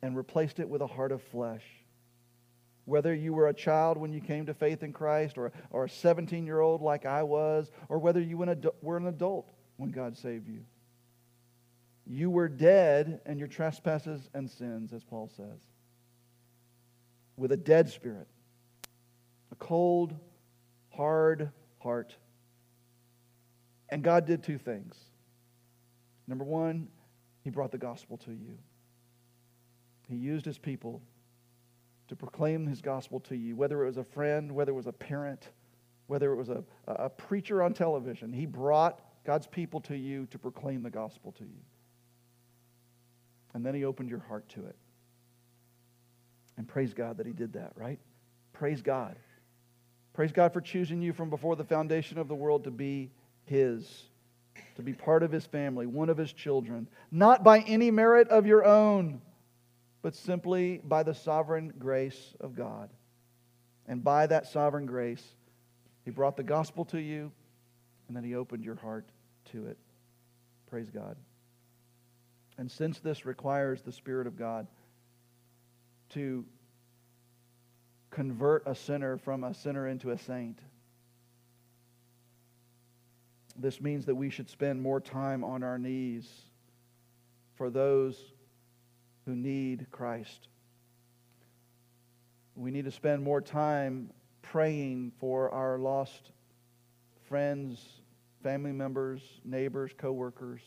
and 0.00 0.16
replaced 0.16 0.58
it 0.58 0.68
with 0.68 0.80
a 0.80 0.86
heart 0.86 1.12
of 1.12 1.22
flesh. 1.22 1.64
Whether 2.84 3.14
you 3.14 3.32
were 3.32 3.48
a 3.48 3.54
child 3.54 3.96
when 3.96 4.12
you 4.12 4.20
came 4.20 4.46
to 4.46 4.54
faith 4.54 4.82
in 4.82 4.92
Christ, 4.92 5.38
or, 5.38 5.52
or 5.70 5.84
a 5.84 5.88
17 5.88 6.46
year 6.46 6.60
old 6.60 6.82
like 6.82 7.06
I 7.06 7.22
was, 7.22 7.70
or 7.88 7.98
whether 7.98 8.20
you 8.20 8.36
were 8.36 8.96
an 8.96 9.06
adult 9.06 9.52
when 9.76 9.90
God 9.90 10.16
saved 10.16 10.48
you. 10.48 10.64
You 12.06 12.30
were 12.30 12.48
dead 12.48 13.20
in 13.26 13.38
your 13.38 13.48
trespasses 13.48 14.28
and 14.34 14.50
sins, 14.50 14.92
as 14.92 15.04
Paul 15.04 15.30
says, 15.36 15.60
with 17.36 17.52
a 17.52 17.56
dead 17.56 17.88
spirit, 17.88 18.28
a 19.50 19.54
cold, 19.56 20.14
hard 20.90 21.50
heart. 21.80 22.16
And 23.88 24.02
God 24.02 24.26
did 24.26 24.42
two 24.42 24.58
things. 24.58 24.96
Number 26.26 26.44
one, 26.44 26.88
He 27.44 27.50
brought 27.50 27.72
the 27.72 27.78
gospel 27.78 28.16
to 28.18 28.30
you. 28.30 28.58
He 30.08 30.16
used 30.16 30.44
His 30.44 30.58
people 30.58 31.02
to 32.12 32.16
proclaim 32.16 32.66
his 32.66 32.82
gospel 32.82 33.20
to 33.20 33.34
you, 33.34 33.56
whether 33.56 33.82
it 33.82 33.86
was 33.86 33.96
a 33.96 34.04
friend, 34.04 34.52
whether 34.52 34.72
it 34.72 34.74
was 34.74 34.86
a 34.86 34.92
parent, 34.92 35.48
whether 36.08 36.30
it 36.30 36.36
was 36.36 36.50
a, 36.50 36.62
a 36.86 37.08
preacher 37.08 37.62
on 37.62 37.72
television. 37.72 38.34
He 38.34 38.44
brought 38.44 39.00
God's 39.24 39.46
people 39.46 39.80
to 39.80 39.96
you 39.96 40.26
to 40.26 40.38
proclaim 40.38 40.82
the 40.82 40.90
gospel 40.90 41.32
to 41.32 41.44
you. 41.44 41.60
And 43.54 43.64
then 43.64 43.74
he 43.74 43.84
opened 43.84 44.10
your 44.10 44.20
heart 44.20 44.48
to 44.50 44.66
it. 44.66 44.76
And 46.56 46.66
praise 46.66 46.94
God 46.94 47.18
that 47.18 47.26
he 47.26 47.32
did 47.32 47.54
that, 47.54 47.72
right? 47.76 47.98
Praise 48.52 48.82
God. 48.82 49.16
Praise 50.12 50.32
God 50.32 50.52
for 50.52 50.60
choosing 50.60 51.00
you 51.00 51.12
from 51.12 51.30
before 51.30 51.56
the 51.56 51.64
foundation 51.64 52.18
of 52.18 52.28
the 52.28 52.34
world 52.34 52.64
to 52.64 52.70
be 52.70 53.10
his, 53.44 54.04
to 54.76 54.82
be 54.82 54.92
part 54.92 55.22
of 55.22 55.32
his 55.32 55.46
family, 55.46 55.86
one 55.86 56.10
of 56.10 56.18
his 56.18 56.32
children, 56.32 56.88
not 57.10 57.42
by 57.42 57.60
any 57.60 57.90
merit 57.90 58.28
of 58.28 58.46
your 58.46 58.64
own 58.64 59.20
but 60.02 60.16
simply 60.16 60.80
by 60.84 61.04
the 61.04 61.14
sovereign 61.14 61.72
grace 61.78 62.34
of 62.40 62.54
God. 62.54 62.90
And 63.86 64.02
by 64.02 64.26
that 64.26 64.46
sovereign 64.46 64.86
grace, 64.86 65.24
He 66.04 66.10
brought 66.10 66.36
the 66.36 66.42
gospel 66.42 66.84
to 66.86 67.00
you, 67.00 67.32
and 68.08 68.16
then 68.16 68.24
He 68.24 68.34
opened 68.34 68.64
your 68.64 68.74
heart 68.74 69.08
to 69.52 69.66
it. 69.66 69.78
Praise 70.68 70.90
God. 70.90 71.16
And 72.58 72.70
since 72.70 72.98
this 73.00 73.24
requires 73.24 73.82
the 73.82 73.92
Spirit 73.92 74.26
of 74.26 74.38
God 74.38 74.66
to 76.10 76.44
convert 78.10 78.66
a 78.66 78.74
sinner 78.74 79.16
from 79.16 79.44
a 79.44 79.54
sinner 79.54 79.88
into 79.88 80.10
a 80.10 80.18
saint, 80.18 80.58
this 83.56 83.80
means 83.80 84.06
that 84.06 84.14
we 84.14 84.30
should 84.30 84.48
spend 84.48 84.82
more 84.82 85.00
time 85.00 85.44
on 85.44 85.62
our 85.62 85.78
knees 85.78 86.28
for 87.54 87.70
those 87.70 88.18
who 89.26 89.34
need 89.34 89.86
Christ. 89.90 90.48
We 92.54 92.70
need 92.70 92.84
to 92.84 92.90
spend 92.90 93.22
more 93.22 93.40
time 93.40 94.10
praying 94.42 95.12
for 95.18 95.50
our 95.50 95.78
lost 95.78 96.32
friends, 97.28 97.82
family 98.42 98.72
members, 98.72 99.22
neighbors, 99.44 99.92
coworkers, 99.96 100.60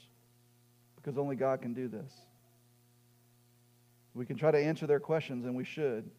because 1.05 1.19
only 1.19 1.35
God 1.35 1.61
can 1.61 1.75
do 1.75 1.87
this. 1.87 2.11
We 4.15 4.25
can 4.25 4.37
try 4.37 4.49
to 4.49 4.57
answer 4.57 4.87
their 4.87 4.99
questions, 4.99 5.45
and 5.45 5.55
we 5.55 5.63
should. 5.63 6.09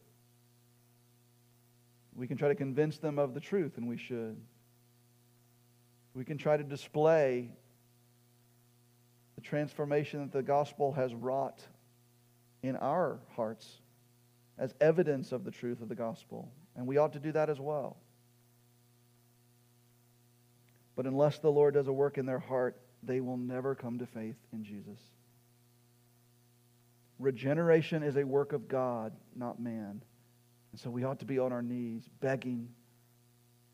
We 2.15 2.29
can 2.29 2.37
try 2.37 2.49
to 2.49 2.55
convince 2.55 2.99
them 2.99 3.19
of 3.19 3.35
the 3.35 3.41
truth, 3.41 3.79
and 3.79 3.89
we 3.89 3.97
should. 3.97 4.37
We 6.15 6.25
can 6.25 6.39
try 6.39 6.57
to 6.57 6.63
display 6.63 7.51
the 9.35 9.41
transformation 9.41 10.21
that 10.21 10.33
the 10.33 10.43
gospel 10.43 10.93
has 10.93 11.13
wrought 11.13 11.61
in 12.63 12.77
our 12.77 13.19
hearts 13.35 13.67
as 14.57 14.73
evidence 14.81 15.33
of 15.33 15.43
the 15.43 15.51
truth 15.51 15.81
of 15.83 15.89
the 15.89 15.97
gospel. 15.97 16.49
And 16.77 16.87
we 16.87 16.97
ought 16.97 17.15
to 17.15 17.19
do 17.19 17.33
that 17.33 17.51
as 17.51 17.59
well. 17.59 17.97
But 20.95 21.07
unless 21.07 21.41
the 21.41 21.51
Lord 21.51 21.75
does 21.75 21.89
a 21.89 21.93
work 21.93 22.19
in 22.19 22.25
their 22.25 22.39
heart, 22.39 22.81
they 23.07 23.21
will 23.21 23.37
never 23.37 23.75
come 23.75 23.99
to 23.99 24.07
faith 24.07 24.37
in 24.53 24.65
Jesus. 24.65 24.99
Regeneration 27.19 28.03
is 28.03 28.17
a 28.17 28.25
work 28.25 28.53
of 28.53 28.69
God, 28.69 29.13
not 29.35 29.61
man. 29.61 30.03
And 30.73 30.81
so 30.81 30.91
we 30.91 31.05
ought 31.05 31.21
to 31.21 31.25
be 31.25 31.39
on 31.39 31.53
our 31.53 31.63
knees 31.63 32.09
begging 32.21 32.69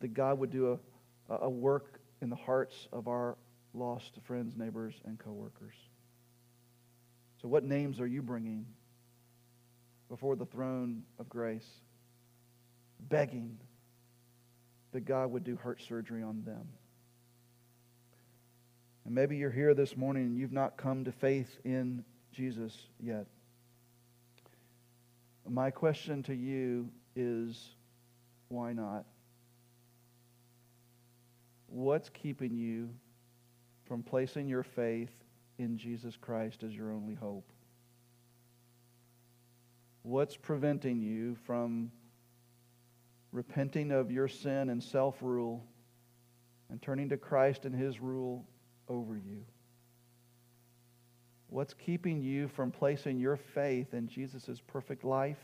that 0.00 0.14
God 0.14 0.38
would 0.38 0.50
do 0.50 0.78
a, 1.28 1.36
a 1.36 1.50
work 1.50 2.00
in 2.20 2.30
the 2.30 2.36
hearts 2.36 2.86
of 2.92 3.08
our 3.08 3.36
lost 3.74 4.18
friends, 4.24 4.56
neighbors, 4.56 4.94
and 5.04 5.18
coworkers. 5.18 5.74
So, 7.40 7.48
what 7.48 7.64
names 7.64 8.00
are 8.00 8.06
you 8.06 8.22
bringing 8.22 8.66
before 10.08 10.36
the 10.36 10.46
throne 10.46 11.02
of 11.18 11.28
grace, 11.28 11.68
begging 13.00 13.58
that 14.92 15.04
God 15.04 15.32
would 15.32 15.42
do 15.42 15.56
heart 15.56 15.80
surgery 15.82 16.22
on 16.22 16.42
them? 16.44 16.68
And 19.04 19.14
maybe 19.14 19.36
you're 19.36 19.50
here 19.50 19.74
this 19.74 19.96
morning 19.96 20.24
and 20.24 20.38
you've 20.38 20.52
not 20.52 20.76
come 20.76 21.04
to 21.04 21.12
faith 21.12 21.58
in 21.64 22.04
Jesus 22.32 22.76
yet. 23.00 23.26
My 25.48 25.70
question 25.70 26.22
to 26.24 26.34
you 26.34 26.88
is 27.16 27.70
why 28.48 28.72
not? 28.72 29.04
What's 31.66 32.10
keeping 32.10 32.54
you 32.54 32.90
from 33.88 34.02
placing 34.02 34.48
your 34.48 34.62
faith 34.62 35.10
in 35.58 35.78
Jesus 35.78 36.16
Christ 36.20 36.62
as 36.62 36.72
your 36.72 36.92
only 36.92 37.14
hope? 37.14 37.50
What's 40.02 40.36
preventing 40.36 41.00
you 41.00 41.36
from 41.46 41.90
repenting 43.32 43.90
of 43.90 44.10
your 44.10 44.28
sin 44.28 44.68
and 44.68 44.82
self 44.82 45.16
rule 45.22 45.64
and 46.70 46.80
turning 46.80 47.08
to 47.08 47.16
Christ 47.16 47.64
and 47.64 47.74
His 47.74 48.00
rule 48.00 48.46
over 48.88 49.14
you? 49.14 49.44
What's 51.48 51.74
keeping 51.74 52.22
you 52.22 52.48
from 52.48 52.70
placing 52.70 53.18
your 53.18 53.36
faith 53.36 53.92
in 53.92 54.08
Jesus' 54.08 54.60
perfect 54.66 55.04
life, 55.04 55.38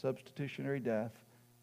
substitutionary 0.00 0.80
death, 0.80 1.12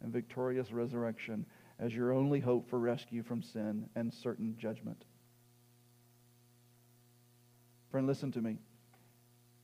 and 0.01 0.11
victorious 0.11 0.71
resurrection 0.71 1.45
as 1.79 1.93
your 1.93 2.13
only 2.13 2.39
hope 2.39 2.69
for 2.69 2.79
rescue 2.79 3.23
from 3.23 3.41
sin 3.41 3.89
and 3.95 4.13
certain 4.13 4.55
judgment. 4.57 5.03
Friend, 7.91 8.07
listen 8.07 8.31
to 8.33 8.41
me. 8.41 8.57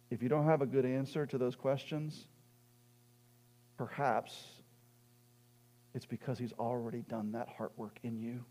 If 0.09 0.21
you 0.21 0.29
don't 0.29 0.45
have 0.45 0.61
a 0.61 0.65
good 0.65 0.85
answer 0.85 1.25
to 1.25 1.37
those 1.37 1.55
questions, 1.55 2.25
perhaps 3.77 4.45
it's 5.93 6.05
because 6.05 6.37
He's 6.37 6.53
already 6.53 7.01
done 7.01 7.31
that 7.33 7.47
heart 7.49 7.71
work 7.77 7.97
in 8.03 8.17
you. 8.17 8.43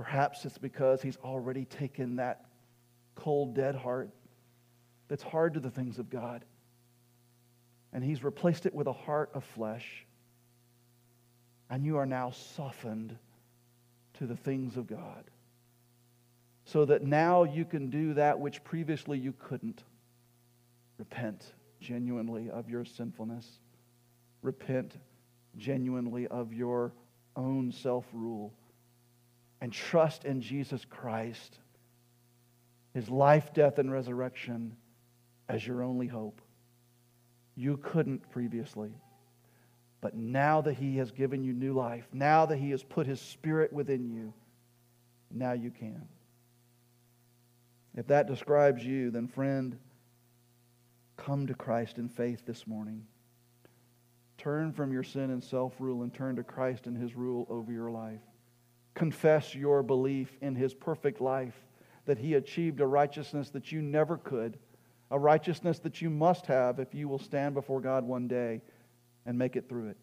Perhaps 0.00 0.46
it's 0.46 0.56
because 0.56 1.02
He's 1.02 1.18
already 1.18 1.66
taken 1.66 2.16
that 2.16 2.46
cold, 3.16 3.54
dead 3.54 3.74
heart 3.74 4.08
that's 5.08 5.22
hard 5.22 5.52
to 5.52 5.60
the 5.60 5.68
things 5.68 5.98
of 5.98 6.08
God 6.08 6.42
and 7.92 8.02
He's 8.02 8.24
replaced 8.24 8.64
it 8.64 8.74
with 8.74 8.86
a 8.86 8.94
heart 8.94 9.28
of 9.34 9.44
flesh. 9.44 10.06
And 11.68 11.84
you 11.84 11.98
are 11.98 12.06
now 12.06 12.30
softened 12.30 13.14
to 14.14 14.26
the 14.26 14.36
things 14.36 14.78
of 14.78 14.86
God. 14.86 15.24
So 16.64 16.86
that 16.86 17.04
now 17.04 17.44
you 17.44 17.66
can 17.66 17.90
do 17.90 18.14
that 18.14 18.40
which 18.40 18.64
previously 18.64 19.18
you 19.18 19.34
couldn't. 19.38 19.84
Repent 20.96 21.44
genuinely 21.78 22.48
of 22.48 22.70
your 22.70 22.86
sinfulness. 22.86 23.46
Repent 24.40 24.96
genuinely 25.58 26.26
of 26.26 26.54
your 26.54 26.94
own 27.36 27.70
self 27.70 28.06
rule. 28.14 28.54
And 29.60 29.72
trust 29.72 30.24
in 30.24 30.40
Jesus 30.40 30.84
Christ, 30.84 31.58
his 32.94 33.08
life, 33.08 33.52
death, 33.52 33.78
and 33.78 33.92
resurrection 33.92 34.76
as 35.48 35.66
your 35.66 35.82
only 35.82 36.06
hope. 36.06 36.40
You 37.56 37.76
couldn't 37.76 38.30
previously. 38.30 38.92
But 40.00 40.14
now 40.14 40.62
that 40.62 40.74
He 40.74 40.96
has 40.96 41.10
given 41.10 41.44
you 41.44 41.52
new 41.52 41.74
life, 41.74 42.06
now 42.12 42.46
that 42.46 42.56
He 42.56 42.70
has 42.70 42.82
put 42.82 43.06
His 43.06 43.20
Spirit 43.20 43.72
within 43.72 44.08
you, 44.08 44.32
now 45.30 45.52
you 45.52 45.70
can. 45.70 46.08
If 47.96 48.06
that 48.06 48.26
describes 48.26 48.84
you, 48.84 49.10
then, 49.10 49.28
friend, 49.28 49.78
come 51.16 51.48
to 51.48 51.54
Christ 51.54 51.98
in 51.98 52.08
faith 52.08 52.46
this 52.46 52.66
morning. 52.66 53.04
Turn 54.38 54.72
from 54.72 54.92
your 54.92 55.02
sin 55.02 55.30
and 55.30 55.44
self 55.44 55.74
rule 55.78 56.02
and 56.02 56.14
turn 56.14 56.36
to 56.36 56.42
Christ 56.42 56.86
and 56.86 56.96
His 56.96 57.14
rule 57.14 57.46
over 57.50 57.70
your 57.70 57.90
life. 57.90 58.20
Confess 58.94 59.54
your 59.54 59.82
belief 59.82 60.36
in 60.40 60.54
His 60.54 60.74
perfect 60.74 61.20
life, 61.20 61.54
that 62.06 62.18
He 62.18 62.34
achieved 62.34 62.80
a 62.80 62.86
righteousness 62.86 63.50
that 63.50 63.72
you 63.72 63.82
never 63.82 64.16
could 64.16 64.58
a 65.10 65.18
righteousness 65.18 65.80
that 65.80 66.00
you 66.00 66.08
must 66.08 66.46
have 66.46 66.78
if 66.78 66.94
you 66.94 67.08
will 67.08 67.18
stand 67.18 67.54
before 67.54 67.80
God 67.80 68.04
one 68.04 68.28
day 68.28 68.60
and 69.26 69.36
make 69.36 69.56
it 69.56 69.68
through 69.68 69.88
it. 69.88 69.96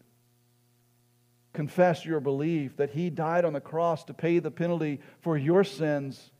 Confess 1.54 2.04
your 2.04 2.20
belief 2.20 2.76
that 2.76 2.90
He 2.90 3.08
died 3.08 3.44
on 3.44 3.54
the 3.54 3.60
cross 3.60 4.04
to 4.04 4.14
pay 4.14 4.38
the 4.38 4.50
penalty 4.50 5.00
for 5.20 5.36
your 5.36 5.64
sins. 5.64 6.30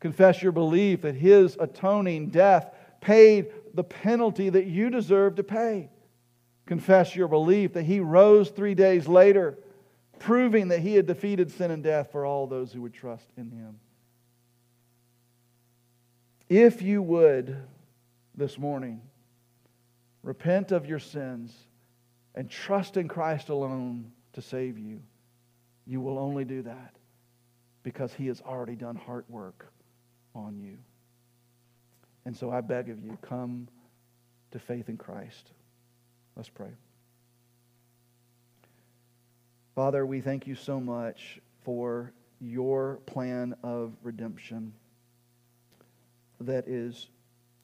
Confess 0.00 0.42
your 0.42 0.52
belief 0.52 1.02
that 1.02 1.14
His 1.14 1.56
atoning 1.58 2.30
death 2.30 2.74
paid 3.00 3.52
the 3.74 3.84
penalty 3.84 4.48
that 4.48 4.66
you 4.66 4.90
deserve 4.90 5.36
to 5.36 5.44
pay. 5.44 5.88
Confess 6.66 7.14
your 7.14 7.28
belief 7.28 7.74
that 7.74 7.84
He 7.84 8.00
rose 8.00 8.50
three 8.50 8.74
days 8.74 9.06
later, 9.06 9.56
proving 10.18 10.68
that 10.68 10.80
He 10.80 10.94
had 10.94 11.06
defeated 11.06 11.50
sin 11.50 11.70
and 11.70 11.82
death 11.82 12.12
for 12.12 12.24
all 12.24 12.46
those 12.46 12.72
who 12.72 12.82
would 12.82 12.94
trust 12.94 13.26
in 13.36 13.50
Him. 13.50 13.78
If 16.48 16.82
you 16.82 17.02
would 17.02 17.56
this 18.34 18.58
morning 18.58 19.00
repent 20.22 20.72
of 20.72 20.86
your 20.86 20.98
sins 20.98 21.52
and 22.34 22.50
trust 22.50 22.96
in 22.96 23.08
Christ 23.08 23.48
alone 23.48 24.12
to 24.34 24.42
save 24.42 24.78
you, 24.78 25.00
you 25.86 26.00
will 26.00 26.18
only 26.18 26.44
do 26.44 26.62
that 26.62 26.94
because 27.82 28.12
He 28.12 28.26
has 28.28 28.40
already 28.40 28.76
done 28.76 28.96
heart 28.96 29.24
work 29.28 29.66
on 30.34 30.58
you. 30.58 30.78
And 32.24 32.36
so 32.36 32.50
I 32.50 32.60
beg 32.60 32.88
of 32.88 33.00
you, 33.00 33.18
come 33.22 33.68
to 34.52 34.58
faith 34.58 34.88
in 34.88 34.96
Christ. 34.96 35.50
Let's 36.36 36.48
pray. 36.48 36.70
Father, 39.74 40.04
we 40.04 40.20
thank 40.20 40.46
you 40.46 40.54
so 40.54 40.78
much 40.78 41.40
for 41.64 42.12
your 42.40 42.96
plan 43.06 43.54
of 43.62 43.94
redemption 44.02 44.74
that 46.40 46.68
is 46.68 47.08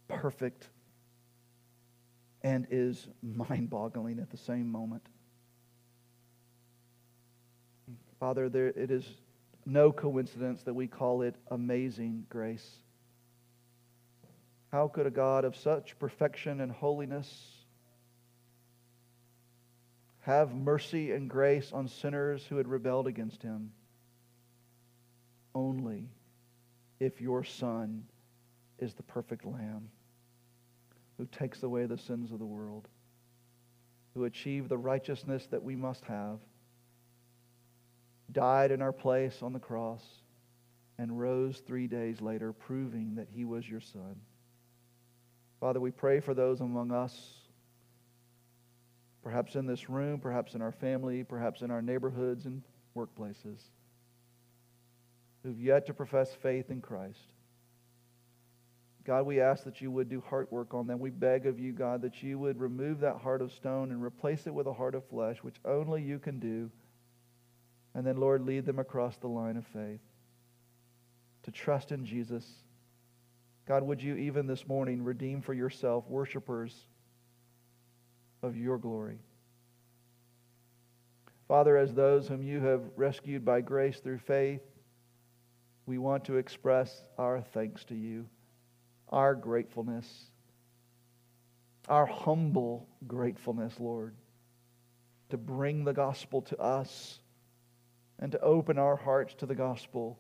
perfect 0.09 0.69
and 2.43 2.67
is 2.71 3.09
mind 3.23 3.69
boggling 3.69 4.21
at 4.21 4.31
the 4.31 4.39
same 4.39 4.73
moment. 4.73 5.03
Father, 8.19 8.49
there, 8.49 8.69
it 8.69 8.91
is 8.91 9.07
no 9.67 9.93
coincidence 9.93 10.63
that 10.63 10.73
we 10.73 10.87
call 10.87 11.21
it 11.21 11.37
amazing 11.51 12.25
grace. 12.31 12.81
How 14.73 14.89
could 14.89 15.07
a 15.07 15.11
God 15.11 15.45
of 15.45 15.55
such 15.57 15.99
perfection 15.99 16.63
and 16.63 16.73
holiness 16.73 17.58
have 20.29 20.55
mercy 20.55 21.13
and 21.13 21.31
grace 21.31 21.73
on 21.73 21.89
sinners 21.89 22.45
who 22.45 22.59
had 22.59 22.69
rebelled 22.69 23.07
against 23.07 23.43
him? 23.43 23.73
Only 25.55 26.11
if 27.01 27.23
your 27.23 27.45
Son 27.45 28.05
is 28.79 28.93
the 28.93 29.03
perfect 29.03 29.47
Lamb 29.47 29.89
who 31.17 31.25
takes 31.25 31.63
away 31.63 31.87
the 31.87 31.97
sins 31.97 32.31
of 32.31 32.39
the 32.39 32.45
world, 32.45 32.89
who 34.13 34.27
achieved 34.27 34.69
the 34.69 34.77
righteousness 34.77 35.47
that 35.51 35.63
we 35.63 35.75
must 35.75 36.05
have, 36.05 36.39
died 38.31 38.71
in 38.71 38.83
our 38.83 38.93
place 38.93 39.39
on 39.43 39.55
the 39.55 39.59
cross, 39.59 40.05
and 40.99 41.19
rose 41.19 41.63
three 41.67 41.87
days 41.87 42.21
later, 42.21 42.53
proving 42.53 43.15
that 43.15 43.29
he 43.35 43.47
was 43.47 43.67
your 43.67 43.81
Son. 43.81 44.17
Father, 45.59 45.81
we 45.81 45.91
pray 45.91 46.21
for 46.21 46.35
those 46.35 46.61
among 46.61 46.93
us, 46.93 47.38
perhaps 49.29 49.57
in 49.57 49.67
this 49.67 49.91
room, 49.91 50.19
perhaps 50.19 50.55
in 50.55 50.63
our 50.63 50.73
family, 50.73 51.23
perhaps 51.23 51.61
in 51.61 51.71
our 51.71 51.83
neighborhoods 51.83 52.47
and 52.47 52.63
workplaces, 52.97 53.61
who've 55.43 55.61
yet 55.61 55.85
to 55.85 55.93
profess 55.93 56.35
faith 56.43 56.71
in 56.71 56.81
Christ. 56.81 57.35
God, 59.05 59.27
we 59.27 59.39
ask 59.39 59.65
that 59.65 59.83
you 59.83 59.91
would 59.91 60.09
do 60.09 60.23
heart 60.23 60.51
work 60.51 60.73
on 60.73 60.87
them. 60.87 60.99
We 60.99 61.11
beg 61.11 61.45
of 61.45 61.59
you, 61.59 61.73
God, 61.73 62.01
that 62.01 62.23
you 62.23 62.39
would 62.39 62.59
remove 62.59 63.01
that 63.01 63.19
heart 63.19 63.43
of 63.43 63.53
stone 63.53 63.93
and 63.93 64.03
replace 64.03 64.47
it 64.47 64.55
with 64.55 64.67
a 64.67 64.73
heart 64.73 64.95
of 64.95 65.05
flesh, 65.11 65.37
which 65.43 65.57
only 65.67 66.03
you 66.03 66.19
can 66.19 66.39
do. 66.39 66.71
And 67.95 68.07
then, 68.07 68.17
Lord, 68.17 68.47
lead 68.47 68.65
them 68.65 68.79
across 68.79 69.19
the 69.19 69.29
line 69.29 69.59
of 69.59 69.67
faith 69.67 70.01
to 71.43 71.51
trust 71.51 71.93
in 71.93 72.07
Jesus. 72.07 72.47
God, 73.67 73.83
would 73.83 74.03
you 74.03 74.17
even 74.17 74.47
this 74.47 74.67
morning 74.67 75.05
redeem 75.05 75.43
for 75.43 75.53
yourself 75.53 76.09
worshipers 76.09 76.88
of 78.43 78.57
your 78.57 78.79
glory? 78.79 79.19
Father, 81.49 81.77
as 81.77 81.95
those 81.95 82.29
whom 82.29 82.43
you 82.43 82.61
have 82.61 82.83
rescued 82.97 83.45
by 83.45 83.63
grace 83.63 83.99
through 84.01 84.19
faith, 84.19 84.61
we 85.87 85.97
want 85.97 86.27
to 86.27 86.37
express 86.37 87.03
our 87.17 87.41
thanks 87.41 87.85
to 87.85 87.95
you 87.95 88.27
our 89.11 89.35
gratefulness, 89.35 90.07
our 91.89 92.05
humble 92.05 92.87
gratefulness, 93.07 93.73
Lord, 93.81 94.15
to 95.31 95.39
bring 95.39 95.85
the 95.85 95.95
gospel 95.95 96.43
to 96.43 96.59
us 96.61 97.19
and 98.19 98.33
to 98.33 98.41
open 98.41 98.79
our 98.79 98.97
hearts 98.97 99.35
to 99.37 99.47
the 99.47 99.55
gospel. 99.55 100.19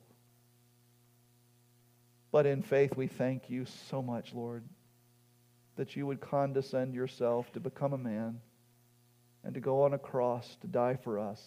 But 2.33 2.47
in 2.47 2.63
faith, 2.63 2.97
we 2.97 3.07
thank 3.07 3.51
you 3.51 3.67
so 3.91 4.01
much, 4.01 4.33
Lord, 4.33 4.65
that 5.79 5.95
you 5.95 6.05
would 6.05 6.21
condescend 6.21 6.93
yourself 6.93 7.53
to 7.53 7.61
become 7.61 7.93
a 7.93 7.99
man 7.99 8.41
and 9.45 9.55
to 9.55 9.61
go 9.61 9.85
on 9.85 9.95
a 9.95 9.99
cross 9.99 10.57
to 10.61 10.67
die 10.67 10.97
for 10.97 11.21
us, 11.21 11.41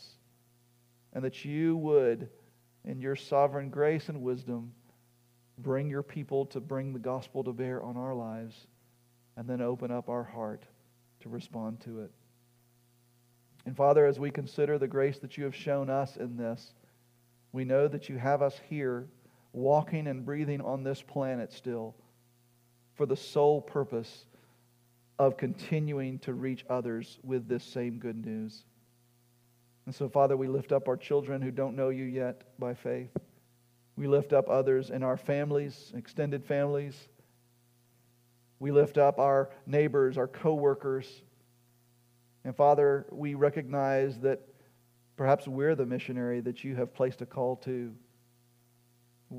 and 1.12 1.26
that 1.26 1.44
you 1.44 1.76
would, 1.76 2.30
in 2.86 3.02
your 3.02 3.18
sovereign 3.18 3.70
grace 3.70 4.08
and 4.08 4.22
wisdom, 4.22 4.72
bring 5.58 5.90
your 5.90 6.02
people 6.02 6.46
to 6.46 6.62
bring 6.62 6.94
the 6.94 7.00
gospel 7.00 7.44
to 7.44 7.52
bear 7.52 7.84
on 7.84 7.98
our 7.98 8.16
lives, 8.16 8.56
and 9.36 9.50
then 9.50 9.62
open 9.62 9.92
up 9.92 10.08
our 10.08 10.24
heart 10.24 10.64
to 11.20 11.28
respond 11.28 11.82
to 11.82 12.00
it. 12.00 12.12
And 13.66 13.76
Father, 13.76 14.06
as 14.06 14.18
we 14.18 14.32
consider 14.32 14.78
the 14.78 14.88
grace 14.88 15.20
that 15.20 15.38
you 15.38 15.44
have 15.44 15.56
shown 15.56 15.90
us 15.90 16.16
in 16.16 16.38
this, 16.38 16.74
we 17.52 17.66
know 17.66 17.90
that 17.90 18.08
you 18.08 18.18
have 18.18 18.42
us 18.42 18.58
here 18.70 19.10
walking 19.52 20.08
and 20.08 20.26
breathing 20.26 20.62
on 20.62 20.84
this 20.84 21.02
planet 21.02 21.52
still 21.52 21.96
for 22.96 23.06
the 23.06 23.16
sole 23.16 23.62
purpose 23.62 24.26
of 25.20 25.38
continuing 25.38 26.20
to 26.20 26.34
reach 26.34 26.66
others 26.70 27.20
with 27.24 27.48
this 27.48 27.64
same 27.64 28.00
good 28.00 28.26
news. 28.26 28.64
And 29.86 29.96
so, 29.96 30.10
Father, 30.10 30.38
we 30.38 30.48
lift 30.48 30.72
up 30.72 30.88
our 30.88 30.98
children 30.98 31.42
who 31.42 31.52
don't 31.52 31.76
know 31.76 31.90
you 31.90 32.06
yet 32.06 32.44
by 32.60 32.74
faith. 32.74 33.16
We 33.96 34.08
lift 34.08 34.34
up 34.34 34.50
others 34.50 34.90
in 34.90 35.04
our 35.04 35.18
families, 35.18 35.92
extended 35.96 36.46
families, 36.46 36.96
We 38.62 38.70
lift 38.70 39.00
up 39.00 39.18
our 39.18 39.50
neighbors, 39.66 40.20
our 40.20 40.28
coworkers. 40.28 41.24
And 42.44 42.56
Father, 42.56 43.08
we 43.10 43.34
recognize 43.34 44.20
that 44.20 44.40
perhaps 45.18 45.48
we're 45.48 45.74
the 45.74 45.88
missionary 45.88 46.42
that 46.42 46.64
you 46.64 46.76
have 46.76 46.94
placed 46.94 47.24
a 47.24 47.26
call 47.26 47.56
to. 47.56 47.92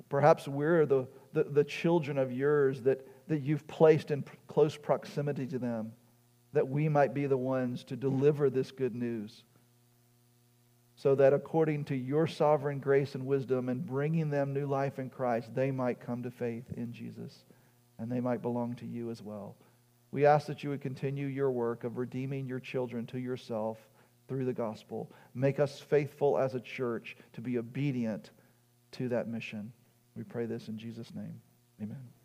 Perhaps 0.08 0.48
we're 0.48 0.86
the, 0.86 1.06
the, 1.32 1.44
the 1.44 1.62
children 1.62 2.18
of 2.18 2.32
yours 2.32 2.82
that, 2.82 3.06
that 3.28 3.42
you've 3.42 3.66
placed 3.66 4.10
in 4.10 4.24
close 4.46 4.76
proximity 4.76 5.46
to 5.46 5.58
them, 5.58 5.92
that 6.52 6.68
we 6.68 6.88
might 6.88 7.14
be 7.14 7.26
the 7.26 7.36
ones 7.36 7.84
to 7.84 7.96
deliver 7.96 8.50
this 8.50 8.70
good 8.70 8.94
news. 8.94 9.44
So 10.96 11.14
that 11.14 11.32
according 11.32 11.84
to 11.86 11.96
your 11.96 12.26
sovereign 12.26 12.78
grace 12.78 13.14
and 13.14 13.26
wisdom 13.26 13.68
and 13.68 13.84
bringing 13.84 14.30
them 14.30 14.52
new 14.52 14.66
life 14.66 14.98
in 14.98 15.10
Christ, 15.10 15.54
they 15.54 15.70
might 15.70 16.00
come 16.00 16.22
to 16.22 16.30
faith 16.30 16.64
in 16.76 16.92
Jesus 16.92 17.44
and 17.98 18.10
they 18.10 18.20
might 18.20 18.42
belong 18.42 18.74
to 18.76 18.86
you 18.86 19.10
as 19.10 19.22
well. 19.22 19.56
We 20.10 20.26
ask 20.26 20.46
that 20.46 20.62
you 20.62 20.70
would 20.70 20.82
continue 20.82 21.26
your 21.26 21.50
work 21.50 21.84
of 21.84 21.96
redeeming 21.96 22.46
your 22.46 22.60
children 22.60 23.06
to 23.06 23.18
yourself 23.18 23.78
through 24.28 24.44
the 24.44 24.52
gospel. 24.52 25.10
Make 25.34 25.58
us 25.58 25.80
faithful 25.80 26.38
as 26.38 26.54
a 26.54 26.60
church 26.60 27.16
to 27.32 27.40
be 27.40 27.58
obedient 27.58 28.30
to 28.92 29.08
that 29.08 29.28
mission. 29.28 29.72
We 30.14 30.22
pray 30.22 30.46
this 30.46 30.68
in 30.68 30.78
Jesus' 30.78 31.14
name. 31.14 31.40
Amen. 31.80 32.21